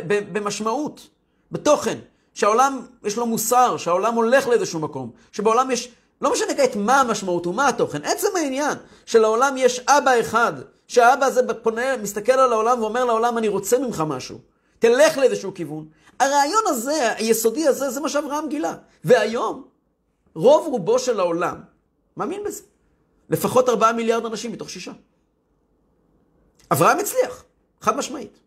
במשמעות, 0.08 1.08
בתוכן, 1.52 1.98
שהעולם 2.34 2.80
יש 3.04 3.16
לו 3.16 3.26
מוסר, 3.26 3.76
שהעולם 3.76 4.14
הולך 4.14 4.48
לאיזשהו 4.48 4.80
מקום, 4.80 5.10
שבעולם 5.32 5.70
יש, 5.70 5.92
לא 6.20 6.32
משנה 6.32 6.54
כעת 6.54 6.76
מה 6.76 7.00
המשמעות 7.00 7.46
ומה 7.46 7.68
התוכן, 7.68 8.04
עצם 8.04 8.28
העניין 8.36 8.78
שלעולם 9.06 9.54
יש 9.56 9.80
אבא 9.80 10.20
אחד 10.20 10.52
שהאבא 10.88 11.26
הזה 11.26 11.54
פונה, 11.54 11.96
מסתכל 11.96 12.32
על 12.32 12.52
העולם 12.52 12.82
ואומר 12.82 13.04
לעולם, 13.04 13.38
אני 13.38 13.48
רוצה 13.48 13.78
ממך 13.78 14.04
משהו. 14.06 14.53
תלך 14.84 15.18
לאיזשהו 15.18 15.54
כיוון. 15.54 15.88
הרעיון 16.20 16.62
הזה, 16.66 17.12
היסודי 17.16 17.68
הזה, 17.68 17.90
זה 17.90 18.00
מה 18.00 18.08
שאברהם 18.08 18.48
גילה. 18.48 18.74
והיום, 19.04 19.68
רוב 20.34 20.66
רובו 20.66 20.98
של 20.98 21.20
העולם 21.20 21.60
מאמין 22.16 22.44
בזה. 22.44 22.62
לפחות 23.30 23.68
ארבעה 23.68 23.92
מיליארד 23.92 24.26
אנשים 24.26 24.52
מתוך 24.52 24.70
שישה. 24.70 24.92
אברהם 26.72 26.98
הצליח, 26.98 27.44
חד 27.80 27.96
משמעית. 27.96 28.38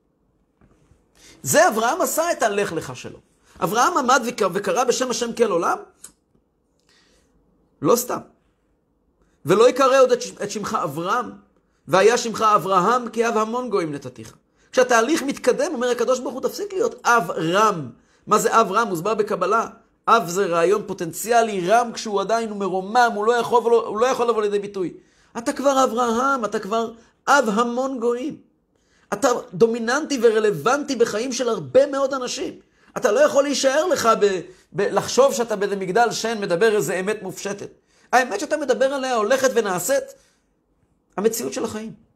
זה 1.44 1.68
אברהם 1.68 2.02
עשה 2.02 2.32
את 2.32 2.44
הלך 2.44 2.74
לך 2.74 2.96
שלו. 2.96 3.20
אברהם 3.64 3.98
עמד 3.98 4.22
וקרא 4.54 4.84
בשם 4.84 5.10
השם 5.10 5.34
כאל 5.34 5.52
עולם? 5.52 5.78
לא 7.82 7.96
סתם. 7.96 8.20
ולא 9.46 9.70
יקרא 9.70 10.02
עוד 10.02 10.12
את 10.44 10.52
שמך 10.52 10.78
אברהם, 10.84 11.32
והיה 11.88 12.18
שמך 12.18 12.42
אברהם 12.42 13.10
כי 13.10 13.28
אב 13.28 13.38
המון 13.38 13.70
גויים 13.70 13.94
נתתיך. 13.94 14.38
כשהתהליך 14.78 15.24
מתקדם, 15.24 15.74
אומר 15.74 15.90
הקדוש 15.90 16.20
ברוך 16.20 16.34
הוא, 16.34 16.42
תפסיק 16.42 16.74
להיות 16.74 16.96
אב 17.06 17.32
רם. 17.32 17.90
מה 18.28 18.38
זה 18.38 18.62
אב 18.62 18.72
רם? 18.72 18.88
מוסבר 18.88 19.14
בקבלה. 19.14 19.68
אב 20.08 20.30
זה 20.30 20.46
רעיון 20.46 20.84
פוטנציאלי, 20.86 21.70
רם 21.70 21.92
כשהוא 21.94 22.22
עדיין 22.22 22.50
הוא 22.50 22.58
מרומם, 22.58 23.12
הוא 23.16 23.26
לא 23.26 23.34
יכול, 23.34 23.64
הוא 23.64 24.00
לא 24.00 24.06
יכול 24.06 24.30
לבוא 24.30 24.42
לידי 24.42 24.60
ביטוי. 24.60 24.94
אתה 25.38 25.54
כבר 25.54 25.84
אברהם, 25.84 26.46
אתה 26.46 26.60
כבר 26.60 26.92
אב 27.28 27.50
המון 27.54 28.00
גויים. 28.00 28.38
אתה 29.14 29.28
דומיננטי 29.54 30.20
ורלוונטי 30.22 30.96
בחיים 30.96 31.32
של 31.32 31.50
הרבה 31.50 31.86
מאוד 31.86 32.14
אנשים. 32.14 32.54
אתה 32.98 33.12
לא 33.12 33.20
יכול 33.20 33.44
להישאר 33.44 33.86
לך 33.86 34.10
ב, 34.20 34.26
ב, 34.74 34.82
לחשוב 34.82 35.34
שאתה 35.34 35.56
באיזה 35.56 35.76
מגדל 35.76 36.12
שן 36.12 36.42
מדבר 36.42 36.76
איזה 36.76 36.94
אמת 36.94 37.22
מופשטת. 37.22 37.70
האמת 38.14 38.40
שאתה 38.40 38.58
מדבר 38.58 38.94
עליה 38.94 39.16
הולכת 39.16 39.50
ונעשית 39.54 40.04
המציאות 41.18 41.54
של 41.54 41.64
החיים. 41.64 42.07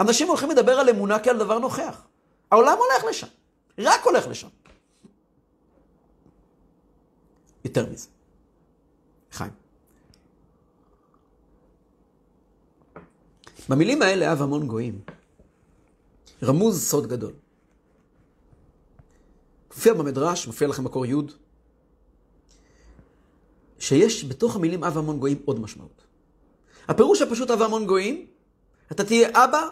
אנשים 0.00 0.28
הולכים 0.28 0.50
לדבר 0.50 0.72
על 0.72 0.88
אמונה 0.88 1.18
כעל 1.18 1.38
דבר 1.38 1.58
נוכח. 1.58 2.02
העולם 2.50 2.78
הולך 2.78 3.04
לשם, 3.04 3.26
רק 3.78 4.04
הולך 4.04 4.26
לשם. 4.26 4.48
יותר 7.64 7.86
מזה. 7.90 8.08
חיים. 9.32 9.52
במילים 13.68 14.02
האלה, 14.02 14.32
אב 14.32 14.42
המון 14.42 14.66
גויים, 14.66 15.00
רמוז 16.42 16.84
סוד 16.88 17.06
גדול. 17.06 17.32
מופיע 19.74 19.94
במדרש, 19.94 20.46
מופיע 20.46 20.68
לכם 20.68 20.84
מקור 20.84 21.06
י', 21.06 21.14
שיש 23.78 24.24
בתוך 24.24 24.56
המילים 24.56 24.84
אב 24.84 24.98
המון 24.98 25.18
גויים 25.18 25.42
עוד 25.44 25.60
משמעות. 25.60 26.04
הפירוש 26.88 27.22
הפשוט 27.22 27.50
אב 27.50 27.62
המון 27.62 27.86
גויים, 27.86 28.26
אתה 28.92 29.04
תהיה 29.04 29.44
אבא 29.44 29.68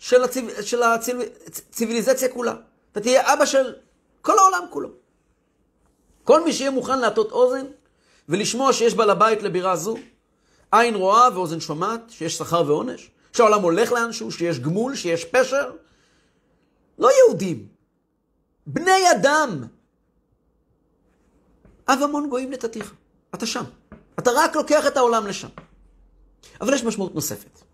של, 0.00 0.24
הציב, 0.24 0.62
של 0.62 0.82
הציוויליזציה 0.82 2.28
כולה. 2.28 2.54
אתה 2.92 3.00
תהיה 3.00 3.32
אבא 3.32 3.46
של 3.46 3.74
כל 4.22 4.38
העולם 4.38 4.64
כולו. 4.70 4.88
כל 6.24 6.44
מי 6.44 6.52
שיהיה 6.52 6.70
מוכן 6.70 6.98
להטות 6.98 7.32
אוזן 7.32 7.66
ולשמוע 8.28 8.72
שיש 8.72 8.94
בעל 8.94 9.10
הבית 9.10 9.42
לבירה 9.42 9.76
זו, 9.76 9.96
עין 10.72 10.94
רואה 10.94 11.28
ואוזן 11.34 11.60
שומעת, 11.60 12.00
שיש 12.08 12.38
שכר 12.38 12.64
ועונש, 12.66 13.10
שהעולם 13.32 13.62
הולך 13.62 13.92
לאנשהו, 13.92 14.32
שיש 14.32 14.58
גמול, 14.58 14.96
שיש 14.96 15.24
פשר. 15.24 15.72
לא 16.98 17.08
יהודים, 17.18 17.68
בני 18.66 19.10
אדם. 19.10 19.64
אב 21.88 21.98
המון 22.02 22.28
גויים 22.30 22.50
נתתיך. 22.50 22.94
אתה 23.34 23.46
שם. 23.46 23.64
אתה 24.18 24.30
רק 24.34 24.56
לוקח 24.56 24.86
את 24.86 24.96
העולם 24.96 25.26
לשם. 25.26 25.48
אבל 26.60 26.74
יש 26.74 26.84
משמעות 26.84 27.14
נוספת. 27.14 27.69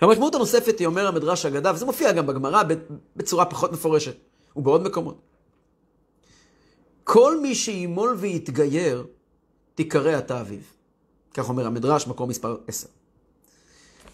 המשמעות 0.00 0.34
הנוספת 0.34 0.78
היא 0.78 0.86
אומר 0.86 1.06
המדרש 1.06 1.46
אגדה, 1.46 1.72
וזה 1.74 1.84
מופיע 1.84 2.12
גם 2.12 2.26
בגמרא 2.26 2.62
בצורה 3.16 3.44
פחות 3.44 3.72
מפורשת, 3.72 4.16
ובעוד 4.56 4.82
מקומות. 4.82 5.16
כל 7.04 7.40
מי 7.40 7.54
שימול 7.54 8.16
ויתגייר, 8.18 9.06
תיקרא 9.74 10.18
אתה 10.18 10.40
אביו. 10.40 10.60
כך 11.34 11.48
אומר 11.48 11.66
המדרש, 11.66 12.06
מקור 12.06 12.26
מספר 12.26 12.56
10. 12.66 12.88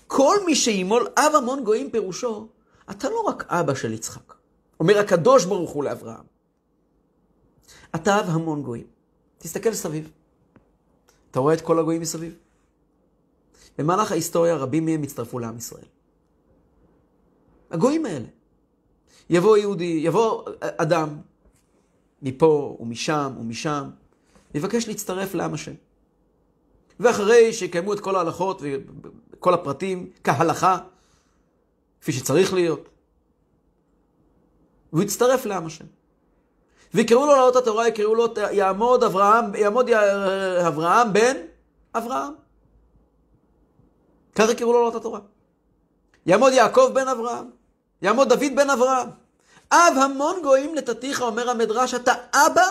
כל 0.06 0.36
מי 0.46 0.54
שימול 0.54 1.08
אב 1.16 1.34
המון 1.34 1.64
גויים 1.64 1.90
פירושו, 1.90 2.48
אתה 2.90 3.08
לא 3.08 3.20
רק 3.20 3.44
אבא 3.48 3.74
של 3.74 3.92
יצחק. 3.92 4.34
אומר 4.80 4.98
הקדוש 4.98 5.44
ברוך 5.44 5.70
הוא 5.70 5.84
לאברהם. 5.84 6.24
אתה 7.94 8.20
אב 8.20 8.24
המון 8.28 8.62
גויים. 8.62 8.86
תסתכל 9.38 9.74
סביב. 9.74 10.10
אתה 11.30 11.40
רואה 11.40 11.54
את 11.54 11.60
כל 11.60 11.78
הגויים 11.78 12.00
מסביב? 12.00 12.34
במהלך 13.78 14.12
ההיסטוריה 14.12 14.56
רבים 14.56 14.84
מהם 14.84 15.02
הצטרפו 15.02 15.38
לעם 15.38 15.56
ישראל. 15.56 15.84
הגויים 17.70 18.06
האלה. 18.06 18.26
יבוא 19.30 19.56
יהודי, 19.56 20.00
יבוא 20.02 20.44
אדם, 20.60 21.18
מפה 22.22 22.76
ומשם 22.80 23.32
ומשם, 23.40 23.90
ויבקש 24.54 24.88
להצטרף 24.88 25.34
לעם 25.34 25.54
השם. 25.54 25.74
ואחרי 27.00 27.52
שיקיימו 27.52 27.92
את 27.92 28.00
כל 28.00 28.16
ההלכות 28.16 28.62
וכל 28.62 29.54
הפרטים 29.54 30.10
כהלכה, 30.24 30.78
כפי 32.00 32.12
שצריך 32.12 32.54
להיות, 32.54 32.88
והוא 34.92 35.02
יצטרף 35.02 35.46
לעם 35.46 35.66
השם. 35.66 35.84
ויקראו 36.94 37.26
לו 37.26 37.32
לעלות 37.32 37.56
התורה, 37.56 37.88
יקראו 37.88 38.14
לו, 38.14 38.26
יעמוד 38.52 39.04
אברהם, 39.04 39.54
יעמוד 39.54 39.90
אברהם 40.66 41.12
בן 41.12 41.36
אברהם. 41.94 42.41
ככה 44.34 44.52
יקראו 44.52 44.72
לו 44.72 44.78
לעלות 44.78 44.94
התורה. 44.94 45.20
יעמוד 46.26 46.52
יעקב 46.52 46.90
בן 46.94 47.08
אברהם. 47.08 47.50
יעמוד 48.02 48.28
דוד 48.28 48.52
בן 48.56 48.70
אברהם. 48.70 49.08
אב 49.72 49.94
המון 50.02 50.42
גויים 50.42 50.74
נתתיך, 50.74 51.22
אומר 51.22 51.50
המדרש, 51.50 51.94
אתה 51.94 52.12
אבא 52.32 52.66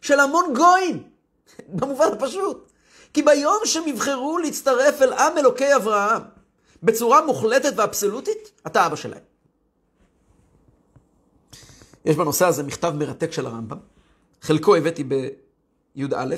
של 0.00 0.20
המון 0.20 0.54
גויים. 0.54 1.02
במובן 1.78 2.06
הפשוט. 2.12 2.72
כי 3.12 3.22
ביום 3.22 3.58
שהם 3.64 3.88
יבחרו 3.88 4.38
להצטרף 4.38 5.02
אל 5.02 5.12
עם 5.12 5.38
אלוקי 5.38 5.76
אברהם 5.76 6.22
בצורה 6.82 7.26
מוחלטת 7.26 7.72
ואבסולוטית, 7.76 8.50
אתה 8.66 8.86
אבא 8.86 8.96
שלהם. 8.96 9.22
יש 12.04 12.16
בנושא 12.16 12.46
הזה 12.46 12.62
מכתב 12.62 12.92
מרתק 12.96 13.32
של 13.32 13.46
הרמב"ם. 13.46 13.78
חלקו 14.42 14.76
הבאתי 14.76 15.04
בי"א, 15.04 16.34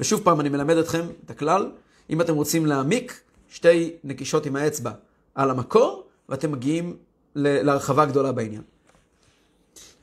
ושוב 0.00 0.20
פעם 0.24 0.40
אני 0.40 0.48
מלמד 0.48 0.76
אתכם 0.76 1.06
את 1.24 1.30
הכלל. 1.30 1.72
אם 2.10 2.20
אתם 2.20 2.34
רוצים 2.34 2.66
להעמיק, 2.66 3.20
שתי 3.50 3.92
נקישות 4.04 4.46
עם 4.46 4.56
האצבע 4.56 4.92
על 5.34 5.50
המקור, 5.50 6.04
ואתם 6.28 6.52
מגיעים 6.52 6.96
להרחבה 7.34 8.04
גדולה 8.04 8.32
בעניין. 8.32 8.62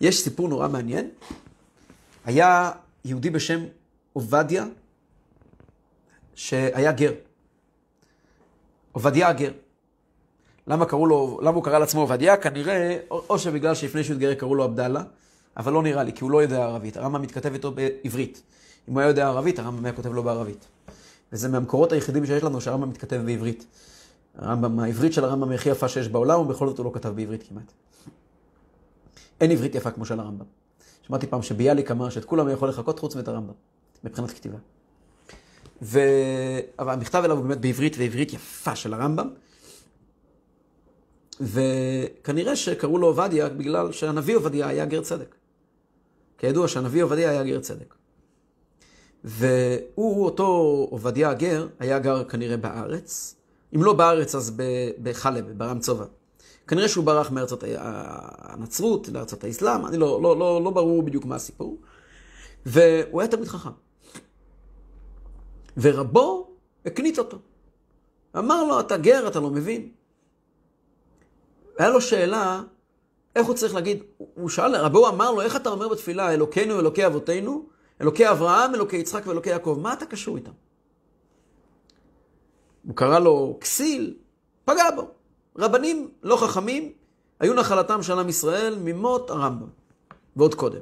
יש 0.01 0.23
סיפור 0.23 0.47
נורא 0.47 0.67
מעניין. 0.67 1.09
היה 2.25 2.71
יהודי 3.05 3.29
בשם 3.29 3.63
עובדיה, 4.13 4.65
שהיה 6.35 6.91
גר. 6.91 7.13
עובדיה 8.91 9.27
הגר. 9.27 9.51
למה 10.67 10.85
קראו 10.85 11.05
לו, 11.05 11.39
למה 11.41 11.55
הוא 11.55 11.63
קרא 11.63 11.79
לעצמו 11.79 12.01
עובדיה? 12.01 12.37
כנראה, 12.37 12.97
או, 13.11 13.23
או 13.29 13.39
שבגלל 13.39 13.75
שלפני 13.75 14.03
שהוא 14.03 14.13
התגייר 14.13 14.33
קראו 14.33 14.55
לו 14.55 14.63
עבדאללה, 14.63 15.03
אבל 15.57 15.73
לא 15.73 15.83
נראה 15.83 16.03
לי, 16.03 16.13
כי 16.13 16.23
הוא 16.23 16.31
לא 16.31 16.41
יודע 16.41 16.63
ערבית. 16.63 16.97
הרמב"ם 16.97 17.21
מתכתב 17.21 17.53
איתו 17.53 17.71
בעברית. 17.71 18.41
אם 18.89 18.93
הוא 18.93 18.99
היה 18.99 19.07
יודע 19.07 19.27
ערבית, 19.27 19.59
הרמב"ם 19.59 19.85
היה 19.85 19.93
כותב 19.93 20.13
לו 20.13 20.23
בערבית. 20.23 20.67
וזה 21.33 21.47
מהמקורות 21.47 21.91
היחידים 21.91 22.25
שיש 22.25 22.43
לנו 22.43 22.61
שהרמב"ם 22.61 22.89
מתכתב 22.89 23.21
בעברית. 23.25 23.65
הרמב"ם, 24.35 24.79
העברית 24.79 25.13
של 25.13 25.23
הרמב"ם 25.23 25.49
היא 25.49 25.55
הכי 25.55 25.69
יפה 25.69 25.87
שיש 25.87 26.07
בעולם, 26.07 26.39
ובכל 26.39 26.67
זאת 26.67 26.77
הוא 26.77 26.85
לא 26.85 26.91
כתב 26.93 27.09
בעברית 27.09 27.43
כמעט. 27.49 27.71
אין 29.41 29.51
עברית 29.51 29.75
יפה 29.75 29.91
כמו 29.91 30.05
של 30.05 30.19
הרמב"ם. 30.19 30.45
שמעתי 31.07 31.27
פעם 31.27 31.41
שביאליק 31.41 31.91
אמר 31.91 32.09
שאת 32.09 32.25
כולם 32.25 32.49
יכול 32.49 32.69
לחכות 32.69 32.99
חוץ 32.99 33.15
מאת 33.15 33.27
הרמב"ם, 33.27 33.53
מבחינת 34.03 34.31
כתיבה. 34.31 34.57
ו... 35.81 35.99
אבל 36.79 36.93
המכתב 36.93 37.21
אליו 37.25 37.37
הוא 37.37 37.45
באמת 37.45 37.61
בעברית, 37.61 37.95
ועברית 37.97 38.33
יפה 38.33 38.75
של 38.75 38.93
הרמב"ם. 38.93 39.29
וכנראה 41.41 42.55
שקראו 42.55 42.97
לו 42.97 43.07
עובדיה 43.07 43.49
בגלל 43.49 43.91
שהנביא 43.91 44.35
עובדיה 44.35 44.67
היה 44.67 44.85
גר 44.85 45.01
צדק. 45.01 45.35
כידוע 46.37 46.67
שהנביא 46.67 47.03
עובדיה 47.03 47.29
היה 47.29 47.43
גר 47.43 47.59
צדק. 47.59 47.96
והוא, 49.27 50.25
אותו 50.25 50.45
עובדיה 50.89 51.29
הגר, 51.29 51.67
היה 51.79 51.99
גר 51.99 52.23
כנראה 52.23 52.57
בארץ. 52.57 53.35
אם 53.75 53.83
לא 53.83 53.93
בארץ, 53.93 54.35
אז 54.35 54.57
בחלב, 55.03 55.51
ברם 55.57 55.79
צובע. 55.79 56.05
כנראה 56.67 56.87
שהוא 56.87 57.05
ברח 57.05 57.31
מארצות 57.31 57.63
הנצרות 57.77 59.07
לארצות 59.07 59.43
האסלאם, 59.43 59.85
אני 59.85 59.97
לא, 59.97 60.21
לא, 60.23 60.39
לא, 60.39 60.61
לא 60.63 60.71
ברור 60.71 61.03
בדיוק 61.03 61.25
מה 61.25 61.35
הסיפור. 61.35 61.77
והוא 62.65 63.21
היה 63.21 63.27
תלמיד 63.27 63.47
חכם. 63.47 63.69
ורבו 65.77 66.47
הקנית 66.85 67.19
אותו. 67.19 67.37
אמר 68.37 68.63
לו, 68.63 68.79
אתה 68.79 68.97
גר, 68.97 69.27
אתה 69.27 69.39
לא 69.39 69.49
מבין. 69.49 69.89
היה 71.77 71.89
לו 71.89 72.01
שאלה, 72.01 72.63
איך 73.35 73.47
הוא 73.47 73.55
צריך 73.55 73.75
להגיד, 73.75 74.03
הוא 74.17 74.49
שאל, 74.49 74.75
רבו 74.75 75.07
אמר 75.07 75.31
לו, 75.31 75.41
איך 75.41 75.55
אתה 75.55 75.69
אומר 75.69 75.87
בתפילה, 75.87 76.33
אלוקינו, 76.33 76.79
אלוקי 76.79 77.05
אבותינו, 77.05 77.76
אלוקי 78.01 78.29
אברהם, 78.31 78.75
אלוקי 78.75 78.97
יצחק 78.97 79.27
ואלוקי 79.27 79.49
יעקב, 79.49 79.79
מה 79.81 79.93
אתה 79.93 80.05
קשור 80.05 80.35
איתם? 80.35 80.51
הוא 82.83 82.95
קרא 82.95 83.19
לו 83.19 83.57
כסיל, 83.61 84.17
פגע 84.65 84.91
בו. 84.95 85.07
רבנים 85.57 86.09
לא 86.23 86.37
חכמים 86.37 86.91
היו 87.39 87.53
נחלתם 87.53 88.03
של 88.03 88.19
עם 88.19 88.29
ישראל 88.29 88.79
ממות 88.83 89.29
הרמב"ם, 89.29 89.67
ועוד 90.35 90.55
קודם. 90.55 90.79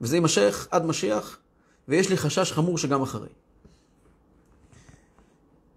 וזה 0.00 0.16
יימשך 0.16 0.68
עד 0.70 0.86
משיח, 0.86 1.38
ויש 1.88 2.10
לי 2.10 2.16
חשש 2.16 2.52
חמור 2.52 2.78
שגם 2.78 3.02
אחרי. 3.02 3.28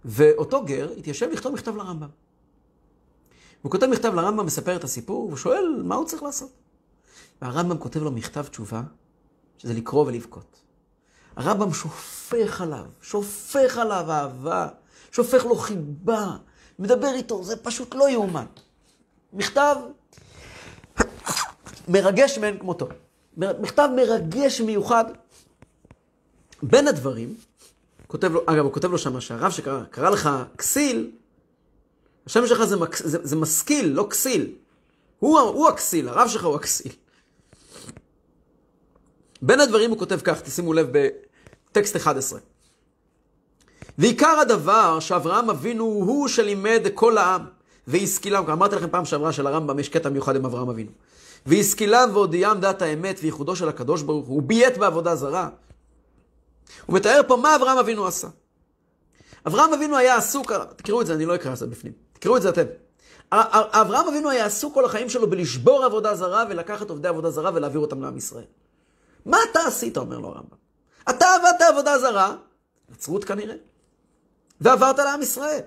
ואותו 0.06 0.66
גר 0.66 0.92
התיישב 0.98 1.30
לכתוב 1.32 1.54
מכתב 1.54 1.76
לרמב"ם. 1.76 2.10
הוא 3.62 3.72
כותב 3.72 3.88
מכתב 3.88 4.14
לרמב"ם, 4.14 4.46
מספר 4.46 4.76
את 4.76 4.84
הסיפור, 4.84 5.34
ושואל 5.34 5.82
מה 5.86 5.96
הוא 5.96 6.06
צריך 6.06 6.24
לעשות. 6.24 6.52
והרמב"ם 7.42 7.78
כותב 7.78 8.04
לו 8.04 8.12
מכתב 8.12 8.44
תשובה, 8.44 8.82
שזה 9.58 9.74
לקרוא 9.74 10.06
ולבכות. 10.08 10.62
הרמב"ם 11.36 11.74
שופך 11.74 12.62
עליו, 12.62 12.86
שופך 13.02 13.78
עליו 13.78 14.12
אהבה, 14.12 14.68
שופך 15.12 15.46
לו 15.46 15.56
חיבה, 15.56 16.38
מדבר 16.80 17.14
איתו, 17.14 17.44
זה 17.44 17.56
פשוט 17.58 17.96
לא 17.96 18.10
יאומן. 18.10 18.46
מכתב 19.34 19.76
מרגש 21.88 22.38
מאין 22.38 22.60
כמותו. 22.60 22.88
מכתב 23.38 23.90
מרגש 23.96 24.62
מיוחד. 24.62 25.06
בין 26.64 26.88
הדברים, 26.88 27.36
כותב 28.08 28.32
לו, 28.32 28.42
אגב, 28.46 28.66
הוא 28.66 28.74
כותב 28.74 28.92
לו 28.92 28.98
שמה 28.98 29.22
שהרב 29.22 29.52
שקרא 29.52 30.10
לך 30.10 30.30
כסיל, 30.58 31.12
השם 32.26 32.48
שלך 32.48 32.64
זה, 32.64 32.78
מקס, 32.78 33.02
זה, 33.06 33.18
זה 33.24 33.36
משכיל, 33.36 33.88
לא 33.88 34.08
כסיל. 34.10 34.56
הוא, 35.20 35.40
הוא 35.40 35.68
הכסיל, 35.70 36.10
הרב 36.10 36.28
שלך 36.28 36.46
הוא 36.46 36.56
הכסיל. 36.56 36.92
בין 39.46 39.60
הדברים 39.60 39.90
הוא 39.90 40.00
כותב 40.00 40.20
כך, 40.24 40.42
תשימו 40.42 40.74
לב 40.74 40.88
בטקסט 41.72 41.96
11. 41.96 42.40
ועיקר 43.98 44.40
הדבר 44.42 45.00
שאברהם 45.00 45.50
אבינו 45.50 45.84
הוא 45.84 46.28
שלימד 46.28 46.82
כל 46.94 47.18
העם 47.18 47.46
והשכילם, 47.88 48.44
אמרתי 48.52 48.76
לכם 48.76 48.90
פעם 48.90 49.06
שעברה 49.06 49.32
שלרמב"ם 49.32 49.80
יש 49.80 49.90
קטע 49.90 50.10
מיוחד 50.10 50.36
עם 50.36 50.46
אברהם 50.46 50.70
אבינו. 50.70 50.92
והשכילם 51.46 52.10
והודיעם 52.14 52.60
דעת 52.60 52.82
האמת 52.82 53.20
וייחודו 53.22 53.56
של 53.56 53.70
הקדוש 53.70 54.02
ברוך 54.02 54.28
הוא, 54.28 54.36
הוא 54.36 54.44
ביית 54.44 54.78
בעבודה 54.78 55.16
זרה. 55.16 55.50
הוא 56.86 56.96
מתאר 56.96 57.22
פה 57.28 57.36
מה 57.36 57.56
אברהם 57.56 57.78
אבינו 57.78 58.08
עשה. 58.08 58.28
אברהם 59.48 59.74
אבינו 59.74 59.98
היה 59.98 60.16
עסוק, 60.16 60.52
תקראו 60.76 61.02
את 61.02 61.08
זה, 61.08 61.14
אני 61.14 61.26
לא 61.26 61.36
אקרא 61.36 61.54
את 61.54 61.58
זה 61.58 61.68
בפנים, 61.68 61.94
תקראו 62.14 62.38
את 62.38 62.42
זה 62.42 62.50
אתם. 62.50 62.66
אברהם 63.32 64.08
אבינו 64.08 64.30
היה 64.30 64.46
עסוק 64.46 64.74
כל 64.74 64.86
החיים 64.86 65.10
שלו 65.10 65.30
בלשבור 65.30 65.84
עבודה 65.84 66.16
זרה 66.16 66.44
ולקחת 66.50 66.90
עובדי 66.90 67.08
עבודה 67.08 67.32
זרה 67.32 67.52
ולהעביר 67.54 67.82
אותם 67.82 68.02
לעם 68.02 68.18
ישראל. 68.18 68.44
מה 69.26 69.38
אתה 69.52 69.60
עשית, 69.68 69.98
אומר 69.98 70.20
לו 70.20 70.28
הרמב"ם? 70.28 70.58
אתה 71.10 71.26
עבדת 71.36 71.62
עבודה 71.62 72.00
זרה, 72.00 72.36
נצרות 72.90 73.24
כנראה, 73.24 73.56
ועברת 74.62 75.00
לעם 75.00 75.22
ישראל. 75.22 75.62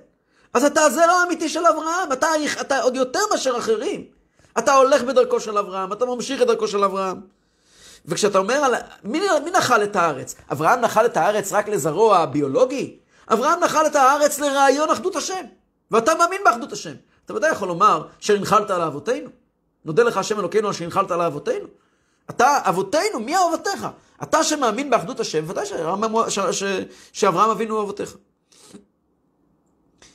אז 0.55 0.65
אתה 0.65 0.81
הזרע 0.81 1.13
האמיתי 1.13 1.49
של 1.49 1.67
אברהם, 1.67 2.13
אתה, 2.13 2.29
אתה 2.61 2.81
עוד 2.81 2.97
יותר 2.97 3.21
מאשר 3.31 3.59
אחרים. 3.59 4.05
אתה 4.59 4.75
הולך 4.75 5.03
בדרכו 5.03 5.41
של 5.41 5.59
אברהם, 5.59 5.93
אתה 5.93 6.07
ממשיך 6.07 6.43
את 6.43 6.47
דרכו 6.47 6.69
של 6.69 6.85
אברהם. 6.85 7.21
וכשאתה 8.07 8.39
אומר, 8.39 8.55
על... 8.55 8.75
מי, 9.05 9.21
מי 9.45 9.51
נחל 9.51 9.83
את 9.83 9.97
הארץ? 9.97 10.35
אברהם 10.53 10.81
נחל 10.81 11.07
את 11.07 11.17
הארץ 11.17 11.53
רק 11.53 11.69
לזרוע 11.69 12.19
הביולוגי? 12.19 12.99
אברהם 13.33 13.61
נחל 13.61 13.87
את 13.87 13.97
הארץ 13.97 14.39
לרעיון 14.39 14.91
אחדות 14.91 15.17
השם. 15.17 15.45
ואתה 15.91 16.15
מאמין 16.15 16.41
באחדות 16.45 16.73
השם. 16.73 16.95
אתה 17.25 17.35
ודאי 17.35 17.51
יכול 17.51 17.69
לומר 17.69 18.07
שהנחלת 18.21 18.71
על 18.71 18.83
אבותינו. 18.83 19.31
נודה 19.85 20.03
לך 20.03 20.17
השם 20.17 20.41
אלוקינו 20.41 20.69
על 20.69 20.75
שהנחלת 20.75 21.11
על 21.11 21.21
אבותינו. 21.21 21.67
אתה, 22.31 22.59
אבותינו, 22.65 23.21
מי 23.21 23.35
אבותיך? 23.37 23.87
אתה 24.23 24.45
שמאמין 24.45 24.91
באחדות 24.91 25.21
השם, 25.21 25.45
ודאי 25.49 25.67
שאברהם 27.13 27.51
אבינו 27.51 27.75
הוא 27.75 27.83
אבותיך. 27.83 28.17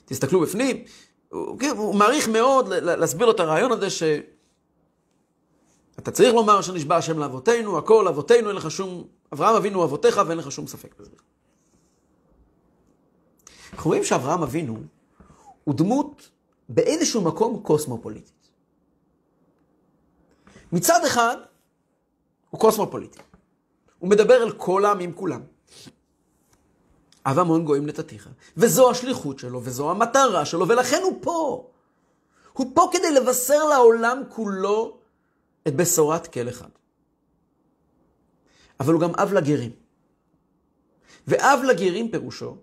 תסתכלו 0.05 0.39
בפנים, 0.39 0.83
הוא, 1.29 1.59
כן, 1.59 1.73
הוא 1.77 1.95
מעריך 1.95 2.27
מאוד 2.27 2.73
להסביר 2.73 3.25
לו 3.25 3.31
את 3.31 3.39
הרעיון 3.39 3.71
הזה 3.71 3.89
ש... 3.89 4.03
אתה 5.99 6.11
צריך 6.11 6.33
לומר 6.33 6.61
שנשבע 6.61 6.95
השם 6.95 7.19
לאבותינו, 7.19 7.77
הכל 7.77 8.07
אבותינו, 8.07 8.47
אין 8.47 8.55
לך 8.55 8.71
שום... 8.71 9.07
אברהם 9.33 9.55
אבינו 9.55 9.83
אבותיך 9.83 10.21
ואין 10.27 10.37
לך 10.37 10.51
שום 10.51 10.67
ספק 10.67 10.95
בזה. 10.99 11.11
אנחנו 13.73 13.89
רואים 13.89 14.03
שאברהם 14.03 14.43
אבינו, 14.43 14.77
הוא 15.63 15.75
דמות 15.75 16.29
באיזשהו 16.69 17.21
מקום 17.21 17.59
קוסמופוליטית. 17.63 18.49
מצד 20.71 21.05
אחד, 21.05 21.37
הוא 22.53 22.59
קוסמופוליטי. 22.59 23.19
הוא 23.99 24.09
מדבר 24.09 24.43
אל 24.43 24.51
כל 24.51 24.85
העמים 24.85 25.13
כולם. 25.13 25.41
אב 27.25 27.39
המון 27.39 27.65
גויים 27.65 27.85
נתתיך. 27.85 28.29
וזו 28.57 28.91
השליחות 28.91 29.39
שלו, 29.39 29.61
וזו 29.63 29.91
המטרה 29.91 30.45
שלו, 30.45 30.67
ולכן 30.67 31.01
הוא 31.03 31.17
פה. 31.21 31.69
הוא 32.53 32.71
פה 32.75 32.89
כדי 32.91 33.11
לבשר 33.11 33.63
לעולם 33.63 34.21
כולו 34.29 34.97
את 35.67 35.75
בשורת 35.75 36.27
כל 36.27 36.49
אחד. 36.49 36.69
אבל 38.79 38.93
הוא 38.93 39.01
גם 39.01 39.11
אב 39.15 39.33
לגרים. 39.33 39.71
ואב 41.27 41.59
לגרים 41.63 42.11
פירושו 42.11 42.57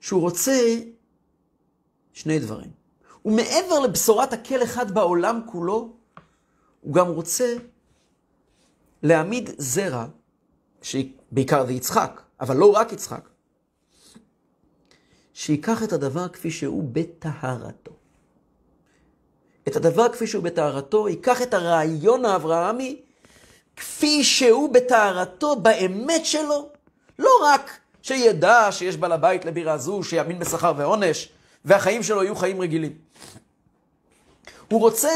שהוא 0.00 0.20
רוצה 0.20 0.78
שני 2.12 2.38
דברים. 2.38 2.70
ומעבר 3.24 3.78
לבשורת 3.84 4.32
הקל 4.32 4.62
אחד 4.62 4.90
בעולם 4.90 5.40
כולו, 5.46 5.92
הוא 6.80 6.94
גם 6.94 7.06
רוצה 7.06 7.56
להעמיד 9.02 9.50
זרע, 9.58 10.06
שבעיקר 10.82 11.66
זה 11.66 11.72
יצחק, 11.72 12.22
אבל 12.40 12.56
לא 12.56 12.70
רק 12.72 12.92
יצחק, 12.92 13.28
שיקח 15.34 15.82
את 15.82 15.92
הדבר 15.92 16.28
כפי 16.28 16.50
שהוא 16.50 16.84
בטהרתו. 16.92 17.92
את 19.68 19.76
הדבר 19.76 20.08
כפי 20.08 20.26
שהוא 20.26 20.44
בטהרתו, 20.44 21.08
ייקח 21.08 21.42
את 21.42 21.54
הרעיון 21.54 22.24
האברהמי 22.24 23.00
כפי 23.76 24.24
שהוא 24.24 24.74
בטהרתו, 24.74 25.56
באמת 25.56 26.26
שלו, 26.26 26.68
לא 27.18 27.30
רק 27.42 27.70
שידע 28.02 28.68
שיש 28.72 28.96
בעל 28.96 29.12
הבית 29.12 29.44
לבירה 29.44 29.78
זו, 29.78 30.02
שיאמין 30.02 30.38
בשכר 30.38 30.72
ועונש, 30.76 31.28
והחיים 31.64 32.02
שלו 32.02 32.22
יהיו 32.22 32.36
חיים 32.36 32.60
רגילים. 32.60 32.92
הוא 34.68 34.80
רוצה 34.80 35.10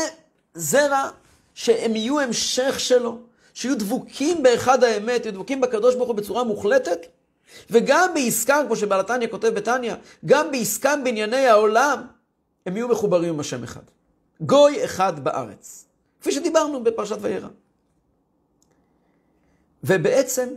זרע 0.54 1.08
שהם 1.54 1.96
יהיו 1.96 2.20
המשך 2.20 2.80
שלו, 2.80 3.18
שיהיו 3.54 3.78
דבוקים 3.78 4.42
באחד 4.42 4.84
האמת, 4.84 5.24
יהיו 5.24 5.34
דבוקים 5.34 5.60
בקדוש 5.60 5.94
ברוך 5.94 6.08
הוא 6.08 6.16
בצורה 6.16 6.44
מוחלטת, 6.44 6.98
וגם 7.70 8.14
בעסקם, 8.14 8.62
כמו 8.66 8.76
שבעל 8.76 9.00
התניא 9.00 9.28
כותב 9.28 9.48
בתניא, 9.48 9.94
גם 10.24 10.50
בעסקם 10.50 11.00
בענייני 11.04 11.46
העולם, 11.46 12.06
הם 12.66 12.76
יהיו 12.76 12.88
מחוברים 12.88 13.34
עם 13.34 13.40
השם 13.40 13.64
אחד. 13.64 13.80
גוי 14.40 14.84
אחד 14.84 15.24
בארץ. 15.24 15.84
כפי 16.20 16.32
שדיברנו 16.32 16.84
בפרשת 16.84 17.16
וירא. 17.20 17.48
ובעצם, 19.84 20.48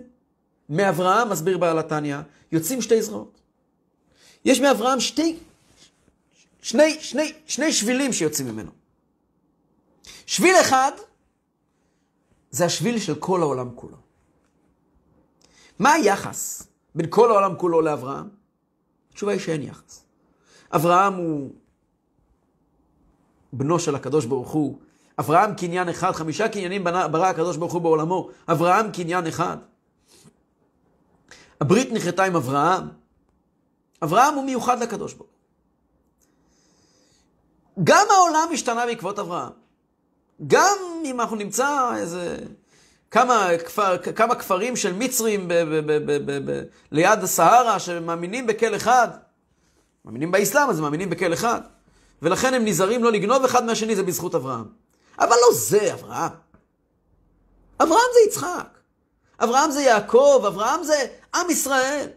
מאברהם, 0.69 1.29
מסביר 1.29 1.57
בעל 1.57 1.79
התניא, 1.79 2.17
יוצאים 2.51 2.81
שתי 2.81 3.01
זרועות. 3.01 3.39
יש 4.45 4.59
מאברהם 4.59 4.99
שתי, 4.99 5.37
שני, 6.61 6.97
שני, 6.99 7.33
שני 7.47 7.73
שבילים 7.73 8.13
שיוצאים 8.13 8.47
ממנו. 8.47 8.71
שביל 10.25 10.55
אחד, 10.61 10.91
זה 12.51 12.65
השביל 12.65 12.99
של 12.99 13.15
כל 13.15 13.41
העולם 13.41 13.69
כולו. 13.75 13.97
מה 15.79 15.91
היחס 15.93 16.67
בין 16.95 17.05
כל 17.09 17.31
העולם 17.31 17.55
כולו 17.57 17.81
לאברהם? 17.81 18.29
התשובה 19.11 19.31
היא 19.31 19.39
שאין 19.39 19.61
יחס. 19.61 20.03
אברהם 20.71 21.13
הוא 21.13 21.51
בנו 23.53 23.79
של 23.79 23.95
הקדוש 23.95 24.25
ברוך 24.25 24.51
הוא. 24.51 24.79
אברהם 25.19 25.55
קניין 25.55 25.89
אחד, 25.89 26.11
חמישה 26.11 26.49
קניינים 26.49 26.83
ברא 26.83 27.25
הקדוש 27.25 27.57
ברוך 27.57 27.73
הוא 27.73 27.81
בעולמו. 27.81 28.29
אברהם 28.47 28.91
קניין 28.91 29.27
אחד. 29.27 29.57
הברית 31.61 31.91
נחרטה 31.91 32.23
עם 32.23 32.35
אברהם. 32.35 32.87
אברהם 34.03 34.35
הוא 34.35 34.45
מיוחד 34.45 34.79
לקדוש 34.79 35.13
ברוך 35.13 35.29
הוא. 35.29 35.37
גם 37.83 38.05
העולם 38.09 38.49
השתנה 38.53 38.85
בעקבות 38.85 39.19
אברהם. 39.19 39.66
גם 40.47 40.77
אם 41.05 41.21
אנחנו 41.21 41.35
נמצא 41.35 41.91
איזה 41.97 42.37
כמה, 43.11 43.49
כפר, 43.65 43.97
כמה 43.97 44.35
כפרים 44.35 44.75
של 44.75 44.93
מצרים 44.93 45.47
ב, 45.47 45.53
ב, 45.53 45.79
ב, 45.85 46.11
ב, 46.11 46.31
ב, 46.31 46.51
ב, 46.51 46.63
ליד 46.91 47.23
הסהרה 47.23 47.79
שמאמינים 47.79 48.47
בכל 48.47 48.75
אחד, 48.75 49.07
מאמינים 50.05 50.31
באסלאם 50.31 50.69
אז 50.69 50.79
מאמינים 50.79 51.09
בכל 51.09 51.33
אחד, 51.33 51.61
ולכן 52.21 52.53
הם 52.53 52.65
נזהרים 52.65 53.03
לא 53.03 53.11
לגנוב 53.11 53.43
אחד 53.43 53.65
מהשני, 53.65 53.95
זה 53.95 54.03
בזכות 54.03 54.35
אברהם. 54.35 54.65
אבל 55.19 55.35
לא 55.41 55.53
זה 55.53 55.93
אברהם. 55.93 56.31
אברהם 57.79 58.09
זה 58.13 58.29
יצחק. 58.29 58.77
אברהם 59.43 59.71
זה 59.71 59.81
יעקב, 59.81 60.43
אברהם 60.47 60.83
זה 60.83 61.05
עם 61.35 61.49
ישראל. 61.49 62.07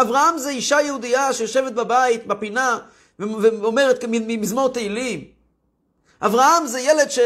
אברהם 0.00 0.38
זה 0.38 0.50
אישה 0.50 0.80
יהודייה 0.80 1.32
שיושבת 1.32 1.72
בבית, 1.72 2.26
בפינה, 2.26 2.78
ואומרת 3.18 4.04
מזמור 4.08 4.68
תהילים. 4.68 5.39
אברהם 6.20 6.66
זה 6.66 6.80
ילד 6.80 7.10
ש, 7.10 7.18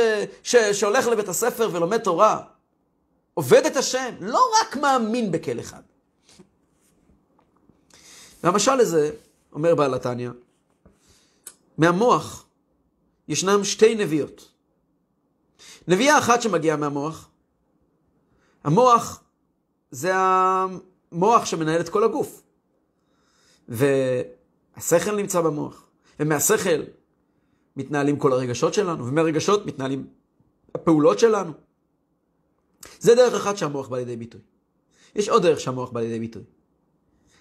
ש, 0.43 0.57
שהולך 0.57 1.07
לבית 1.07 1.29
הספר 1.29 1.71
ולומד 1.73 1.99
תורה. 1.99 2.43
עובד 3.35 3.67
את 3.67 3.77
השם, 3.77 4.15
לא 4.21 4.51
רק 4.61 4.77
מאמין 4.77 5.33
בכל 5.33 5.61
אחד. 5.61 5.83
והמשל 8.45 8.75
לזה, 8.75 9.11
אומר 9.53 9.75
בעל 9.75 9.95
התניא, 9.95 10.31
מהמוח 11.79 12.47
ישנם 13.29 13.65
שתי 13.65 13.95
נביאות. 13.95 14.51
נביאה 15.89 16.19
אחת 16.19 16.43
שמגיעה 16.43 16.77
מהמוח, 16.77 17.29
המוח 18.65 19.23
זה 19.91 20.13
המוח 20.15 21.45
שמנהל 21.45 21.81
את 21.81 21.89
כל 21.89 22.05
הגוף. 22.05 22.43
והשכל 23.69 25.17
נמצא 25.17 25.41
במוח. 25.41 25.87
ומהשכל 26.21 26.83
מתנהלים 27.77 28.19
כל 28.19 28.33
הרגשות 28.33 28.75
שלנו, 28.75 29.07
ומהרגשות 29.07 29.67
מתנהלים 29.67 30.07
הפעולות 30.75 31.19
שלנו. 31.19 31.53
זה 33.01 33.15
דרך 33.15 33.35
אחת 33.35 33.57
שהמוח 33.57 33.89
בא 33.89 33.97
לידי 33.97 34.17
ביטוי. 34.17 34.41
יש 35.15 35.29
עוד 35.29 35.43
דרך 35.43 35.61
שהמוח 35.61 35.91
בא 35.91 36.01
לידי 36.01 36.21
ביטוי. 36.21 36.43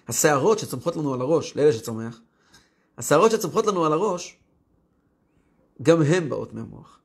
השערות 0.08 0.58
שצומחות 0.58 0.96
לנו 0.96 1.14
על 1.14 1.20
הראש, 1.20 1.56
לאלה 1.56 1.72
שצומח, 1.72 2.20
השערות 2.98 3.30
שצומחות 3.30 3.66
לנו 3.66 3.84
על 3.84 3.92
הראש, 3.92 4.38
גם 5.82 6.02
הן 6.02 6.28
באות 6.28 6.52
מהמוח. 6.52 7.00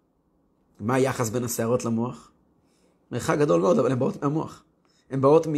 מה 0.79 0.95
היחס 0.95 1.29
בין 1.29 1.43
השערות 1.43 1.85
למוח? 1.85 2.31
מרחק 3.11 3.37
גדול 3.37 3.61
מאוד, 3.61 3.79
אבל 3.79 3.91
הן 3.91 3.99
באות 3.99 4.23
מהמוח. 4.23 4.63
הן 5.09 5.21
באות 5.21 5.47
מ... 5.47 5.53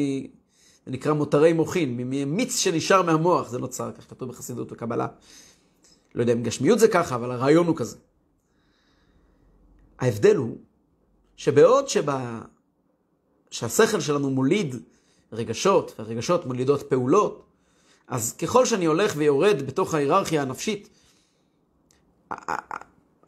זה 0.86 0.92
נקרא 0.92 1.14
מותרי 1.14 1.54
מוחין, 1.54 1.98
ממיץ 1.98 2.56
שנשאר 2.58 3.02
מהמוח, 3.02 3.50
זה 3.50 3.60
נוצר, 3.60 3.92
כך 3.92 4.10
כתוב 4.10 4.30
בחסידות 4.30 4.72
וקבלה. 4.72 5.08
לא 6.16 6.22
יודע 6.22 6.34
אם 6.34 6.44
גשמיות 6.44 6.80
זה 6.80 6.88
ככה, 6.88 7.16
אבל 7.16 7.32
הרעיון 7.32 7.68
הוא 7.68 7.76
כזה. 7.76 7.98
ההבדל 10.00 10.36
הוא 10.36 10.58
שבעוד 11.36 11.90
שבה... 11.90 12.42
שהשכל 13.52 14.00
שלנו 14.00 14.30
מוליד 14.30 14.76
רגשות, 15.32 15.96
והרגשות 16.00 16.46
מולידות 16.46 16.90
פעולות, 16.90 17.46
אז 18.08 18.34
ככל 18.34 18.66
שאני 18.66 18.86
הולך 18.86 19.14
ויורד 19.18 19.62
בתוך 19.68 19.94
ההיררכיה 19.94 20.42
הנפשית, 20.42 20.90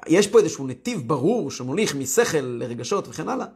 יש 0.07 0.27
פה 0.27 0.39
איזשהו 0.39 0.67
נתיב 0.67 1.07
ברור 1.07 1.51
שמוליך 1.51 1.95
משכל 1.95 2.37
לרגשות 2.37 3.07
וכן 3.07 3.29
הלאה. 3.29 3.47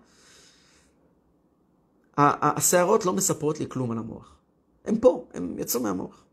השערות 2.17 3.05
לא 3.05 3.13
מספרות 3.13 3.59
לי 3.59 3.65
כלום 3.69 3.91
על 3.91 3.97
המוח. 3.97 4.35
הם 4.85 4.97
פה, 4.97 5.25
הם 5.33 5.59
יצאו 5.59 5.81
מהמוח. 5.81 6.23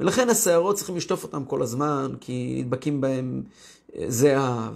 ולכן 0.00 0.28
השערות 0.28 0.76
צריכים 0.76 0.96
לשטוף 0.96 1.22
אותם 1.22 1.44
כל 1.44 1.62
הזמן, 1.62 2.12
כי 2.20 2.62
נדבקים 2.64 3.00
בהם 3.00 3.42
אה, 3.96 4.04
זיעה 4.08 4.72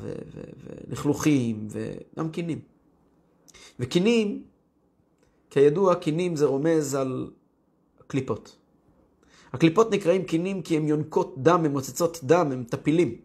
ולכלוכים 0.88 1.68
וגם 1.70 2.30
קינים. 2.30 2.58
וקינים, 3.80 4.42
כידוע, 5.50 5.94
קינים 5.94 6.36
זה 6.36 6.46
רומז 6.46 6.94
על 6.94 7.30
קליפות. 8.06 8.56
הקליפות 9.52 9.90
נקראים 9.90 10.24
קינים 10.24 10.62
כי 10.62 10.76
הן 10.76 10.88
יונקות 10.88 11.34
דם, 11.38 11.64
הן 11.64 11.72
מוצצות 11.72 12.20
דם, 12.22 12.52
הן 12.52 12.64
טפילים. 12.64 13.16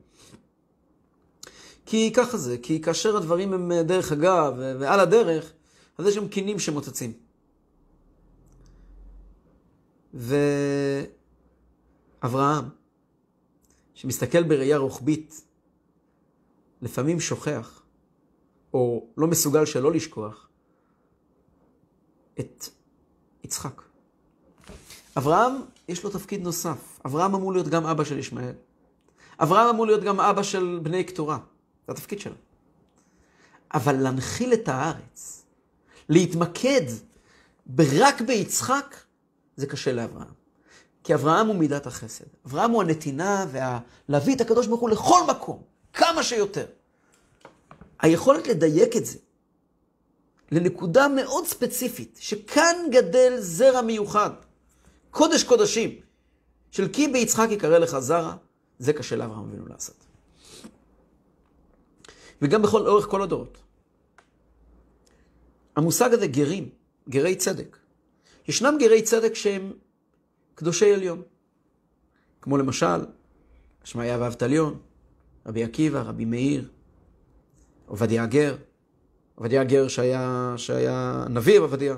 כי 1.86 2.12
ככה 2.16 2.38
זה, 2.38 2.58
כי 2.58 2.82
כאשר 2.82 3.18
הדברים 3.18 3.54
הם 3.54 3.72
אה, 3.72 3.84
דרך 3.84 4.12
אגב 4.12 4.54
ועל 4.58 5.00
הדרך, 5.00 5.54
אז 5.98 6.08
יש 6.08 6.16
שם 6.16 6.28
קינים 6.28 6.60
שמוצצים. 6.60 7.14
ואברהם, 12.24 12.66
שמסתכל 13.94 14.44
בראייה 14.44 14.78
רוחבית, 14.78 15.42
לפעמים 16.82 17.20
שוכח, 17.20 17.82
או 18.74 19.08
לא 19.18 19.28
מסוגל 19.28 19.66
שלא 19.66 19.92
לשכוח, 19.92 20.50
את 22.40 22.70
יצחק. 23.44 23.82
אברהם, 25.18 25.54
יש 25.88 26.04
לו 26.04 26.10
תפקיד 26.10 26.42
נוסף. 26.42 27.00
אברהם 27.06 27.36
אמור 27.36 27.54
להיות 27.54 27.68
גם 27.68 27.86
אבא 27.86 28.04
של 28.04 28.18
ישמעאל. 28.18 28.54
אברהם 29.40 29.68
אמור 29.68 29.86
להיות 29.86 30.04
גם 30.04 30.20
אבא 30.20 30.44
של 30.44 30.80
בני 30.84 31.04
קטורה. 31.04 31.38
זה 31.88 31.94
התפקיד 31.94 32.20
שלו. 32.20 32.36
אבל 33.74 33.96
להנחיל 33.96 34.54
את 34.54 34.68
הארץ, 34.68 35.46
להתמקד 36.10 36.82
רק 37.80 38.22
ביצחק, 38.22 38.96
זה 39.56 39.68
קשה 39.68 39.94
לאברהם. 39.94 40.45
כי 41.06 41.14
אברהם 41.14 41.48
הוא 41.48 41.56
מידת 41.56 41.88
החסד. 41.88 42.26
אברהם 42.46 42.72
הוא 42.72 42.82
הנתינה 42.82 43.46
ולהביא 43.52 44.36
את 44.36 44.42
הקדוש 44.42 44.68
ברוך 44.68 44.82
הוא 44.82 44.90
לכל 44.90 45.20
מקום, 45.30 45.62
כמה 45.94 46.24
שיותר. 46.24 46.66
היכולת 48.00 48.48
לדייק 48.48 48.96
את 48.98 49.06
זה 49.06 49.18
לנקודה 50.52 51.08
מאוד 51.08 51.46
ספציפית, 51.48 52.18
שכאן 52.22 52.76
גדל 52.92 53.34
זרע 53.40 53.82
מיוחד, 53.82 54.30
קודש 55.12 55.44
קודשים, 55.44 56.00
של 56.72 56.88
כי 56.94 57.08
ביצחק 57.08 57.48
יקרא 57.52 57.78
לך 57.78 58.00
זרע, 58.00 58.36
זה 58.80 58.94
קשה 58.94 59.16
לאברהם 59.16 59.50
אבינו 59.50 59.68
לעשות. 59.68 60.06
וגם 62.42 62.62
בכל 62.62 62.88
אורך 62.88 63.06
כל 63.06 63.22
הדורות. 63.22 63.58
המושג 65.76 66.14
הזה 66.14 66.28
גרים, 66.28 66.70
גרי 67.10 67.36
צדק. 67.36 67.78
ישנם 68.48 68.78
גרי 68.80 69.02
צדק 69.02 69.36
שהם 69.36 69.74
קדושי 70.56 70.94
עליון. 70.94 71.22
כמו 72.42 72.58
למשל, 72.58 73.06
שמעיה 73.84 74.18
ואבטליון, 74.20 74.80
רבי 75.46 75.64
עקיבא, 75.64 76.02
רבי 76.02 76.26
מאיר, 76.26 76.70
עובדיה 77.86 78.24
הגר, 78.24 78.58
עובדיה 79.36 79.62
הגר 79.62 79.88
שהיה, 79.88 80.54
שהיה 80.58 81.26
נביא 81.30 81.60
עובדיה, 81.60 81.96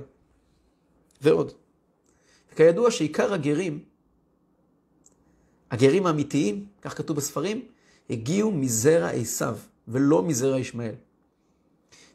ועוד. 1.22 1.52
כידוע 2.56 2.92
שעיקר 2.92 3.34
הגרים, 3.34 3.84
הגרים 5.72 6.06
האמיתיים, 6.06 6.66
כך 6.82 6.98
כתוב 6.98 7.18
בספרים, 7.18 7.66
הגיעו 8.10 8.52
מזרע 8.52 9.10
עשיו, 9.10 9.58
ולא 9.88 10.24
מזרע 10.24 10.60
ישמעאל. 10.60 10.96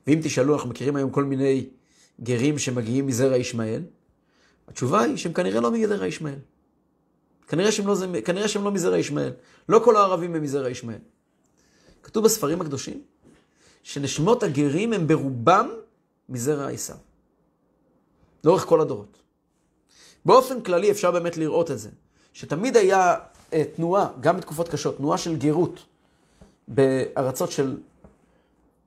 ואם 0.06 0.20
תשאלו, 0.22 0.54
אנחנו 0.54 0.70
מכירים 0.70 0.96
היום 0.96 1.10
כל 1.10 1.24
מיני 1.24 1.68
גרים 2.20 2.58
שמגיעים 2.58 3.06
מזרע 3.06 3.36
ישמעאל, 3.36 3.82
התשובה 4.68 5.00
היא 5.00 5.16
שהם 5.16 5.32
כנראה 5.32 5.60
לא 5.60 5.72
מזרע 5.72 6.06
ישמעאל. 6.06 6.38
כנראה 7.48 7.70
לא, 7.84 7.94
כנראה 8.24 8.48
שהם 8.48 8.64
לא 8.64 8.72
מזרע 8.72 8.98
ישמעאל. 8.98 9.32
לא 9.68 9.80
כל 9.84 9.96
הערבים 9.96 10.34
הם 10.34 10.42
מזרע 10.42 10.70
ישמעאל. 10.70 10.98
כתוב 12.02 12.24
בספרים 12.24 12.60
הקדושים 12.60 13.02
שנשמות 13.82 14.42
הגרים 14.42 14.92
הם 14.92 15.06
ברובם 15.06 15.68
מזרע 16.28 16.68
עשיו. 16.68 16.96
לאורך 18.44 18.64
כל 18.64 18.80
הדורות. 18.80 19.18
באופן 20.24 20.62
כללי 20.62 20.90
אפשר 20.90 21.10
באמת 21.10 21.36
לראות 21.36 21.70
את 21.70 21.78
זה, 21.78 21.90
שתמיד 22.32 22.76
היה 22.76 23.16
אה, 23.52 23.64
תנועה, 23.76 24.08
גם 24.20 24.36
בתקופות 24.36 24.68
קשות, 24.68 24.96
תנועה 24.96 25.18
של 25.18 25.36
גרות 25.36 25.84
בארצות 26.68 27.50
של, 27.50 27.78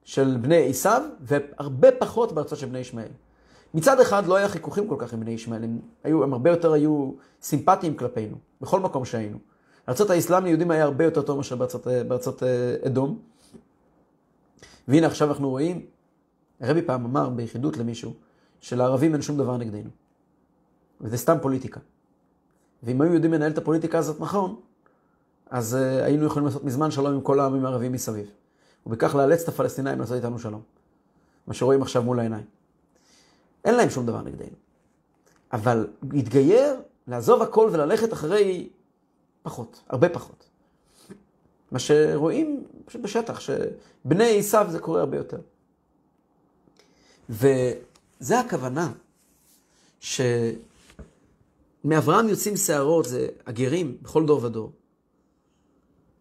של 0.03 0.37
בני 0.41 0.69
עשיו, 0.69 1.01
והרבה 1.21 1.91
פחות 1.99 2.31
בארצות 2.31 2.59
של 2.59 2.65
בני 2.65 2.79
ישמעאל. 2.79 3.11
מצד 3.75 3.99
אחד 3.99 4.25
לא 4.25 4.35
היה 4.35 4.49
חיכוכים 4.49 4.87
כל 4.87 4.95
כך 4.97 5.13
עם 5.13 5.19
בני 5.19 5.31
ישמעאל, 5.31 5.63
הם, 5.63 5.79
היו, 6.03 6.23
הם 6.23 6.33
הרבה 6.33 6.49
יותר 6.49 6.73
היו 6.73 7.11
סימפטיים 7.41 7.95
כלפינו, 7.95 8.35
בכל 8.61 8.79
מקום 8.79 9.05
שהיינו. 9.05 9.37
ארצות 9.89 10.09
האסלאם 10.09 10.43
ליהודים 10.43 10.71
היה 10.71 10.83
הרבה 10.83 11.03
יותר 11.03 11.21
טוב 11.21 11.37
מאשר 11.37 11.55
בארצות, 11.55 11.87
בארצות 12.07 12.43
אה, 12.43 12.75
אדום. 12.85 13.19
והנה 14.87 15.07
עכשיו 15.07 15.29
אנחנו 15.29 15.49
רואים, 15.49 15.85
הרבי 16.59 16.81
פעם 16.81 17.05
אמר 17.05 17.29
ביחידות 17.29 17.77
למישהו, 17.77 18.13
שלערבים 18.61 19.13
אין 19.13 19.21
שום 19.21 19.37
דבר 19.37 19.57
נגדנו. 19.57 19.89
וזה 21.01 21.17
סתם 21.17 21.37
פוליטיקה. 21.41 21.79
ואם 22.83 23.01
היו 23.01 23.13
יודעים 23.13 23.33
לנהל 23.33 23.51
את 23.51 23.57
הפוליטיקה 23.57 23.97
הזאת 23.97 24.19
נכון, 24.19 24.55
אז 25.49 25.77
uh, 25.77 26.03
היינו 26.03 26.25
יכולים 26.25 26.45
לעשות 26.45 26.63
מזמן 26.63 26.91
שלום 26.91 27.13
עם 27.13 27.21
כל 27.21 27.39
העמים 27.39 27.65
הערבים 27.65 27.91
מסביב. 27.91 28.27
ובכך 28.85 29.15
לאלץ 29.15 29.41
את 29.43 29.47
הפלסטינאים 29.47 29.99
לעשות 29.99 30.15
איתנו 30.17 30.39
שלום. 30.39 30.61
מה 31.47 31.53
שרואים 31.53 31.81
עכשיו 31.81 32.03
מול 32.03 32.19
העיניים. 32.19 32.54
אין 33.65 33.75
להם 33.75 33.89
שום 33.89 34.05
דבר 34.05 34.21
נגדנו. 34.21 34.55
אבל 35.53 35.87
להתגייר, 36.11 36.75
לעזוב 37.07 37.41
הכל 37.41 37.69
וללכת 37.71 38.13
אחרי 38.13 38.69
פחות, 39.43 39.83
הרבה 39.89 40.09
פחות. 40.09 40.49
מה 41.71 41.79
שרואים 41.79 42.63
פשוט 42.85 43.01
בשטח, 43.01 43.39
שבני 43.39 44.39
עשיו 44.39 44.67
זה 44.69 44.79
קורה 44.79 44.99
הרבה 44.99 45.17
יותר. 45.17 45.37
וזה 47.29 48.39
הכוונה, 48.39 48.91
שמאברהם 49.99 50.59
יוצאים 52.29 52.57
שערות, 52.57 53.05
זה 53.05 53.27
הגרים 53.45 53.97
בכל 54.01 54.25
דור 54.25 54.43
ודור. 54.43 54.71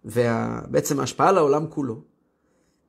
ובעצם 0.04 1.00
ההשפעה 1.00 1.28
על 1.28 1.38
העולם 1.38 1.66
כולו. 1.70 2.00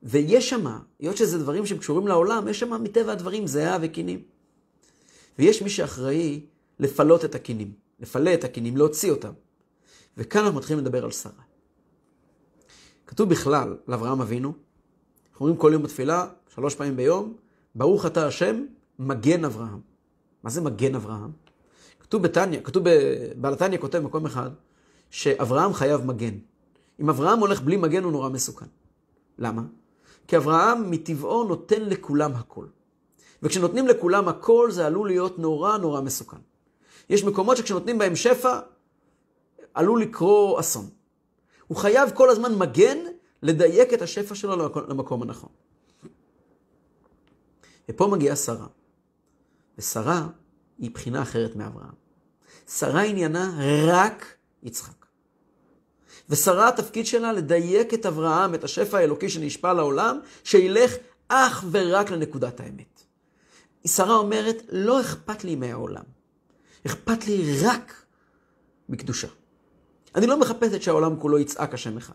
ויש 0.02 0.50
שמה, 0.50 0.78
היות 0.98 1.16
שזה 1.16 1.38
דברים 1.38 1.66
שהם 1.66 1.78
קשורים 1.78 2.08
לעולם, 2.08 2.48
יש 2.48 2.60
שמה 2.60 2.78
מטבע 2.78 3.12
הדברים 3.12 3.46
זהה 3.46 3.78
וקינים. 3.82 4.22
ויש 5.38 5.62
מי 5.62 5.70
שאחראי 5.70 6.46
לפלות 6.78 7.24
את 7.24 7.34
הקינים, 7.34 7.72
לפלה 8.00 8.34
את 8.34 8.44
הקינים, 8.44 8.76
להוציא 8.76 9.10
אותם. 9.10 9.32
וכאן 10.16 10.40
אנחנו 10.40 10.58
מתחילים 10.58 10.84
לדבר 10.84 11.04
על 11.04 11.10
שרה. 11.10 11.32
כתוב 13.06 13.28
בכלל 13.28 13.76
על 13.86 13.94
אברהם 13.94 14.20
אבינו, 14.20 14.52
אנחנו 15.30 15.46
אומרים 15.46 15.60
כל 15.60 15.70
יום 15.72 15.82
בתפילה, 15.82 16.28
שלוש 16.54 16.74
פעמים 16.74 16.96
ביום, 16.96 17.34
ברוך 17.74 18.06
אתה 18.06 18.26
השם, 18.26 18.64
מגן 18.98 19.44
אברהם. 19.44 19.80
מה 20.42 20.50
זה 20.50 20.60
מגן 20.60 20.94
אברהם? 20.94 21.30
כתוב 22.00 22.22
בתניא, 22.22 22.60
כתוב 22.60 22.84
בעל 23.36 23.52
התניא 23.52 23.78
כותב 23.78 23.98
במקום 23.98 24.26
אחד, 24.26 24.50
שאברהם 25.10 25.72
חייב 25.72 26.04
מגן. 26.04 26.34
אם 27.00 27.10
אברהם 27.10 27.38
הולך 27.38 27.60
בלי 27.60 27.76
מגן 27.76 28.04
הוא 28.04 28.12
נורא 28.12 28.28
מסוכן. 28.28 28.66
למה? 29.38 29.62
כי 30.26 30.36
אברהם 30.36 30.90
מטבעו 30.90 31.44
נותן 31.44 31.82
לכולם 31.82 32.32
הכל. 32.34 32.66
וכשנותנים 33.42 33.88
לכולם 33.88 34.28
הכל 34.28 34.70
זה 34.70 34.86
עלול 34.86 35.08
להיות 35.08 35.38
נורא 35.38 35.78
נורא 35.78 36.00
מסוכן. 36.00 36.36
יש 37.10 37.24
מקומות 37.24 37.56
שכשנותנים 37.56 37.98
בהם 37.98 38.16
שפע, 38.16 38.58
עלול 39.74 40.02
לקרות 40.02 40.60
אסון. 40.60 40.88
הוא 41.66 41.78
חייב 41.78 42.10
כל 42.14 42.30
הזמן 42.30 42.54
מגן 42.54 42.98
לדייק 43.42 43.94
את 43.94 44.02
השפע 44.02 44.34
שלו 44.34 44.56
למקום 44.88 45.22
הנכון. 45.22 45.50
ופה 47.88 48.06
מגיעה 48.06 48.36
שרה. 48.36 48.66
ושרה 49.78 50.26
היא 50.78 50.90
בחינה 50.90 51.22
אחרת 51.22 51.56
מאברהם. 51.56 51.94
שרה 52.68 53.02
עניינה 53.02 53.58
רק 53.86 54.36
יצחק. 54.62 55.06
ושרה 56.28 56.68
התפקיד 56.68 57.06
שלה 57.06 57.32
לדייק 57.32 57.94
את 57.94 58.06
אברהם, 58.06 58.54
את 58.54 58.64
השפע 58.64 58.98
האלוקי 58.98 59.28
שנשפע 59.28 59.72
לעולם, 59.72 60.20
שילך 60.44 60.94
אך 61.28 61.64
ורק 61.70 62.10
לנקודת 62.10 62.60
האמת. 62.60 62.95
שרה 63.88 64.16
אומרת, 64.16 64.62
לא 64.68 65.00
אכפת 65.00 65.44
לי 65.44 65.56
מהעולם, 65.56 66.04
אכפת 66.86 67.26
לי 67.26 67.58
רק 67.64 68.04
מקדושה. 68.88 69.28
אני 70.14 70.26
לא 70.26 70.40
מחפשת 70.40 70.82
שהעולם 70.82 71.20
כולו 71.20 71.38
יצעק 71.38 71.74
השם 71.74 71.96
אחד. 71.96 72.14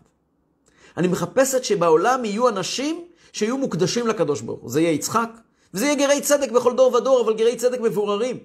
אני 0.97 1.07
מחפשת 1.07 1.63
שבעולם 1.63 2.25
יהיו 2.25 2.49
אנשים 2.49 3.05
שיהיו 3.33 3.57
מוקדשים 3.57 4.07
לקדוש 4.07 4.41
ברוך 4.41 4.61
הוא. 4.61 4.69
זה 4.69 4.81
יהיה 4.81 4.91
יצחק, 4.91 5.29
וזה 5.73 5.85
יהיה 5.85 5.95
גרי 5.95 6.21
צדק 6.21 6.51
בכל 6.51 6.75
דור 6.75 6.93
ודור, 6.93 7.21
אבל 7.21 7.33
גרי 7.33 7.55
צדק 7.55 7.79
מבוררים. 7.79 8.37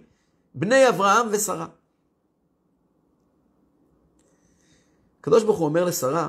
בני 0.54 0.88
אברהם 0.88 1.26
ושרה. 1.30 1.66
הקדוש 5.20 5.42
ברוך 5.42 5.58
הוא 5.58 5.66
אומר 5.66 5.84
לשרה, 5.84 6.28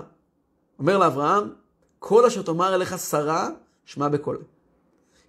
אומר 0.79 0.97
לאברהם, 0.97 1.53
כל 1.99 2.25
אשר 2.25 2.41
תאמר 2.41 2.75
אליך 2.75 2.99
שרה, 2.99 3.49
שמע 3.85 4.07
בקולה. 4.07 4.39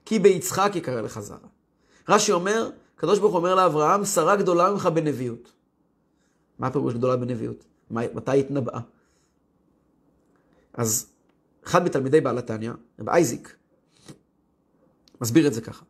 כי 0.04 0.18
ביצחק 0.18 0.70
יקרא 0.74 1.00
לך 1.00 1.20
זרע. 1.20 1.48
רש"י 2.08 2.32
אומר, 2.32 2.70
הקדוש 2.96 3.18
ברוך 3.18 3.34
אומר 3.34 3.54
לאברהם, 3.54 4.04
שרה 4.04 4.36
גדולה 4.36 4.72
ממך 4.72 4.86
בנביאות. 4.86 5.52
מה 6.58 6.66
הפירוש 6.66 6.94
גדולה 6.94 7.16
בנביאות? 7.16 7.64
מתי 7.90 8.40
התנבאה? 8.40 8.80
אז 10.72 11.06
אחד 11.64 11.84
מתלמידי 11.84 12.20
בעל 12.20 12.38
התניא, 12.38 12.72
רב 13.00 13.08
אייזיק, 13.08 13.56
מסביר 15.20 15.46
את 15.46 15.54
זה 15.54 15.60
ככה. 15.60 15.84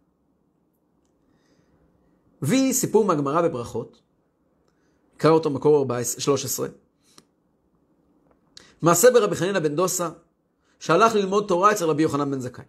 הביא 2.43 2.73
סיפור 2.73 3.05
מהגמרא 3.05 3.43
בברכות, 3.43 4.03
קרא 5.17 5.31
אותו 5.31 5.51
מקור 5.51 5.87
13. 6.19 6.69
מעשה 8.83 9.11
ברבי 9.11 9.37
חנינא 9.37 9.59
בן 9.59 9.75
דוסה, 9.77 10.11
שהלך 10.81 11.15
ללמוד 11.15 11.45
תורה 11.49 11.73
אצל 11.73 11.85
רבי 11.85 12.03
יוחנן 12.03 12.31
בן 12.31 12.41
זכאי. 12.41 12.65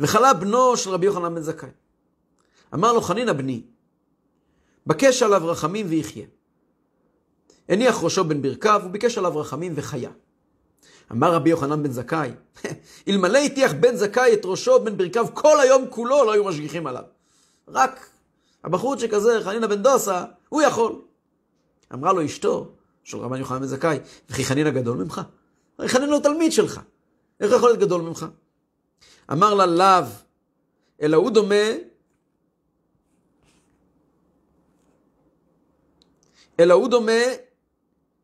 וחלה 0.00 0.34
בנו 0.34 0.76
של 0.76 0.90
רבי 0.90 1.06
יוחנן 1.06 1.34
בן 1.34 1.42
זכאי. 1.42 1.68
אמר 2.74 2.92
לו 2.92 3.00
חנינא 3.00 3.32
בני, 3.32 3.62
בקש 4.86 5.22
עליו 5.22 5.42
רחמים 5.44 5.86
ויחיה. 5.88 6.26
הניח 7.68 8.02
ראשו 8.02 8.24
בין 8.24 8.42
ברכיו 8.42 8.82
וביקש 8.84 9.18
עליו 9.18 9.38
רחמים 9.38 9.72
וחיה. 9.76 10.10
אמר 11.12 11.34
רבי 11.34 11.50
יוחנן 11.50 11.82
בן 11.82 11.90
זכאי, 11.90 12.30
אלמלא 13.08 13.38
הטיח 13.38 13.72
בן 13.72 13.96
זכאי 13.96 14.34
את 14.34 14.40
ראשו 14.44 14.80
בין 14.80 14.96
ברכיו 14.96 15.26
כל 15.34 15.60
היום 15.60 15.84
כולו, 15.90 16.24
לא 16.24 16.32
היו 16.32 16.44
משגיחים 16.44 16.86
עליו. 16.86 17.02
רק 17.68 18.10
הבחור 18.64 18.98
שכזה, 18.98 19.40
חנינא 19.44 19.66
בן 19.66 19.82
דוסה, 19.82 20.24
הוא 20.48 20.62
יכול. 20.62 21.00
אמרה 21.94 22.12
לו 22.12 22.24
אשתו 22.24 22.72
של 23.04 23.18
רבן 23.18 23.38
יוחנן 23.38 23.60
בן 23.60 23.66
זכאי, 23.66 23.98
וכי 24.30 24.44
חנינא 24.44 24.70
גדול 24.70 24.96
ממך? 24.96 25.20
הרי 25.78 25.88
חנינא 25.88 26.12
הוא 26.12 26.22
תלמיד 26.22 26.52
שלך. 26.52 26.80
איך 27.40 27.52
יכול 27.52 27.68
להיות 27.68 27.80
גדול 27.80 28.00
ממך? 28.00 28.26
אמר 29.32 29.54
לה 29.54 29.66
לאו, 29.66 30.06
אלא 31.02 31.16
הוא 31.16 31.30
דומה 31.30 31.64
אלא 36.62 36.74
הוא 36.74 36.88
דומה 36.88 37.22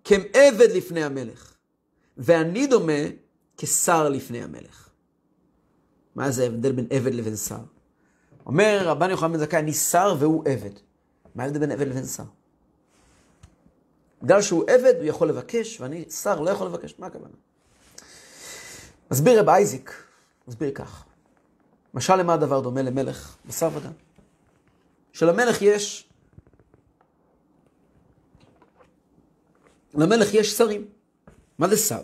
כעבד 0.05 0.69
לפני 0.75 1.05
המלך, 1.05 1.53
ואני 2.17 2.67
דומה 2.67 3.03
כשר 3.57 4.09
לפני 4.09 4.43
המלך. 4.43 4.89
מה 6.15 6.31
זה 6.31 6.43
ההבדל 6.43 6.73
בין 6.73 6.87
עבד 6.91 7.15
לבין 7.15 7.37
שר? 7.37 7.59
אומר 8.47 8.83
רבן 8.85 9.11
יוחנן 9.11 9.33
בן 9.33 9.39
זכאי, 9.39 9.59
אני 9.59 9.73
שר 9.73 10.17
והוא 10.19 10.45
עבד. 10.49 10.71
מה 11.35 11.43
ההבדל 11.43 11.59
בין 11.61 11.71
עבד 11.71 11.87
לבין 11.87 12.07
שר? 12.07 12.23
בגלל 14.23 14.43
שהוא 14.43 14.65
עבד, 14.71 14.95
הוא 14.97 15.05
יכול 15.05 15.29
לבקש, 15.29 15.81
ואני 15.81 16.05
שר, 16.11 16.41
לא 16.41 16.51
יכול 16.51 16.67
לבקש. 16.67 16.95
מה 16.99 17.07
הכוונה? 17.07 17.35
מסביר 19.11 19.41
רב 19.41 19.49
אייזיק, 19.49 20.03
מסביר 20.49 20.71
כך. 20.75 21.05
משל 21.95 22.17
למה 22.17 22.35
הדבר 22.35 22.61
דומה 22.61 22.83
למלך 22.83 23.37
בשר 23.47 23.69
ודם? 23.75 23.93
שלמלך 25.13 25.63
יש, 25.63 26.08
למלך 29.95 30.35
יש 30.35 30.53
שרים. 30.53 30.85
מה 31.59 31.69
זה 31.69 31.77
שר? 31.77 32.01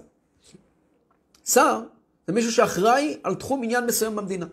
שר 1.45 1.81
זה 2.27 2.33
מישהו 2.33 2.53
שאחראי 2.53 3.19
על 3.23 3.35
תחום 3.35 3.63
עניין 3.65 3.87
מסוים 3.87 4.17
במדינה. 4.17 4.47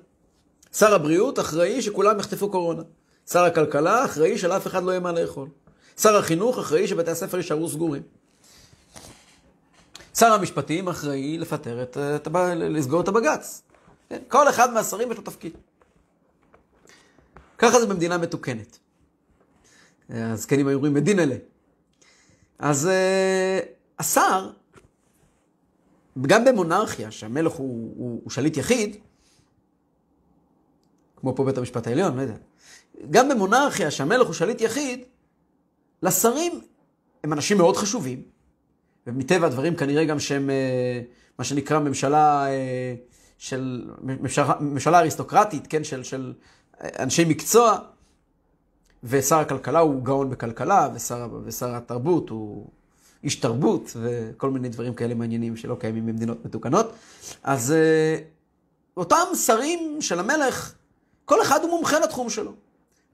שר 0.74 0.94
הבריאות 0.94 1.40
אחראי 1.40 1.82
שכולם 1.82 2.20
יחטפו 2.20 2.50
קורונה. 2.52 2.82
שר 3.30 3.44
הכלכלה 3.44 4.06
אחראי 4.06 4.38
שלאף 4.38 4.68
אחד 4.68 4.84
לא 4.84 4.92
יהיה 4.92 5.00
מה 5.00 5.12
לאכול. 5.12 5.50
שר 5.98 6.16
החינוך 6.16 6.58
אחראי 6.58 6.88
שבתי 6.88 7.12
הספר 7.12 7.38
יישארו 7.38 7.70
סגורים. 7.70 8.02
שר 10.16 10.34
המשפטים 10.34 10.88
אחראי 10.88 11.38
לפטר 11.38 11.84
את, 11.84 11.98
את, 11.98 12.28
לסגור 12.56 13.02
את 13.02 13.08
הבג"ץ. 13.08 13.62
כן? 14.10 14.22
כל 14.28 14.50
אחד 14.50 14.74
מהשרים 14.74 15.12
יש 15.12 15.18
לו 15.18 15.24
תפקיד. 15.24 15.54
ככה 17.58 17.80
זה 17.80 17.86
במדינה 17.86 18.18
מתוקנת. 18.18 18.80
הזקנים 20.10 20.68
היו 20.68 20.76
אומרים 20.76 20.94
מדין 20.94 21.20
אלה. 21.20 21.36
אז 22.62 22.90
uh, 22.90 23.66
השר, 24.00 24.50
גם 26.22 26.46
במונרכיה, 26.46 27.12
שהמלך 27.12 27.54
הוא, 27.54 27.94
הוא, 27.98 28.22
הוא 28.24 28.32
שליט 28.32 28.58
יחיד, 28.58 28.96
כמו 31.16 31.36
פה 31.36 31.46
בית 31.46 31.58
המשפט 31.58 31.88
העליון, 31.88 32.16
לא 32.16 32.22
יודע. 32.22 32.36
גם 33.10 33.30
במונרכיה, 33.30 33.92
שהמלך 33.92 34.28
הוא 34.28 34.34
שליט 34.34 34.62
יחיד, 34.62 35.04
לשרים 36.04 36.62
הם 37.24 37.34
אנשים 37.34 37.58
מאוד 37.58 37.78
חשובים, 37.78 38.22
ומטבע 39.08 39.48
הדברים 39.48 39.76
כנראה 39.76 40.06
גם 40.06 40.20
שהם, 40.20 40.50
אה, 40.50 41.02
מה 41.40 41.46
שנקרא 41.46 41.80
ממשלה 41.80 42.48
אה, 42.48 42.96
של, 43.38 43.90
ממשלה, 44.02 44.54
ממשלה 44.60 45.00
אריסטוקרטית, 45.00 45.68
כן, 45.68 45.84
של, 45.84 46.04
של 46.04 46.34
אנשי 46.82 47.26
מקצוע, 47.26 47.78
ושר 49.04 49.40
הכלכלה 49.40 49.80
הוא 49.80 50.04
גאון 50.04 50.30
בכלכלה, 50.30 50.90
ושר, 50.94 51.28
ושר 51.44 51.76
התרבות 51.76 52.30
הוא 52.30 52.68
איש 53.24 53.36
תרבות, 53.36 53.92
וכל 54.02 54.50
מיני 54.50 54.70
דברים 54.70 54.94
כאלה 54.94 55.14
מעניינים 55.14 55.58
שלא 55.58 55.76
קיימים 55.80 56.06
במדינות 56.06 56.46
מתוקנות. 56.46 56.92
אז 57.44 57.72
אה, 57.72 58.18
אותם 58.98 59.36
שרים 59.46 60.02
של 60.02 60.20
המלך, 60.20 60.74
כל 61.26 61.42
אחד 61.42 61.62
הוא 61.62 61.70
מומחה 61.70 62.00
לתחום 62.00 62.30
שלו. 62.30 62.52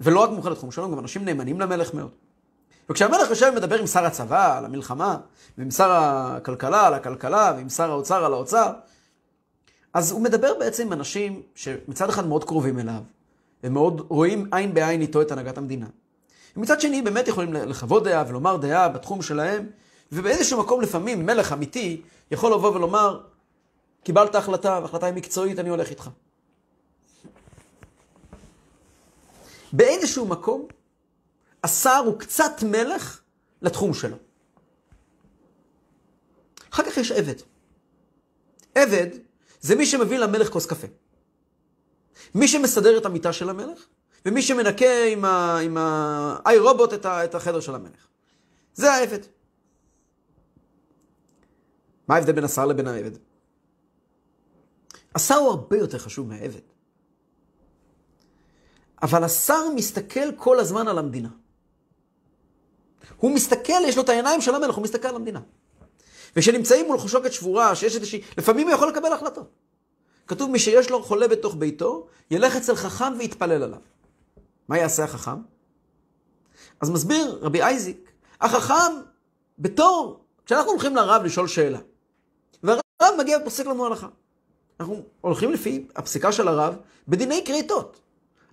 ולא 0.01 0.19
רק 0.19 0.29
מומחה 0.29 0.49
לתחום 0.49 0.71
שלו, 0.71 0.91
גם 0.91 0.99
אנשים 0.99 1.25
נאמנים 1.25 1.59
למלך 1.59 1.93
מאוד. 1.93 2.09
וכשהמלך 2.89 3.29
יושב 3.29 3.51
ומדבר 3.53 3.79
עם 3.79 3.87
שר 3.87 4.05
הצבא 4.05 4.57
על 4.57 4.65
המלחמה, 4.65 5.17
ועם 5.57 5.71
שר 5.71 5.91
הכלכלה 5.91 6.87
על 6.87 6.93
הכלכלה, 6.93 7.53
ועם 7.57 7.69
שר 7.69 7.91
האוצר 7.91 8.25
על 8.25 8.33
האוצר, 8.33 8.73
אז 9.93 10.11
הוא 10.11 10.21
מדבר 10.21 10.53
בעצם 10.59 10.83
עם 10.83 10.93
אנשים 10.93 11.41
שמצד 11.55 12.09
אחד 12.09 12.27
מאוד 12.27 12.43
קרובים 12.43 12.79
אליו, 12.79 13.01
הם 13.63 13.73
מאוד 13.73 14.05
רואים 14.09 14.49
עין 14.51 14.73
בעין 14.73 15.01
איתו 15.01 15.21
את 15.21 15.31
הנהגת 15.31 15.57
המדינה. 15.57 15.85
ומצד 16.57 16.81
שני 16.81 17.01
באמת 17.01 17.27
יכולים 17.27 17.53
לחוות 17.53 18.03
דעה 18.03 18.23
ולומר 18.27 18.57
דעה 18.57 18.89
בתחום 18.89 19.21
שלהם, 19.21 19.69
ובאיזשהו 20.11 20.59
מקום 20.59 20.81
לפעמים 20.81 21.25
מלך 21.25 21.53
אמיתי 21.53 22.01
יכול 22.31 22.53
לבוא 22.53 22.75
ולומר, 22.75 23.21
קיבלת 24.03 24.35
החלטה, 24.35 24.79
והחלטה 24.81 25.05
היא 25.05 25.15
מקצועית, 25.15 25.59
אני 25.59 25.69
הולך 25.69 25.89
איתך. 25.89 26.09
באיזשהו 29.73 30.25
מקום, 30.25 30.67
השר 31.63 32.01
הוא 32.05 32.19
קצת 32.19 32.63
מלך 32.63 33.21
לתחום 33.61 33.93
שלו. 33.93 34.17
אחר 36.73 36.83
כך 36.83 36.97
יש 36.97 37.11
עבד. 37.11 37.35
עבד 38.75 39.07
זה 39.61 39.75
מי 39.75 39.85
שמביא 39.85 40.17
למלך 40.17 40.49
כוס 40.49 40.65
קפה. 40.65 40.87
מי 42.35 42.47
שמסדר 42.47 42.97
את 42.97 43.05
המיטה 43.05 43.33
של 43.33 43.49
המלך, 43.49 43.85
ומי 44.25 44.41
שמנקה 44.41 45.03
עם, 45.11 45.25
ה, 45.25 45.59
עם 45.59 45.77
האי 45.77 46.59
רובוט 46.59 46.93
את, 46.93 47.05
ה, 47.05 47.23
את 47.23 47.35
החדר 47.35 47.59
של 47.59 47.75
המלך. 47.75 48.07
זה 48.73 48.91
העבד. 48.91 49.19
מה 52.07 52.15
ההבדל 52.15 52.31
בין 52.31 52.43
השר 52.43 52.65
לבין 52.65 52.87
העבד? 52.87 53.11
השר 55.15 55.35
הוא 55.35 55.49
הרבה 55.49 55.77
יותר 55.77 55.97
חשוב 55.97 56.27
מהעבד. 56.27 56.61
אבל 59.01 59.23
השר 59.23 59.69
מסתכל 59.75 60.31
כל 60.35 60.59
הזמן 60.59 60.87
על 60.87 60.97
המדינה. 60.97 61.29
הוא 63.17 63.31
מסתכל, 63.35 63.81
יש 63.87 63.97
לו 63.97 64.03
את 64.03 64.09
העיניים 64.09 64.41
של 64.41 64.55
המלך, 64.55 64.75
הוא 64.75 64.83
מסתכל 64.83 65.07
על 65.07 65.15
המדינה. 65.15 65.41
וכשנמצאים 66.35 66.85
מול 66.85 66.99
שוקת 67.07 67.33
שבורה, 67.33 67.75
שיש 67.75 67.95
איזושהי, 67.95 68.21
לפעמים 68.37 68.67
הוא 68.67 68.75
יכול 68.75 68.89
לקבל 68.89 69.13
החלטות. 69.13 69.66
כתוב, 70.27 70.51
מי 70.51 70.59
שיש 70.59 70.89
לו 70.89 71.03
חולה 71.03 71.27
בתוך 71.27 71.55
ביתו, 71.55 72.07
ילך 72.31 72.55
אצל 72.55 72.75
חכם 72.75 73.13
ויתפלל 73.17 73.63
עליו. 73.63 73.79
מה 74.67 74.77
יעשה 74.77 75.03
החכם? 75.03 75.41
אז 76.81 76.89
מסביר 76.89 77.39
רבי 77.41 77.61
אייזיק, 77.61 78.11
החכם, 78.41 78.93
בתור, 79.59 80.19
כשאנחנו 80.45 80.71
הולכים 80.71 80.95
לרב 80.95 81.23
לשאול 81.23 81.47
שאלה, 81.47 81.79
והרב 82.63 83.15
מגיע 83.17 83.37
ופוסק 83.41 83.65
לנו 83.65 83.85
הלכה. 83.85 84.07
אנחנו 84.79 85.01
הולכים 85.21 85.51
לפי 85.51 85.87
הפסיקה 85.95 86.31
של 86.31 86.47
הרב 86.47 86.75
בדיני 87.07 87.43
כריתות. 87.45 87.99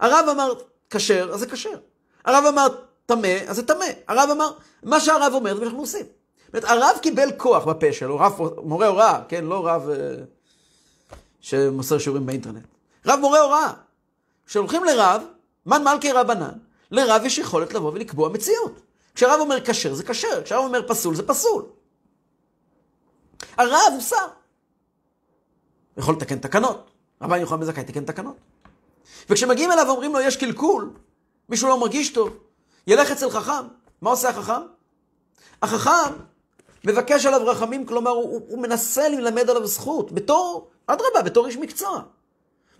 הרב 0.01 0.29
אמר 0.31 0.53
כשר, 0.91 1.31
אז 1.33 1.41
זה 1.41 1.47
כשר. 1.47 1.79
הרב 2.25 2.45
אמר 2.49 2.67
טמא, 3.07 3.39
אז 3.47 3.57
זה 3.57 3.67
טמא. 3.67 3.87
הרב 4.09 4.29
אמר, 4.33 4.53
מה 4.83 5.01
שהרב 5.01 5.33
אומר, 5.35 5.55
זה 5.55 5.61
מה 5.61 5.65
שאנחנו 5.65 5.81
עושים. 5.81 6.07
זאת 6.47 6.65
אומרת, 6.65 6.65
הרב 6.65 6.99
קיבל 7.03 7.29
כוח 7.37 7.65
בפה 7.65 7.93
שלו, 7.93 8.19
רב 8.19 8.41
מורה 8.63 8.87
הוראה, 8.87 9.23
כן, 9.29 9.45
לא 9.45 9.67
רב 9.67 9.89
uh, 9.89 10.34
שמוסר 11.45 11.99
שיעורים 11.99 12.27
באינטרנט. 12.27 12.65
רב 13.07 13.21
מורה 13.21 13.41
הוראה. 13.41 13.73
כשהולכים 14.47 14.85
לרב, 14.85 15.23
מן 15.67 15.85
מלכי 15.85 16.13
רבנן, 16.13 16.59
לרב 16.91 17.23
יש 17.25 17.39
יכולת 17.39 17.75
לבוא 17.75 17.93
ולקבוע 17.93 18.29
מציאות. 18.29 18.81
כשהרב 19.15 19.41
אומר 19.41 19.65
כשר, 19.65 19.95
זה 19.95 20.05
כשר, 20.05 20.43
כשהרב 20.45 20.65
אומר 20.65 20.89
פסול, 20.89 21.15
זה 21.15 21.27
פסול. 21.27 21.65
הרב 23.57 23.93
הוא 23.93 24.01
שר. 24.01 24.27
יכול 25.97 26.15
לתקן 26.15 26.39
תקנות. 26.39 26.91
רבן 27.23 27.41
יוחנן 27.41 27.61
בן 27.61 27.67
זכאי 27.67 27.85
תקן 27.85 28.05
תקנות. 28.05 28.37
וכשמגיעים 29.31 29.73
אליו 29.73 29.85
ואומרים 29.87 30.13
לו, 30.13 30.21
יש 30.21 30.37
קלקול, 30.37 30.91
מישהו 31.49 31.69
לא 31.69 31.81
מרגיש 31.81 32.13
טוב, 32.13 32.37
ילך 32.87 33.11
אצל 33.11 33.31
חכם. 33.31 33.67
מה 34.03 34.11
עושה 34.11 34.29
החכם? 34.29 34.63
החכם 35.63 36.15
מבקש 36.85 37.27
עליו 37.27 37.47
רחמים, 37.47 37.87
כלומר, 37.87 38.11
הוא, 38.11 38.41
הוא 38.49 38.63
מנסה 38.63 39.09
ללמד 39.09 39.51
עליו 39.51 39.67
זכות, 39.67 40.13
בתור, 40.13 40.71
אדרבה, 40.87 41.23
בתור 41.25 41.47
איש 41.47 41.57
מקצוע. 41.57 42.03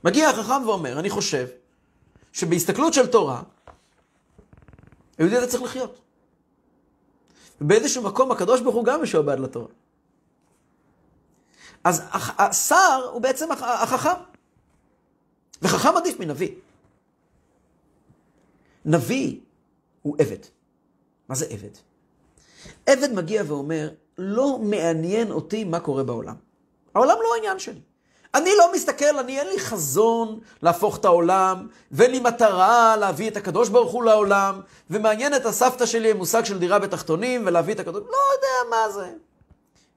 מגיע 0.05 0.29
החכם 0.29 0.69
ואומר, 0.69 0.99
אני 0.99 1.11
חושב 1.11 1.47
שבהסתכלות 2.33 2.95
של 2.95 3.07
תורה, 3.07 3.43
היהודי 5.19 5.37
הזה 5.37 5.47
צריך 5.47 5.63
לחיות. 5.63 6.01
ובאיזשהו 7.61 8.03
מקום 8.03 8.33
הקדוש 8.33 8.61
ברוך 8.61 8.75
הוא 8.75 8.85
גם 8.85 9.03
משועבד 9.03 9.39
לתורה. 9.39 9.69
אז 11.85 12.03
השר 12.39 13.11
הוא 13.13 13.21
בעצם 13.21 13.53
החכם. 13.53 14.21
וחכם 15.63 15.97
עדיף 15.97 16.21
מנביא. 16.21 16.51
נביא 18.85 19.41
הוא 20.03 20.17
עבד. 20.19 20.39
מה 21.29 21.35
זה 21.35 21.47
עבד? 21.47 21.71
עבד 22.87 23.13
מגיע 23.13 23.43
ואומר, 23.47 23.91
לא 24.19 24.59
מעניין 24.59 25.31
אותי 25.31 25.65
מה 25.65 25.81
קורה 25.81 26.05
בעולם. 26.05 26.37
העולם 26.95 27.17
לא 27.23 27.35
העניין 27.35 27.59
שלי. 27.59 27.81
אני 28.35 28.51
לא 28.59 28.73
מסתכל, 28.75 29.19
אני 29.19 29.41
אין 29.41 29.47
לי 29.47 29.61
חזון 29.61 30.41
להפוך 30.63 30.99
את 30.99 31.05
העולם, 31.05 31.67
ואין 31.93 32.11
לי 32.11 32.21
מטרה 32.21 32.97
להביא 32.97 33.31
את 33.31 33.37
הקדוש 33.37 33.69
ברוך 33.69 33.93
הוא 33.93 34.05
לעולם, 34.05 34.61
ומעניין 34.91 35.35
את 35.35 35.47
הסבתא 35.47 35.87
שלי 35.87 36.11
המושג 36.11 36.45
של 36.45 36.59
דירה 36.59 36.79
בתחתונים, 36.79 37.43
ולהביא 37.47 37.75
את 37.75 37.81
הקדוש... 37.81 38.03
לא 38.03 38.19
יודע 38.35 38.77
מה 38.77 38.93
זה. 38.93 39.13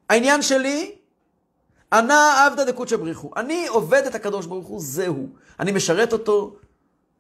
העניין 0.10 0.42
שלי, 0.42 0.96
אנא 1.94 2.46
עבדא 2.46 2.64
דקודשא 2.64 2.96
בריחו. 2.96 3.32
אני 3.36 3.68
עובד 3.68 4.04
את 4.08 4.16
הקדוש 4.16 4.46
ברוך 4.46 4.68
הוא, 4.68 4.82
זהו. 4.82 5.28
אני 5.60 5.72
משרת 5.72 6.14
אותו, 6.14 6.56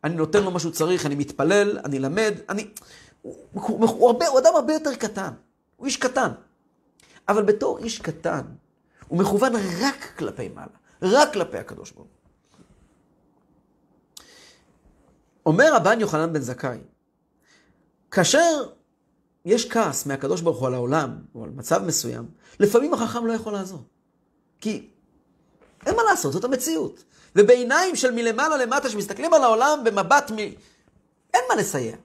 אני 0.04 0.16
נותן 0.16 0.44
לו 0.44 0.52
מה 0.52 0.60
שהוא 0.60 0.72
צריך, 0.72 1.06
אני 1.06 1.16
מתפלל, 1.16 1.80
אני 1.86 2.00
למד, 2.00 2.34
אני... 2.50 2.68
הוא, 3.22 3.36
הוא, 3.54 3.88
הוא, 3.88 4.08
הרבה, 4.08 4.28
הוא 4.28 4.40
אדם 4.40 4.56
הרבה 4.56 4.74
יותר 4.74 4.96
קטן. 4.96 5.30
הוא 5.76 5.86
איש 5.86 5.98
קטן. 5.98 6.32
אבל 7.28 7.44
בתור 7.44 7.78
איש 7.78 8.00
קטן, 8.00 8.42
הוא 9.08 9.20
מכוון 9.20 9.54
רק 9.82 10.12
כלפי 10.18 10.50
מעלה. 10.56 10.68
רק 11.02 11.34
כלפי 11.34 11.58
הקדוש 11.58 11.92
ברוך. 11.92 12.08
אומר 15.46 15.76
רבן 15.76 16.00
יוחנן 16.00 16.34
בן 16.34 16.42
זכאי, 16.42 16.78
כאשר 18.12 18.70
יש 19.46 19.70
כעס 19.70 20.06
מהקדוש 20.06 20.42
ברוך 20.42 20.60
הוא 20.60 20.68
על 20.68 20.74
העולם, 20.74 21.18
או 21.36 21.44
על 21.44 21.50
מצב 21.50 21.84
מסוים, 21.86 22.26
לפעמים 22.60 22.94
החכם 22.94 23.26
לא 23.26 23.34
יכול 23.34 23.54
לעזור. 23.54 23.84
כי 24.62 24.90
אין 25.86 25.96
מה 25.96 26.04
לעשות, 26.04 26.34
זאת 26.34 26.44
המציאות. 26.44 27.04
ובעיניים 27.36 27.96
של 27.96 28.12
מלמעלה 28.12 28.58
למטה, 28.58 28.90
שמסתכלים 28.90 29.34
על 29.34 29.44
העולם 29.44 29.80
במבט 29.84 30.32
מ... 30.32 30.38
אין 31.34 31.44
מה 31.50 31.56
לסייע. 31.56 31.96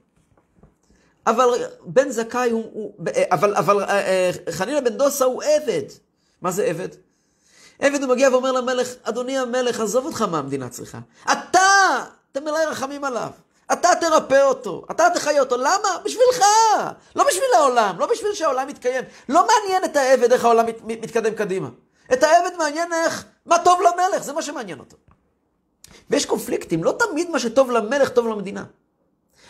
אבל 1.27 1.49
בן 1.85 2.11
זכאי 2.11 2.51
הוא... 2.51 2.65
הוא 2.73 2.95
אבל, 3.31 3.55
אבל 3.55 3.83
אה, 3.83 3.89
אה, 3.89 4.31
חנינא 4.51 4.81
בן 4.81 4.97
דוסה 4.97 5.25
הוא 5.25 5.43
עבד. 5.43 5.83
מה 6.43 6.51
זה 6.51 6.65
עבד? 6.65 6.89
עבד 7.83 8.03
הוא 8.03 8.11
מגיע 8.11 8.29
ואומר 8.33 8.53
למלך, 8.53 8.89
אדוני 9.03 9.39
המלך, 9.39 9.81
עזוב 9.81 10.07
אותך 10.07 10.23
מה 10.23 10.39
המדינה 10.39 10.69
צריכה. 10.69 10.99
אתה 11.33 12.05
תמלא 12.33 12.59
רחמים 12.69 13.05
עליו. 13.05 13.31
אתה 13.73 13.89
תרפא 14.01 14.43
אותו, 14.43 14.85
אתה 14.91 15.09
תחיה 15.15 15.41
אותו. 15.41 15.57
למה? 15.57 15.99
בשבילך. 16.05 16.45
לא 17.17 17.25
בשביל 17.29 17.49
העולם, 17.57 17.97
לא 17.99 18.07
בשביל 18.07 18.35
שהעולם 18.35 18.69
יתקיים. 18.69 19.05
לא 19.29 19.47
מעניין 19.47 19.85
את 19.85 19.97
העבד 19.97 20.33
איך 20.33 20.45
העולם 20.45 20.67
מת, 20.67 20.83
מתקדם 20.85 21.35
קדימה. 21.35 21.69
את 22.13 22.23
העבד 22.23 22.57
מעניין 22.59 22.93
איך, 22.93 23.25
מה 23.47 23.59
טוב 23.65 23.81
למלך, 23.81 24.23
זה 24.23 24.33
מה 24.33 24.43
שמעניין 24.43 24.79
אותו. 24.79 24.97
ויש 26.11 26.27
קונפליקטים, 26.27 26.85
לא 26.85 26.97
תמיד 26.99 27.31
מה 27.31 27.39
שטוב 27.39 27.71
למלך 27.71 28.09
טוב 28.09 28.29
למדינה. 28.29 28.65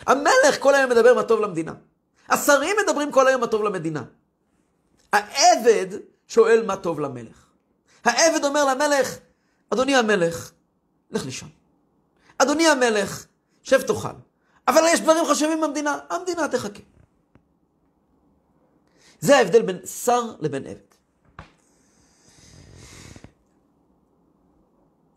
המלך 0.07 0.59
כל 0.59 0.75
היום 0.75 0.91
מדבר 0.91 1.13
מה 1.13 1.23
טוב 1.23 1.41
למדינה. 1.41 1.73
השרים 2.29 2.75
מדברים 2.83 3.11
כל 3.11 3.27
היום 3.27 3.41
מה 3.41 3.47
טוב 3.47 3.63
למדינה. 3.63 4.03
העבד 5.13 5.87
שואל 6.27 6.63
מה 6.65 6.75
טוב 6.75 6.99
למלך. 6.99 7.52
העבד 8.03 8.45
אומר 8.45 8.65
למלך, 8.65 9.17
אדוני 9.69 9.95
המלך, 9.95 10.51
לך 11.11 11.25
לישון. 11.25 11.49
אדוני 12.37 12.67
המלך, 12.67 13.25
שב 13.63 13.81
תאכל. 13.81 14.07
אבל 14.67 14.81
יש 14.93 15.01
דברים 15.01 15.25
חשובים 15.25 15.61
במדינה, 15.61 15.97
המדינה 16.09 16.47
תחכה. 16.47 16.83
זה 19.19 19.37
ההבדל 19.37 19.61
בין 19.61 19.85
שר 19.85 20.35
לבין 20.39 20.65
עבד. 20.65 20.93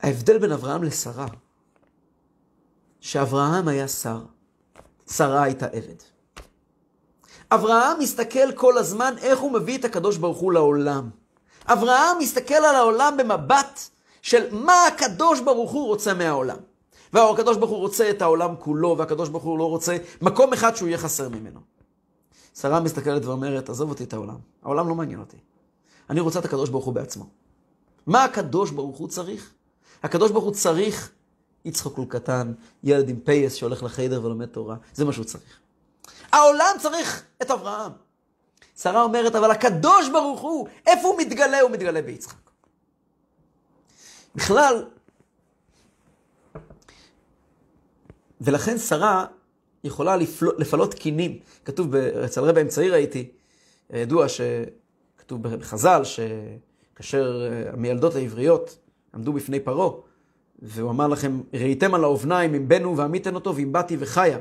ההבדל 0.01 0.39
בין 0.39 0.53
אברהם 0.53 0.83
לשרה, 0.83 1.27
שאברהם 3.01 3.69
היה 3.69 3.89
שר, 3.89 4.25
שרה 5.11 5.43
הייתה 5.43 5.67
עבד. 5.67 6.03
אברהם 7.51 7.99
מסתכל 7.99 8.53
כל 8.53 8.79
הזמן 8.79 9.15
איך 9.19 9.39
הוא 9.39 9.53
מביא 9.53 9.79
את 9.79 9.85
הקדוש 9.85 10.17
ברוך 10.17 10.39
הוא 10.39 10.53
לעולם. 10.53 11.11
אברהם 11.67 12.19
מסתכל 12.19 12.55
על 12.55 12.75
העולם 12.75 13.17
במבט 13.17 13.81
של 14.23 14.55
מה 14.55 14.87
הקדוש 14.87 15.41
ברוך 15.41 15.73
הוא 15.73 15.87
רוצה 15.87 16.15
מהעולם. 16.15 16.57
והקדוש 17.13 17.57
ברוך 17.57 17.71
הוא 17.71 17.79
רוצה 17.79 18.11
את 18.11 18.23
העולם 18.23 18.55
כולו, 18.59 18.99
והקדוש 18.99 19.29
ברוך 19.29 19.45
הוא 19.45 19.59
לא 19.59 19.69
רוצה 19.69 19.97
מקום 20.23 20.53
אחד 20.53 20.77
שהוא 20.77 20.89
יהיה 20.89 20.99
חסר 20.99 21.29
ממנו. 21.29 21.61
שרה 22.55 22.81
מסתכלת 22.81 23.25
ואומרת, 23.25 23.71
עזוב 23.71 23.91
אותי 23.91 24.05
את 24.05 24.13
העולם, 24.13 24.39
העולם 24.63 24.89
לא 24.89 24.95
מעניין 24.95 25.21
אותי. 25.21 25.37
אני 26.11 26.21
רוצה 26.21 26.39
את 26.39 26.45
הקדוש 26.45 26.71
ברוך 26.71 26.85
הוא 26.85 26.95
בעצמו. 26.95 27.27
מה 28.07 28.25
הקדוש 28.25 28.71
ברוך 28.71 28.97
הוא 28.97 29.09
צריך? 29.09 29.53
הקדוש 30.03 30.31
ברוך 30.31 30.45
הוא 30.45 30.53
צריך 30.53 31.11
יצחוק 31.65 31.97
הוא 31.97 32.07
קטן, 32.09 32.53
ילד 32.85 33.09
עם 33.09 33.17
פייס 33.25 33.55
שהולך 33.55 33.83
לחיידר 33.83 34.25
ולומד 34.25 34.47
תורה, 34.47 34.77
זה 34.95 35.05
מה 35.05 35.13
שהוא 35.13 35.25
צריך. 35.25 35.61
העולם 36.33 36.77
צריך 36.81 37.23
את 37.43 37.51
אברהם. 37.51 37.93
שרה 38.77 39.03
אומרת, 39.03 39.35
אבל 39.35 39.51
הקדוש 39.51 40.09
ברוך 40.09 40.41
הוא, 40.41 40.69
איפה 40.87 41.09
הוא 41.09 41.19
מתגלה? 41.19 41.61
הוא 41.61 41.71
מתגלה 41.71 42.03
ביצחק. 42.03 42.37
בכלל, 44.35 44.85
ולכן 48.41 48.79
שרה 48.79 49.27
יכולה 49.85 50.17
לפלות, 50.17 50.55
לפלות 50.59 50.95
קינים. 50.95 51.39
כתוב, 51.65 51.97
אצל 51.97 52.41
רבי 52.41 52.61
אמצעי 52.61 52.91
ראיתי, 52.91 53.31
ידוע 53.91 54.27
שכתוב 54.29 55.43
בחז"ל, 55.43 56.03
שכאשר 56.05 57.49
אה, 57.51 57.73
המילדות 57.73 58.15
העבריות 58.15 58.79
עמדו 59.15 59.33
בפני 59.33 59.61
פרעה, 59.61 59.91
והוא 60.63 60.91
אמר 60.91 61.09
לכם, 61.09 61.41
ראיתם 61.55 61.95
על 61.95 62.05
האובניים 62.05 62.55
אם 62.55 62.69
בנו 62.69 62.97
ועמיתן 62.97 63.35
אותו 63.35 63.57
ואם 63.57 63.73
באתי 63.73 63.97
וחיה. 63.99 64.39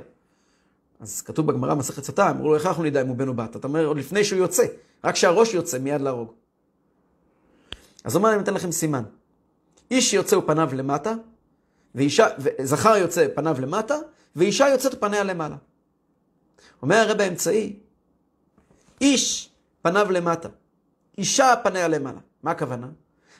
אז 0.99 1.21
כתוב 1.21 1.47
בגמרא, 1.47 1.75
מסכת 1.75 2.03
סתה, 2.03 2.29
אמרו 2.29 2.47
לו, 2.47 2.55
איך 2.55 2.65
אנחנו 2.65 2.83
נדע 2.83 3.01
אם 3.01 3.07
הוא 3.07 3.15
בן 3.15 3.27
או 3.27 3.33
בת? 3.33 3.55
אתה 3.55 3.67
אומר, 3.67 3.85
עוד 3.85 3.97
לפני 3.97 4.23
שהוא 4.23 4.39
יוצא, 4.39 4.63
רק 5.03 5.13
כשהראש 5.13 5.53
יוצא, 5.53 5.77
מיד 5.77 6.01
להרוג. 6.01 6.31
אז 8.03 8.15
אומר, 8.15 8.33
אני 8.33 8.41
אתן 8.41 8.53
לכם 8.53 8.71
סימן. 8.71 9.03
איש 9.91 10.13
יוצא 10.13 10.35
ופניו 10.35 10.69
למטה, 10.73 11.13
ואישה, 11.95 12.27
זכר 12.63 12.97
יוצא 12.97 13.27
פניו 13.35 13.55
למטה, 13.59 13.95
ואישה 14.35 14.69
יוצאת 14.69 15.01
פניה 15.01 15.23
למעלה. 15.23 15.55
אומר 16.81 16.95
הרב 16.95 17.21
האמצעי, 17.21 17.79
איש 19.01 19.49
פניו 19.81 20.11
למטה, 20.11 20.49
אישה 21.17 21.53
פניה 21.63 21.87
למעלה. 21.87 22.19
מה 22.43 22.51
הכוונה? 22.51 22.87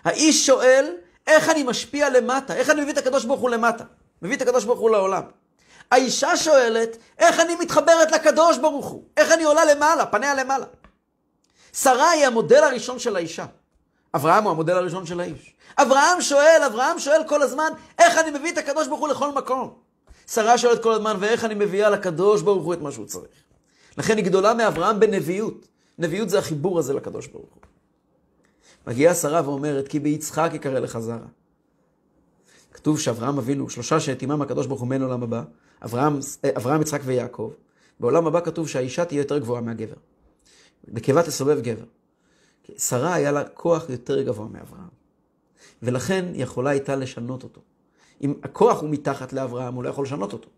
האיש 0.04 0.46
שואל, 0.46 0.96
איך 1.28 1.50
אני 1.50 1.64
משפיע 1.64 2.10
למטה? 2.10 2.56
איך 2.56 2.70
אני 2.70 2.82
מביא 2.82 2.94
את 2.94 2.98
הקדוש 2.98 3.26
ברוך 3.26 3.42
הוא 3.42 3.50
למטה? 3.50 3.84
מביא 4.22 4.36
את 4.36 4.42
הקדוש 4.42 4.66
ברוך 4.66 4.80
הוא 4.80 4.90
לעולם. 4.90 5.24
האישה 5.92 6.38
שואלת, 6.38 6.98
איך 7.20 7.40
אני 7.40 7.56
מתחברת 7.56 8.12
לקדוש 8.12 8.58
ברוך 8.58 8.86
הוא? 8.86 9.04
איך 9.18 9.32
אני 9.32 9.44
עולה 9.44 9.66
למעלה, 9.66 10.06
פניה 10.06 10.36
למעלה? 10.36 10.66
שרה 11.74 12.10
היא 12.10 12.26
המודל 12.26 12.64
הראשון 12.64 13.00
של 13.00 13.16
האישה. 13.16 13.46
אברהם 14.16 14.44
הוא 14.44 14.52
המודל 14.52 14.74
הראשון 14.74 15.06
של 15.06 15.20
האיש. 15.20 15.56
אברהם 15.78 16.22
שואל, 16.22 16.62
אברהם 16.66 17.00
שואל 17.00 17.22
כל 17.28 17.42
הזמן, 17.42 17.72
איך 18.00 18.18
אני 18.18 18.32
מביא 18.32 18.52
את 18.52 18.58
הקדוש 18.58 18.88
ברוך 18.88 19.00
הוא 19.00 19.08
לכל 19.08 19.32
מקום? 19.32 19.74
שרה 20.28 20.58
שואלת 20.58 20.84
כל 20.84 20.92
הזמן, 20.92 21.18
ואיך 21.20 21.46
אני 21.46 21.54
מביאה 21.54 21.90
לקדוש 21.90 22.42
ברוך 22.42 22.66
הוא 22.66 22.74
את 22.74 22.82
מה 22.82 22.92
שהוא 22.92 23.06
צריך? 23.06 23.36
לכן 23.98 24.18
היא 24.18 24.26
גדולה 24.26 24.54
מאברהם 24.54 25.00
בנביאות. 25.00 25.68
נביאות 25.98 26.30
זה 26.30 26.40
החיבור 26.40 26.80
הזה 26.80 26.94
לקדוש 26.94 27.28
ברוך 27.28 27.50
הוא. 27.54 27.62
מגיעה 28.88 29.16
שרה 29.16 29.42
ואומרת, 29.50 29.88
כי 29.88 30.00
ביצחק 30.00 30.50
יקרא 30.54 30.80
לך 30.80 31.00
זרע. 31.00 31.28
כתוב 32.74 33.00
שאברהם 33.00 33.38
אבינו, 33.38 33.70
שלושה 33.70 34.00
שאת 34.00 34.22
עמם 34.22 34.42
הקדוש 34.42 34.68
ברוך 34.68 34.82
הוא 34.82 34.88
מן 34.88 35.02
עולם 35.02 35.24
הבא, 35.24 35.44
אברהם, 35.84 36.20
אברהם, 36.58 36.82
יצחק 36.82 37.02
ויעקב. 37.06 37.52
בעולם 38.00 38.28
הבא 38.28 38.42
כתוב 38.42 38.68
שהאישה 38.68 39.06
תהיה 39.06 39.20
יותר 39.20 39.38
גבוהה 39.38 39.62
מהגבר. 39.62 39.96
בקיבה 40.88 41.24
תסובב 41.24 41.62
גבר. 41.62 41.86
שרה 42.78 43.14
היה 43.14 43.32
לה 43.32 43.44
כוח 43.44 43.90
יותר 43.90 44.22
גבוה 44.22 44.48
מאברהם. 44.48 44.90
ולכן 45.84 46.26
היא 46.34 46.44
יכולה 46.44 46.70
הייתה 46.70 46.96
לשנות 46.96 47.44
אותו. 47.44 47.62
אם 48.22 48.34
הכוח 48.44 48.82
הוא 48.82 48.90
מתחת 48.90 49.34
לאברהם, 49.34 49.74
הוא 49.74 49.84
לא 49.84 49.90
יכול 49.90 50.06
לשנות 50.06 50.34
אותו. 50.34 50.50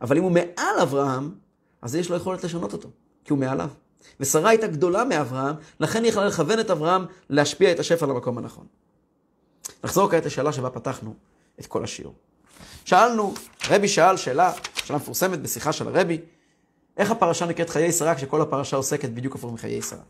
אבל 0.00 0.16
אם 0.16 0.22
הוא 0.22 0.32
מעל 0.32 0.80
אברהם, 0.82 1.34
אז 1.82 1.94
יש 1.94 2.10
לו 2.10 2.16
יכולת 2.16 2.44
לשנות 2.44 2.72
אותו, 2.72 2.88
כי 3.24 3.32
הוא 3.32 3.38
מעליו. 3.38 3.70
ושרה 4.20 4.50
הייתה 4.50 4.66
גדולה 4.66 5.04
מאברהם, 5.04 5.54
לכן 5.80 6.02
היא 6.02 6.10
יכולה 6.10 6.26
לכוון 6.26 6.60
את 6.60 6.70
אברהם 6.70 7.04
להשפיע 7.30 7.72
את 7.72 7.78
השפע 7.78 8.06
למקום 8.06 8.38
הנכון. 8.38 8.66
נחזור 9.84 10.10
כעת 10.10 10.26
לשאלה 10.26 10.52
שבה 10.52 10.70
פתחנו 10.70 11.14
את 11.60 11.66
כל 11.66 11.84
השיעור. 11.84 12.14
שאלנו, 12.84 13.34
רבי 13.70 13.88
שאל 13.88 14.16
שאלה, 14.16 14.52
שאלה 14.74 14.98
מפורסמת 14.98 15.40
בשיחה 15.40 15.72
של 15.72 15.88
הרבי, 15.88 16.18
איך 16.96 17.10
הפרשה 17.10 17.46
נקראת 17.46 17.70
חיי 17.70 17.92
שרה 17.92 18.14
כשכל 18.14 18.40
הפרשה 18.40 18.76
עוסקת 18.76 19.08
בדיוק 19.08 19.34
הפוך 19.34 19.52
מחיי 19.52 19.82
שרה? 19.82 20.02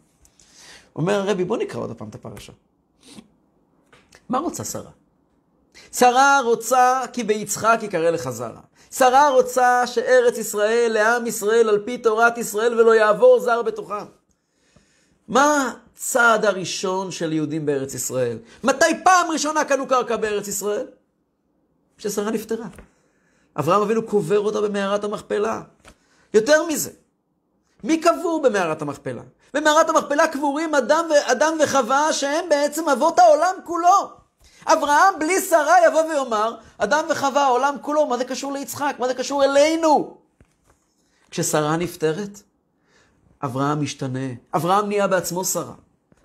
אומר 0.97 1.15
הרבי, 1.15 1.45
בוא 1.45 1.57
נקרא 1.57 1.81
עוד 1.81 1.97
פעם 1.97 2.09
את 2.09 2.15
הפרשה. 2.15 2.53
מה 4.29 4.39
רוצה 4.39 4.65
שרה? 4.65 4.91
שרה 5.93 6.41
רוצה 6.45 7.03
כי 7.13 7.25
ביצחק 7.25 7.79
יקרא 7.83 8.11
לך 8.11 8.31
זרע. 8.31 8.61
שרה 8.91 9.29
רוצה 9.29 9.87
שארץ 9.87 10.39
ישראל 10.39 10.91
לעם 10.95 11.27
ישראל 11.27 11.69
על 11.69 11.83
פי 11.85 11.99
תורת 11.99 12.39
ישראל 12.39 12.81
ולא 12.81 12.95
יעבור 12.95 13.41
זר 13.41 13.63
בתוכם. 13.63 14.05
מה 15.29 15.75
הצעד 15.95 16.45
הראשון 16.45 17.11
של 17.11 17.33
יהודים 17.33 17.67
בארץ 17.67 17.95
ישראל? 17.95 18.39
מתי 18.65 19.05
פעם 19.05 19.31
ראשונה 19.31 19.65
קנו 19.65 19.87
קרקע 19.89 20.17
בארץ 20.17 20.49
ישראל? 20.49 20.87
כששרה 22.01 22.31
נפטרה. 22.31 22.67
אברהם 23.59 23.83
אבינו 23.83 24.03
קובר 24.03 24.41
אותה 24.41 24.61
במערת 24.61 25.05
המכפלה. 25.05 25.63
יותר 26.35 26.67
מזה, 26.67 26.91
מי 27.85 28.01
קבור 28.01 28.43
במערת 28.43 28.83
המכפלה? 28.83 29.23
במערת 29.55 29.89
המכפלה 29.89 30.29
קבורים 30.29 30.75
אדם, 30.75 31.05
ו... 31.11 31.33
אדם 31.33 31.53
וחווה 31.65 32.13
שהם 32.13 32.49
בעצם 32.49 32.89
אבות 32.89 33.19
העולם 33.19 33.55
כולו. 33.65 34.11
אברהם 34.67 35.19
בלי 35.19 35.41
שרה 35.41 35.87
יבוא 35.87 36.03
ויאמר, 36.03 36.55
אדם 36.79 37.05
וחווה 37.11 37.43
העולם 37.45 37.77
כולו, 37.83 38.07
מה 38.07 38.17
זה 38.17 38.25
קשור 38.25 38.53
ליצחק? 38.53 38.97
מה 38.99 39.09
זה 39.09 39.15
קשור 39.15 39.45
אלינו? 39.45 40.17
כששרה 41.31 41.77
נפטרת, 41.77 42.43
אברהם 43.45 43.83
משתנה. 43.83 44.29
אברהם 44.55 44.89
נהיה 44.89 45.07
בעצמו 45.07 45.45
שרה. 45.45 45.75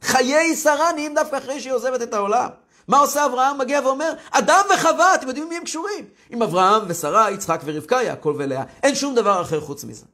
חיי 0.02 0.56
שרה 0.56 0.92
נהיים 0.92 1.16
דווקא 1.16 1.38
אחרי 1.38 1.60
שהיא 1.60 1.74
עוזבת 1.74 2.02
את 2.02 2.14
העולם. 2.14 2.50
מה 2.88 2.98
עושה 2.98 3.26
אברהם? 3.26 3.58
מגיע 3.58 3.82
ואומר, 3.84 4.14
אדם 4.32 4.62
וחווה, 4.74 5.16
אתם 5.16 5.28
יודעים 5.28 5.50
מי 5.50 5.58
הם 5.58 5.64
קשורים? 5.64 6.06
עם 6.30 6.42
אברהם 6.42 6.82
ושרה, 6.88 7.32
יצחק 7.32 7.62
ורבקה, 7.66 7.96
יעקב 8.04 8.36
ולאה. 8.38 8.64
אין 8.84 8.96
שום 8.96 9.16
דבר 9.16 9.42
אחר 9.42 9.62
חוץ 9.62 9.84
מזה. 9.84 10.06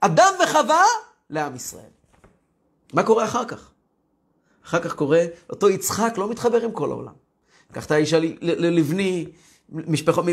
אדם 0.00 0.32
וחווה 0.44 0.84
לעם 1.30 1.56
ישראל. 1.56 1.90
מה 2.92 3.02
קורה 3.02 3.24
אחר 3.24 3.44
כך? 3.44 3.70
אחר 4.66 4.80
כך 4.80 4.94
קורה, 4.94 5.24
אותו 5.50 5.70
יצחק 5.70 6.18
לא 6.18 6.28
מתחבר 6.28 6.64
עם 6.64 6.72
כל 6.72 6.90
העולם. 6.90 7.12
קח 7.72 7.86
את 7.86 7.90
האישה 7.90 8.18
ללבני, 8.40 9.26
משפחות 9.68 10.24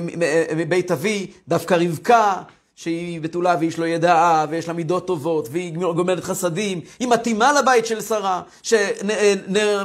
מבית 0.55 0.91
אבי, 0.91 1.31
דווקא 1.47 1.73
רבקה, 1.73 2.41
שהיא 2.77 3.21
בתולה 3.21 3.55
ואיש 3.59 3.79
לא 3.79 3.85
ידעה, 3.85 4.45
ויש 4.49 4.67
לה 4.67 4.73
מידות 4.73 5.07
טובות, 5.07 5.47
והיא 5.51 5.73
גומרת 5.73 6.23
חסדים, 6.23 6.81
היא 6.99 7.07
מתאימה 7.07 7.53
לבית 7.53 7.85
של 7.85 8.01
שרה, 8.01 8.41
שנר 8.61 9.77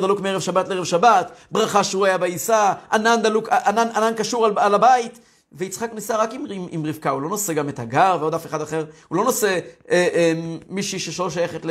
דלוק 0.00 0.20
מערב 0.20 0.40
שבת 0.40 0.68
לערב 0.68 0.84
שבת, 0.84 1.30
ברכה 1.50 1.84
שרויה 1.84 2.18
בעיסה, 2.18 2.72
ענן, 2.92 3.22
דלוק, 3.22 3.48
ענן, 3.48 3.88
ענן 3.94 4.14
קשור 4.16 4.46
על, 4.46 4.52
על 4.56 4.74
הבית, 4.74 5.18
ויצחק 5.52 5.90
ניסה 5.94 6.16
רק 6.16 6.34
עם, 6.34 6.44
עם, 6.50 6.66
עם 6.70 6.86
רבקה, 6.86 7.10
הוא 7.10 7.22
לא 7.22 7.28
נושא 7.28 7.52
גם 7.52 7.68
את 7.68 7.78
הגר 7.78 8.16
ועוד 8.20 8.34
אף 8.34 8.46
אחד 8.46 8.60
אחר, 8.60 8.84
הוא 9.08 9.16
לא 9.16 9.24
נושא 9.24 9.58
אה, 9.90 10.08
אה, 10.14 10.32
מישהי 10.68 10.98
שלא 10.98 11.30
שייכת 11.30 11.64
ל, 11.64 11.70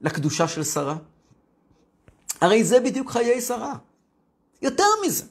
לקדושה 0.00 0.48
של 0.48 0.64
שרה. 0.64 0.96
הרי 2.40 2.64
זה 2.64 2.80
בדיוק 2.80 3.10
חיי 3.10 3.40
שרה. 3.40 3.74
יותר 4.62 4.88
מזה. 5.06 5.24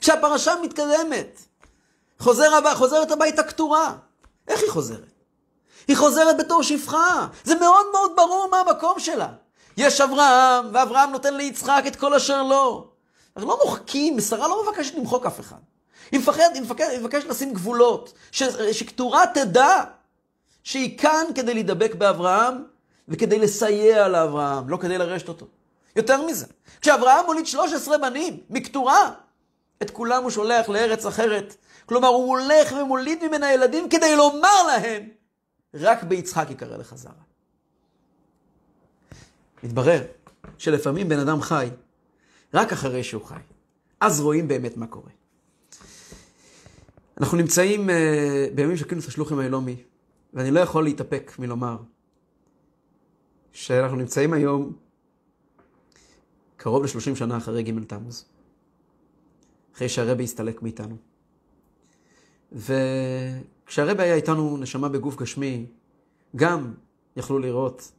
כשהפרשה 0.00 0.52
מתקדמת, 0.62 1.45
חוזר 2.18 2.54
הבא, 2.54 2.74
חוזרת 2.74 3.10
הביתה 3.10 3.42
כתורה. 3.42 3.94
איך 4.48 4.60
היא 4.62 4.70
חוזרת? 4.70 5.12
היא 5.88 5.96
חוזרת 5.96 6.36
בתור 6.38 6.62
שפחה. 6.62 7.26
זה 7.44 7.54
מאוד 7.54 7.86
מאוד 7.92 8.10
ברור 8.16 8.48
מה 8.50 8.60
המקום 8.60 9.00
שלה. 9.00 9.28
יש 9.76 10.00
אברהם, 10.00 10.64
ואברהם 10.72 11.10
נותן 11.10 11.34
ליצחק 11.34 11.82
את 11.86 11.96
כל 11.96 12.14
אשר 12.14 12.42
לו. 12.42 12.90
אנחנו 13.36 13.50
לא 13.50 13.58
מוחקים, 13.64 14.20
שרה 14.20 14.48
לא 14.48 14.62
מבקשת 14.62 14.94
למחוק 14.94 15.26
אף 15.26 15.40
אחד. 15.40 15.56
היא 16.12 16.20
מפחדת, 16.20 16.54
היא 16.54 16.62
מבקשת, 16.62 16.90
היא 16.90 17.00
מבקשת 17.00 17.28
לשים 17.28 17.52
גבולות, 17.52 18.12
ש, 18.30 18.42
שכתורה 18.72 19.24
תדע 19.34 19.84
שהיא 20.64 20.98
כאן 20.98 21.24
כדי 21.34 21.54
להידבק 21.54 21.94
באברהם 21.94 22.64
וכדי 23.08 23.38
לסייע 23.38 24.08
לאברהם, 24.08 24.68
לא 24.68 24.76
כדי 24.76 24.98
לרשת 24.98 25.28
אותו. 25.28 25.46
יותר 25.96 26.22
מזה, 26.22 26.46
כשאברהם 26.80 27.26
מוליד 27.26 27.46
13 27.46 27.98
בנים 27.98 28.40
מכתורה, 28.50 29.10
את 29.82 29.90
כולם 29.90 30.22
הוא 30.22 30.30
שולח 30.30 30.68
לארץ 30.68 31.06
אחרת. 31.06 31.56
כלומר, 31.86 32.08
הוא 32.08 32.38
הולך 32.38 32.72
ומוליד 32.72 33.24
ממנה 33.24 33.52
ילדים 33.52 33.88
כדי 33.88 34.16
לומר 34.16 34.62
להם, 34.66 35.08
רק 35.74 36.02
ביצחק 36.02 36.50
יקרא 36.50 36.76
לך 36.76 36.94
זרע. 36.94 37.12
מתברר 39.62 40.02
שלפעמים 40.58 41.08
בן 41.08 41.18
אדם 41.18 41.40
חי 41.40 41.68
רק 42.54 42.72
אחרי 42.72 43.04
שהוא 43.04 43.24
חי. 43.24 43.40
אז 44.00 44.20
רואים 44.20 44.48
באמת 44.48 44.76
מה 44.76 44.86
קורה. 44.86 45.10
אנחנו 47.20 47.36
נמצאים 47.36 47.90
uh, 47.90 47.92
בימים 48.54 48.76
של 48.76 48.88
כינוס 48.88 49.08
השלוחים 49.08 49.38
האלומי, 49.38 49.76
ואני 50.34 50.50
לא 50.50 50.60
יכול 50.60 50.84
להתאפק 50.84 51.32
מלומר 51.38 51.76
שאנחנו 53.52 53.96
נמצאים 53.96 54.32
היום 54.32 54.72
קרוב 56.56 56.82
ל-30 56.82 57.16
שנה 57.16 57.36
אחרי 57.36 57.62
ג' 57.62 57.84
תמוז, 57.84 58.24
אחרי 59.74 59.88
שהרבי 59.88 60.24
הסתלק 60.24 60.62
מאיתנו. 60.62 60.96
וכשהרבי 62.52 64.02
היה 64.02 64.14
איתנו 64.14 64.56
נשמה 64.56 64.88
בגוף 64.88 65.16
גשמי, 65.16 65.66
גם 66.36 66.74
יכלו 67.16 67.38
לראות 67.38 67.92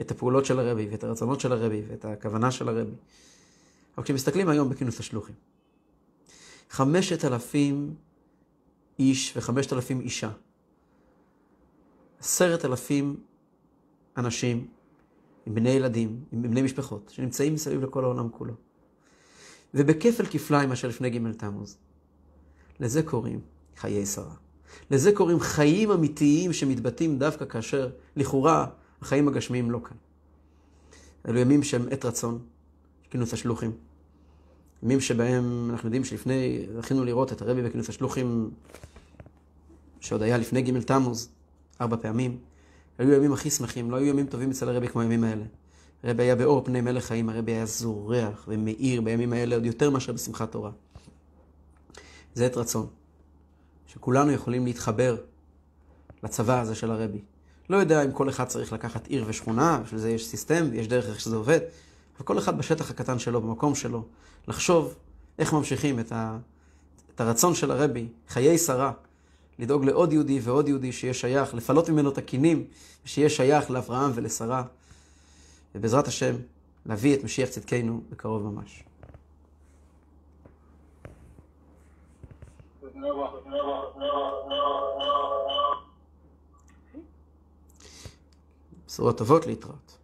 את 0.00 0.10
הפעולות 0.10 0.44
של 0.44 0.58
הרבי 0.58 0.88
ואת 0.90 1.04
הרצונות 1.04 1.40
של 1.40 1.52
הרבי 1.52 1.82
ואת 1.88 2.04
הכוונה 2.04 2.50
של 2.50 2.68
הרבי. 2.68 2.94
אבל 3.96 4.04
כשמסתכלים 4.04 4.48
היום 4.48 4.70
בכינוס 4.70 5.00
השלוחים, 5.00 5.34
חמשת 6.70 7.24
אלפים 7.24 7.94
איש 8.98 9.36
וחמשת 9.36 9.72
אלפים 9.72 10.00
אישה, 10.00 10.30
עשרת 12.20 12.64
אלפים 12.64 13.16
אנשים 14.16 14.66
עם 15.46 15.54
בני 15.54 15.70
ילדים, 15.70 16.24
עם 16.32 16.42
בני 16.42 16.62
משפחות, 16.62 17.10
שנמצאים 17.14 17.54
מסביב 17.54 17.82
לכל 17.82 18.04
העולם 18.04 18.28
כולו. 18.28 18.54
ובכפל 19.74 20.26
כפליים 20.26 20.68
מאשר 20.68 20.88
לפני 20.88 21.10
ג' 21.10 21.32
תמוז. 21.32 21.76
לזה 22.80 23.02
קוראים 23.02 23.40
חיי 23.76 24.06
שרה. 24.06 24.34
לזה 24.90 25.12
קוראים 25.12 25.40
חיים 25.40 25.90
אמיתיים 25.90 26.52
שמתבטאים 26.52 27.18
דווקא 27.18 27.44
כאשר 27.44 27.90
לכאורה 28.16 28.66
החיים 29.02 29.28
הגשמיים 29.28 29.70
לא 29.70 29.80
כאן. 29.84 29.96
אלו 31.28 31.38
ימים 31.38 31.62
שהם 31.62 31.86
עת 31.90 32.04
רצון, 32.04 32.38
כינוס 33.10 33.32
השלוחים. 33.32 33.72
ימים 34.82 35.00
שבהם 35.00 35.68
אנחנו 35.70 35.86
יודעים 35.86 36.04
שלפני, 36.04 36.66
זכינו 36.78 37.04
לראות 37.04 37.32
את 37.32 37.42
הרבי 37.42 37.62
בכינוס 37.62 37.88
השלוחים, 37.88 38.50
שעוד 40.00 40.22
היה 40.22 40.38
לפני 40.38 40.62
ג' 40.62 40.80
תמוז, 40.80 41.28
ארבע 41.80 41.96
פעמים. 41.96 42.38
היו 42.98 43.12
ימים 43.12 43.32
הכי 43.32 43.50
שמחים, 43.50 43.90
לא 43.90 43.96
היו 43.96 44.06
ימים 44.06 44.26
טובים 44.26 44.50
אצל 44.50 44.68
הרבי 44.68 44.88
כמו 44.88 45.00
הימים 45.00 45.24
האלה. 45.24 45.44
הרבי 46.02 46.22
היה 46.22 46.36
באור 46.36 46.64
פני 46.64 46.80
מלך 46.80 47.04
חיים, 47.04 47.28
הרבי 47.28 47.52
היה 47.52 47.66
זורח 47.66 48.44
ומאיר 48.48 49.00
בימים 49.00 49.32
האלה 49.32 49.54
עוד 49.54 49.66
יותר 49.66 49.90
מאשר 49.90 50.12
בשמחת 50.12 50.52
תורה. 50.52 50.70
זה 52.34 52.46
עת 52.46 52.56
רצון, 52.56 52.86
שכולנו 53.92 54.32
יכולים 54.32 54.64
להתחבר 54.64 55.16
לצבא 56.22 56.60
הזה 56.60 56.74
של 56.74 56.90
הרבי. 56.90 57.20
לא 57.70 57.76
יודע 57.76 58.04
אם 58.04 58.12
כל 58.12 58.28
אחד 58.28 58.44
צריך 58.44 58.72
לקחת 58.72 59.06
עיר 59.06 59.24
ושכונה, 59.26 59.80
בשביל 59.84 60.00
זה 60.00 60.10
יש 60.10 60.26
סיסטם 60.26 60.68
ויש 60.70 60.88
דרך 60.88 61.08
איך 61.08 61.20
שזה 61.20 61.36
עובד, 61.36 61.60
אבל 62.16 62.26
כל 62.26 62.38
אחד 62.38 62.58
בשטח 62.58 62.90
הקטן 62.90 63.18
שלו, 63.18 63.40
במקום 63.40 63.74
שלו, 63.74 64.04
לחשוב 64.48 64.94
איך 65.38 65.52
ממשיכים 65.52 66.00
את, 66.00 66.12
ה, 66.12 66.38
את 67.14 67.20
הרצון 67.20 67.54
של 67.54 67.70
הרבי, 67.70 68.08
חיי 68.28 68.58
שרה, 68.58 68.92
לדאוג 69.58 69.84
לעוד 69.84 70.12
יהודי 70.12 70.40
ועוד 70.42 70.68
יהודי 70.68 70.92
שיהיה 70.92 71.14
שייך, 71.14 71.54
לפלות 71.54 71.88
ממנו 71.88 72.10
את 72.10 72.18
הכינים, 72.18 72.64
ושיהיה 73.04 73.30
שייך 73.30 73.70
לאברהם 73.70 74.10
ולשרה, 74.14 74.62
ובעזרת 75.74 76.08
השם, 76.08 76.34
להביא 76.86 77.14
את 77.14 77.24
משיח 77.24 77.48
צדקנו 77.48 78.02
בקרוב 78.10 78.42
ממש. 78.42 78.82
בשורות 88.86 89.18
טובות 89.18 89.46
להתראות. 89.46 89.98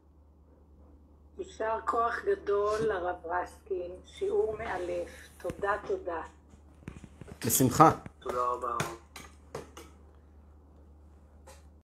יישר 1.39 1.79
כוח 1.87 2.15
גדול 2.25 2.79
לרב 2.81 3.17
רסקין, 3.25 3.91
שיעור 4.07 4.57
מאלף. 4.59 5.11
תודה, 5.39 5.73
תודה. 5.87 6.23
בשמחה. 7.47 7.91
תודה 8.19 8.43
רבה. 8.47 8.77